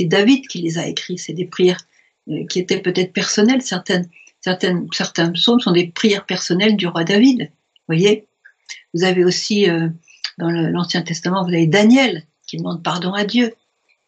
David 0.00 0.48
qui 0.48 0.62
les 0.62 0.78
a 0.78 0.86
écrits. 0.86 1.18
C'est 1.18 1.34
des 1.34 1.44
prières 1.44 1.82
euh, 2.30 2.46
qui 2.46 2.60
étaient 2.60 2.80
peut-être 2.80 3.12
personnelles. 3.12 3.60
Certaines 3.60 4.08
certaines 4.40 4.88
certains 4.92 5.30
psaumes 5.30 5.60
sont 5.60 5.72
des 5.72 5.88
prières 5.88 6.26
personnelles 6.26 6.76
du 6.76 6.86
roi 6.86 7.04
David. 7.04 7.42
Vous 7.42 7.94
voyez. 7.94 8.26
Vous 8.94 9.04
avez 9.04 9.24
aussi 9.24 9.68
euh, 9.68 9.88
dans 10.38 10.50
l'Ancien 10.50 11.02
Testament, 11.02 11.42
vous 11.44 11.52
avez 11.52 11.66
Daniel 11.66 12.24
qui 12.46 12.56
demande 12.56 12.82
pardon 12.82 13.12
à 13.12 13.24
Dieu. 13.24 13.54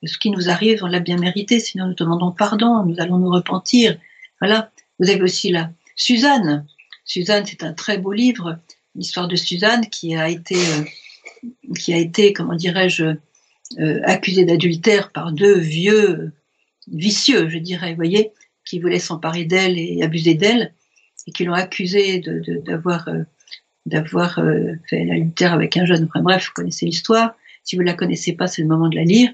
Ce 0.04 0.18
qui 0.18 0.30
nous 0.30 0.50
arrive, 0.50 0.82
on 0.82 0.88
l'a 0.88 0.98
bien 0.98 1.16
mérité. 1.16 1.60
Sinon, 1.60 1.86
nous 1.86 1.94
demandons 1.94 2.32
pardon. 2.32 2.84
Nous 2.84 2.96
allons 2.98 3.18
nous 3.18 3.30
repentir. 3.30 3.96
Voilà. 4.40 4.70
Vous 4.98 5.10
avez 5.10 5.22
aussi 5.22 5.52
là 5.52 5.70
Suzanne. 5.94 6.66
Suzanne, 7.04 7.44
c'est 7.46 7.62
un 7.62 7.72
très 7.72 7.98
beau 7.98 8.12
livre, 8.12 8.58
l'histoire 8.94 9.28
de 9.28 9.36
Suzanne 9.36 9.88
qui 9.88 10.14
a 10.14 10.28
été, 10.28 10.56
euh, 10.56 11.44
qui 11.78 11.92
a 11.92 11.98
été, 11.98 12.32
comment 12.32 12.54
dirais-je, 12.54 13.16
euh, 13.78 14.00
accusée 14.04 14.44
d'adultère 14.44 15.12
par 15.12 15.32
deux 15.32 15.58
vieux 15.58 16.32
vicieux, 16.88 17.48
je 17.48 17.58
dirais, 17.58 17.94
voyez, 17.94 18.32
qui 18.72 18.78
voulaient 18.78 18.98
s'emparer 18.98 19.44
d'elle 19.44 19.78
et 19.78 20.02
abuser 20.02 20.32
d'elle, 20.32 20.72
et 21.26 21.32
qui 21.32 21.44
l'ont 21.44 21.52
accusée 21.52 22.20
d'avoir 22.64 23.04
de, 23.04 23.26
d'avoir 23.84 24.38
euh, 24.38 24.72
fait 24.88 25.04
l'adultère 25.04 25.52
avec 25.52 25.76
un 25.76 25.84
jeune. 25.84 26.08
Bref, 26.14 26.46
vous 26.46 26.52
connaissez 26.54 26.86
l'histoire. 26.86 27.34
Si 27.64 27.76
vous 27.76 27.82
ne 27.82 27.86
la 27.88 27.92
connaissez 27.92 28.32
pas, 28.32 28.46
c'est 28.46 28.62
le 28.62 28.68
moment 28.68 28.88
de 28.88 28.96
la 28.96 29.04
lire. 29.04 29.30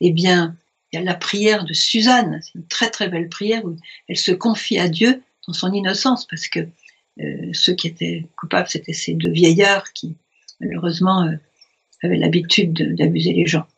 Eh 0.00 0.10
bien, 0.10 0.56
il 0.90 0.96
y 0.96 0.98
a 0.98 1.04
la 1.04 1.14
prière 1.14 1.64
de 1.64 1.72
Suzanne. 1.72 2.40
C'est 2.42 2.58
une 2.58 2.66
très 2.66 2.90
très 2.90 3.08
belle 3.08 3.28
prière 3.28 3.64
où 3.64 3.76
elle 4.08 4.16
se 4.16 4.32
confie 4.32 4.80
à 4.80 4.88
Dieu 4.88 5.22
dans 5.46 5.52
son 5.52 5.72
innocence, 5.72 6.26
parce 6.26 6.48
que 6.48 6.58
euh, 7.20 7.50
ceux 7.52 7.74
qui 7.74 7.86
étaient 7.86 8.26
coupables, 8.36 8.68
c'était 8.68 8.92
ces 8.92 9.14
deux 9.14 9.30
vieillards 9.30 9.92
qui, 9.92 10.16
malheureusement, 10.58 11.28
euh, 11.28 11.36
avaient 12.02 12.18
l'habitude 12.18 12.96
d'abuser 12.96 13.34
les 13.34 13.46
gens. 13.46 13.68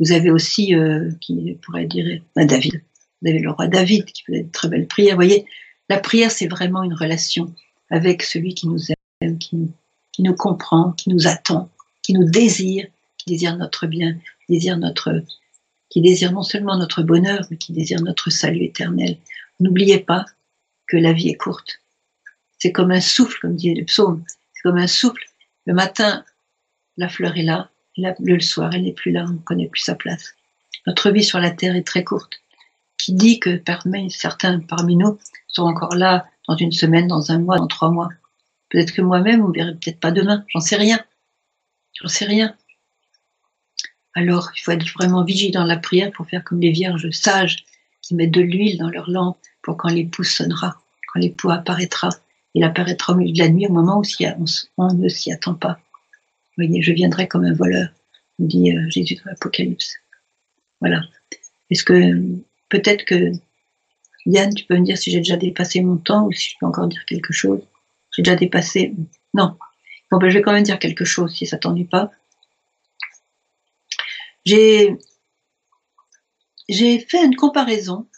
Vous 0.00 0.12
avez 0.12 0.30
aussi, 0.30 0.74
euh, 0.74 1.10
qui 1.20 1.58
pourrait 1.60 1.84
dire, 1.84 2.22
David. 2.36 2.80
Vous 3.26 3.32
avez 3.32 3.40
le 3.40 3.50
roi 3.50 3.66
David 3.66 4.04
qui 4.04 4.22
faisait 4.22 4.44
de 4.44 4.52
très 4.52 4.68
belles 4.68 4.86
prières. 4.86 5.16
Vous 5.16 5.22
voyez, 5.22 5.46
la 5.88 5.98
prière, 5.98 6.30
c'est 6.30 6.46
vraiment 6.46 6.84
une 6.84 6.94
relation 6.94 7.52
avec 7.90 8.22
celui 8.22 8.54
qui 8.54 8.68
nous 8.68 8.78
aime, 9.20 9.38
qui 9.38 9.56
nous, 10.20 10.34
comprend, 10.34 10.92
qui 10.92 11.10
nous 11.10 11.26
attend, 11.26 11.68
qui 12.02 12.12
nous 12.12 12.22
désire, 12.22 12.86
qui 13.18 13.30
désire 13.30 13.56
notre 13.56 13.88
bien, 13.88 14.14
qui 14.46 14.52
désire 14.52 14.78
notre, 14.78 15.24
qui 15.90 16.02
désire 16.02 16.30
non 16.30 16.44
seulement 16.44 16.76
notre 16.76 17.02
bonheur, 17.02 17.44
mais 17.50 17.56
qui 17.56 17.72
désire 17.72 18.00
notre 18.00 18.30
salut 18.30 18.62
éternel. 18.62 19.16
N'oubliez 19.58 19.98
pas 19.98 20.24
que 20.86 20.96
la 20.96 21.12
vie 21.12 21.30
est 21.30 21.36
courte. 21.36 21.80
C'est 22.58 22.70
comme 22.70 22.92
un 22.92 23.00
souffle, 23.00 23.40
comme 23.40 23.56
dit 23.56 23.74
le 23.74 23.84
psaume. 23.86 24.22
C'est 24.54 24.62
comme 24.62 24.78
un 24.78 24.86
souffle. 24.86 25.24
Le 25.64 25.74
matin, 25.74 26.24
la 26.96 27.08
fleur 27.08 27.36
est 27.36 27.42
là. 27.42 27.70
Le 27.96 28.38
soir, 28.38 28.70
elle 28.72 28.84
n'est 28.84 28.92
plus 28.92 29.10
là. 29.10 29.24
On 29.26 29.32
ne 29.32 29.38
connaît 29.38 29.66
plus 29.66 29.82
sa 29.82 29.96
place. 29.96 30.36
Notre 30.86 31.10
vie 31.10 31.24
sur 31.24 31.40
la 31.40 31.50
terre 31.50 31.74
est 31.74 31.86
très 31.86 32.04
courte. 32.04 32.40
Qui 32.98 33.14
dit 33.14 33.38
que 33.38 33.56
parmi, 33.56 34.10
certains 34.10 34.60
parmi 34.60 34.96
nous 34.96 35.18
sont 35.48 35.64
encore 35.64 35.94
là 35.94 36.26
dans 36.48 36.56
une 36.56 36.72
semaine, 36.72 37.08
dans 37.08 37.30
un 37.30 37.38
mois, 37.38 37.58
dans 37.58 37.66
trois 37.66 37.90
mois. 37.90 38.08
Peut-être 38.68 38.92
que 38.92 39.02
moi-même, 39.02 39.44
on 39.44 39.50
verrait 39.50 39.74
peut-être 39.74 40.00
pas 40.00 40.10
demain. 40.10 40.44
J'en 40.48 40.60
sais 40.60 40.76
rien. 40.76 41.00
J'en 41.94 42.08
sais 42.08 42.24
rien. 42.24 42.54
Alors, 44.14 44.50
il 44.56 44.60
faut 44.60 44.72
être 44.72 44.86
vraiment 44.94 45.24
vigilant 45.24 45.60
dans 45.60 45.66
la 45.66 45.76
prière 45.76 46.10
pour 46.10 46.26
faire 46.26 46.42
comme 46.42 46.60
les 46.60 46.72
vierges 46.72 47.10
sages 47.10 47.64
qui 48.00 48.14
mettent 48.14 48.32
de 48.32 48.40
l'huile 48.40 48.78
dans 48.78 48.88
leur 48.88 49.10
lampe 49.10 49.38
pour 49.62 49.76
quand 49.76 49.88
l'époux 49.88 50.24
sonnera, 50.24 50.80
quand 51.12 51.20
l'époux 51.20 51.50
apparaîtra. 51.50 52.08
Il 52.54 52.64
apparaîtra 52.64 53.12
au 53.12 53.16
milieu 53.16 53.34
de 53.34 53.38
la 53.38 53.48
nuit 53.48 53.66
au 53.66 53.72
moment 53.72 53.98
où 53.98 54.04
on, 54.78 54.94
ne 54.94 55.08
s'y 55.08 55.32
attend 55.32 55.54
pas. 55.54 55.78
Vous 56.56 56.64
voyez, 56.64 56.80
je 56.80 56.92
viendrai 56.92 57.28
comme 57.28 57.44
un 57.44 57.52
voleur, 57.52 57.90
dit 58.38 58.72
euh, 58.72 58.88
Jésus 58.88 59.16
dans 59.16 59.30
l'Apocalypse. 59.30 59.96
Voilà. 60.80 61.02
Est-ce 61.68 61.84
que 61.84 62.38
peut-être 62.68 63.04
que 63.04 63.32
Yann, 64.26 64.52
tu 64.54 64.64
peux 64.64 64.76
me 64.76 64.84
dire 64.84 64.98
si 64.98 65.10
j'ai 65.10 65.18
déjà 65.18 65.36
dépassé 65.36 65.80
mon 65.80 65.96
temps 65.96 66.26
ou 66.26 66.32
si 66.32 66.50
je 66.50 66.56
peux 66.58 66.66
encore 66.66 66.88
dire 66.88 67.04
quelque 67.06 67.32
chose 67.32 67.60
J'ai 68.12 68.22
déjà 68.22 68.36
dépassé. 68.36 68.94
Non. 69.34 69.56
Bon, 70.10 70.18
ben, 70.18 70.28
je 70.28 70.38
vais 70.38 70.42
quand 70.42 70.52
même 70.52 70.64
dire 70.64 70.78
quelque 70.78 71.04
chose 71.04 71.34
si 71.34 71.46
ça 71.46 71.58
t'ennuie 71.58 71.84
pas. 71.84 72.10
J'ai 74.44 74.96
j'ai 76.68 76.98
fait 76.98 77.24
une 77.24 77.36
comparaison 77.36 78.08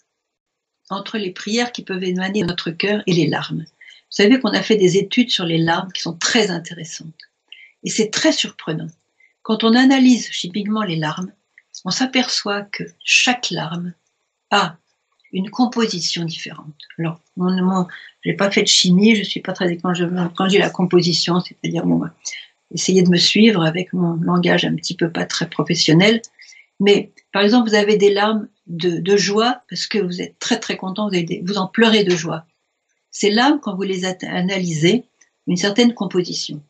entre 0.91 1.19
les 1.19 1.31
prières 1.31 1.73
qui 1.73 1.83
peuvent 1.83 2.05
émaner 2.05 2.43
de 2.43 2.47
notre 2.47 2.71
cœur 2.71 3.03
et 3.07 3.13
les 3.13 3.27
larmes. 3.27 3.65
Vous 3.65 4.23
savez 4.23 4.41
qu'on 4.41 4.55
a 4.55 4.63
fait 4.63 4.77
des 4.77 4.97
études 4.97 5.31
sur 5.31 5.45
les 5.45 5.59
larmes 5.59 5.93
qui 5.93 6.01
sont 6.01 6.17
très 6.17 6.51
intéressantes. 6.51 7.29
Et 7.85 7.91
c'est 7.91 8.11
très 8.11 8.33
surprenant. 8.33 8.89
Quand 9.43 9.65
on 9.65 9.75
analyse 9.75 10.31
chimiquement 10.31 10.83
les 10.83 10.97
larmes, 10.97 11.33
on 11.85 11.91
s'aperçoit 11.91 12.63
que 12.63 12.85
chaque 13.05 13.51
larme 13.51 13.93
a 14.51 14.77
une 15.33 15.51
composition 15.51 16.25
différente. 16.25 16.75
Alors, 16.99 17.21
je 17.37 18.29
n'ai 18.31 18.37
pas 18.37 18.51
fait 18.51 18.63
de 18.63 18.69
chimie, 18.69 19.15
je 19.15 19.23
suis 19.23 19.41
pas 19.41 19.53
très 19.53 19.77
quand 19.77 19.95
je 19.95 20.05
quand 20.37 20.47
la 20.53 20.71
composition, 20.71 21.41
c'est-à-dire 21.41 21.85
bon, 21.85 22.03
essayer 22.73 23.03
de 23.03 23.11
me 23.11 23.17
suivre 23.17 23.63
avec 23.65 23.93
mon 23.93 24.15
langage 24.15 24.65
un 24.65 24.75
petit 24.75 24.97
peu 24.97 25.11
pas 25.11 25.27
très 25.27 25.49
professionnel. 25.49 26.23
Mais 26.81 27.13
par 27.33 27.43
exemple, 27.43 27.69
vous 27.69 27.75
avez 27.75 27.97
des 27.97 28.13
larmes 28.13 28.49
de, 28.67 29.17
joie 29.17 29.63
parce 29.69 29.87
que 29.87 29.99
vous 29.99 30.23
êtes 30.23 30.39
très 30.39 30.59
très 30.59 30.77
content, 30.77 31.09
vous, 31.11 31.17
vous 31.43 31.59
en 31.59 31.67
pleurez 31.67 32.05
de 32.05 32.15
joie. 32.15 32.45
Ces 33.11 33.31
larmes, 33.31 33.59
quand 33.61 33.75
vous 33.75 33.83
les 33.83 34.05
analysez, 34.05 35.05
une 35.47 35.57
certaine 35.57 35.95
composition. 35.95 36.63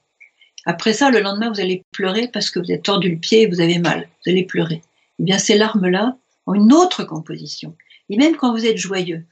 Après 0.65 0.93
ça, 0.93 1.11
le 1.11 1.21
lendemain, 1.21 1.51
vous 1.51 1.61
allez 1.61 1.85
pleurer 1.93 2.29
parce 2.29 2.51
que 2.51 2.59
vous 2.59 2.71
êtes 2.71 2.85
tordu 2.85 3.11
le 3.11 3.19
pied 3.19 3.43
et 3.43 3.47
vous 3.47 3.61
avez 3.61 3.79
mal. 3.79 4.09
Vous 4.25 4.31
allez 4.31 4.45
pleurer. 4.45 4.83
Eh 5.19 5.25
bien, 5.25 5.39
ces 5.39 5.57
larmes-là 5.57 6.17
une 6.55 6.73
autre 6.73 7.05
composition. 7.05 7.77
Et 8.09 8.17
même 8.17 8.37
quand 8.37 8.53
vous 8.53 8.67
êtes 8.67 8.79
joyeux, 8.79 9.27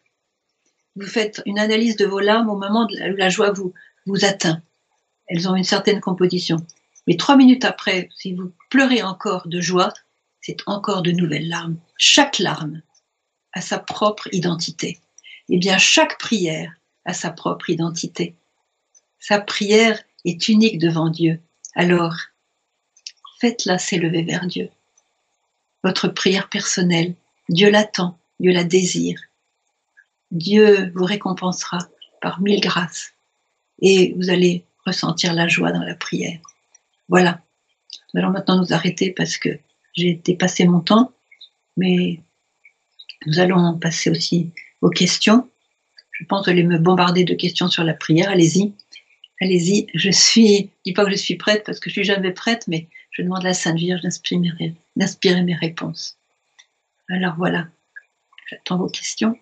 vous 0.97 1.07
faites 1.07 1.43
une 1.47 1.59
analyse 1.59 1.97
de 1.97 2.07
vos 2.07 2.21
larmes 2.21 2.49
au 2.49 2.57
moment 2.57 2.87
où 2.87 3.17
la 3.17 3.29
joie 3.29 3.53
vous, 3.53 3.73
atteint. 4.23 4.63
Elles 5.29 5.49
ont 5.49 5.57
une 5.57 5.65
certaine 5.65 6.01
composition. 6.01 6.59
Mais 7.07 7.17
trois 7.17 7.37
minutes 7.37 7.65
après, 7.65 8.09
si 8.17 8.33
vous 8.33 8.53
pleurez 8.71 9.03
encore 9.03 9.49
de 9.49 9.61
joie, 9.61 9.93
c'est 10.41 10.59
encore 10.67 11.03
de 11.03 11.11
nouvelles 11.11 11.49
larmes. 11.49 11.79
Chaque 11.99 12.39
larme 12.39 12.83
a 13.53 13.61
sa 13.61 13.79
propre 13.79 14.29
identité. 14.33 15.01
Eh 15.49 15.59
bien, 15.59 15.79
chaque 15.79 16.19
prière 16.19 16.73
a 17.05 17.13
sa 17.13 17.31
propre 17.31 17.71
identité. 17.71 18.35
Sa 19.19 19.41
prière 19.41 20.03
est 20.25 20.49
unique 20.49 20.79
devant 20.79 21.09
Dieu. 21.09 21.41
Alors, 21.75 22.17
faites-la 23.41 23.79
s'élever 23.79 24.23
vers 24.23 24.47
Dieu. 24.47 24.71
Votre 25.87 26.09
prière 26.09 26.49
personnelle, 26.49 27.15
Dieu 27.49 27.71
l'attend, 27.71 28.19
Dieu 28.41 28.51
la 28.51 28.65
désire. 28.65 29.21
Dieu 30.33 30.91
vous 30.97 31.05
récompensera 31.05 31.79
par 32.21 32.41
mille 32.41 32.61
grâces 32.61 33.13
et 33.81 34.13
vous 34.17 34.29
allez 34.29 34.65
ressentir 34.85 35.33
la 35.33 35.47
joie 35.47 35.71
dans 35.71 35.85
la 35.85 35.95
prière. 35.95 36.41
Voilà. 37.09 37.41
Nous 38.13 38.21
allons 38.21 38.33
maintenant 38.33 38.59
nous 38.59 38.73
arrêter 38.73 39.13
parce 39.13 39.37
que 39.37 39.61
j'ai 39.97 40.15
dépassé 40.15 40.67
mon 40.67 40.81
temps, 40.81 41.13
mais 41.77 42.19
nous 43.27 43.39
allons 43.39 43.79
passer 43.79 44.11
aussi 44.11 44.51
aux 44.83 44.91
questions. 44.91 45.49
Je 46.11 46.25
pense 46.25 46.49
allez 46.49 46.65
me 46.65 46.79
bombarder 46.79 47.23
de 47.23 47.35
questions 47.35 47.69
sur 47.69 47.85
la 47.85 47.95
prière. 47.95 48.29
Allez-y. 48.29 48.73
Allez-y. 49.41 49.87
Je 49.95 50.11
suis, 50.11 50.69
dis 50.85 50.93
pas 50.93 51.05
que 51.05 51.13
je 51.13 51.17
suis 51.17 51.37
prête 51.37 51.63
parce 51.65 51.79
que 51.79 51.91
je 51.91 51.95
suis 51.95 52.05
jamais 52.05 52.33
prête, 52.33 52.67
mais 52.67 52.89
je 53.13 53.23
demande 53.23 53.43
à 53.43 53.51
la 53.51 53.55
Sainte 53.55 53.79
Vierge 53.79 54.03
d'inspirer 54.97 55.43
mes 55.43 55.55
réponses. 55.55 56.19
Alors 57.11 57.35
voilà. 57.37 57.69
J'attends 58.49 58.79
vos 58.79 58.89
questions. 58.89 59.39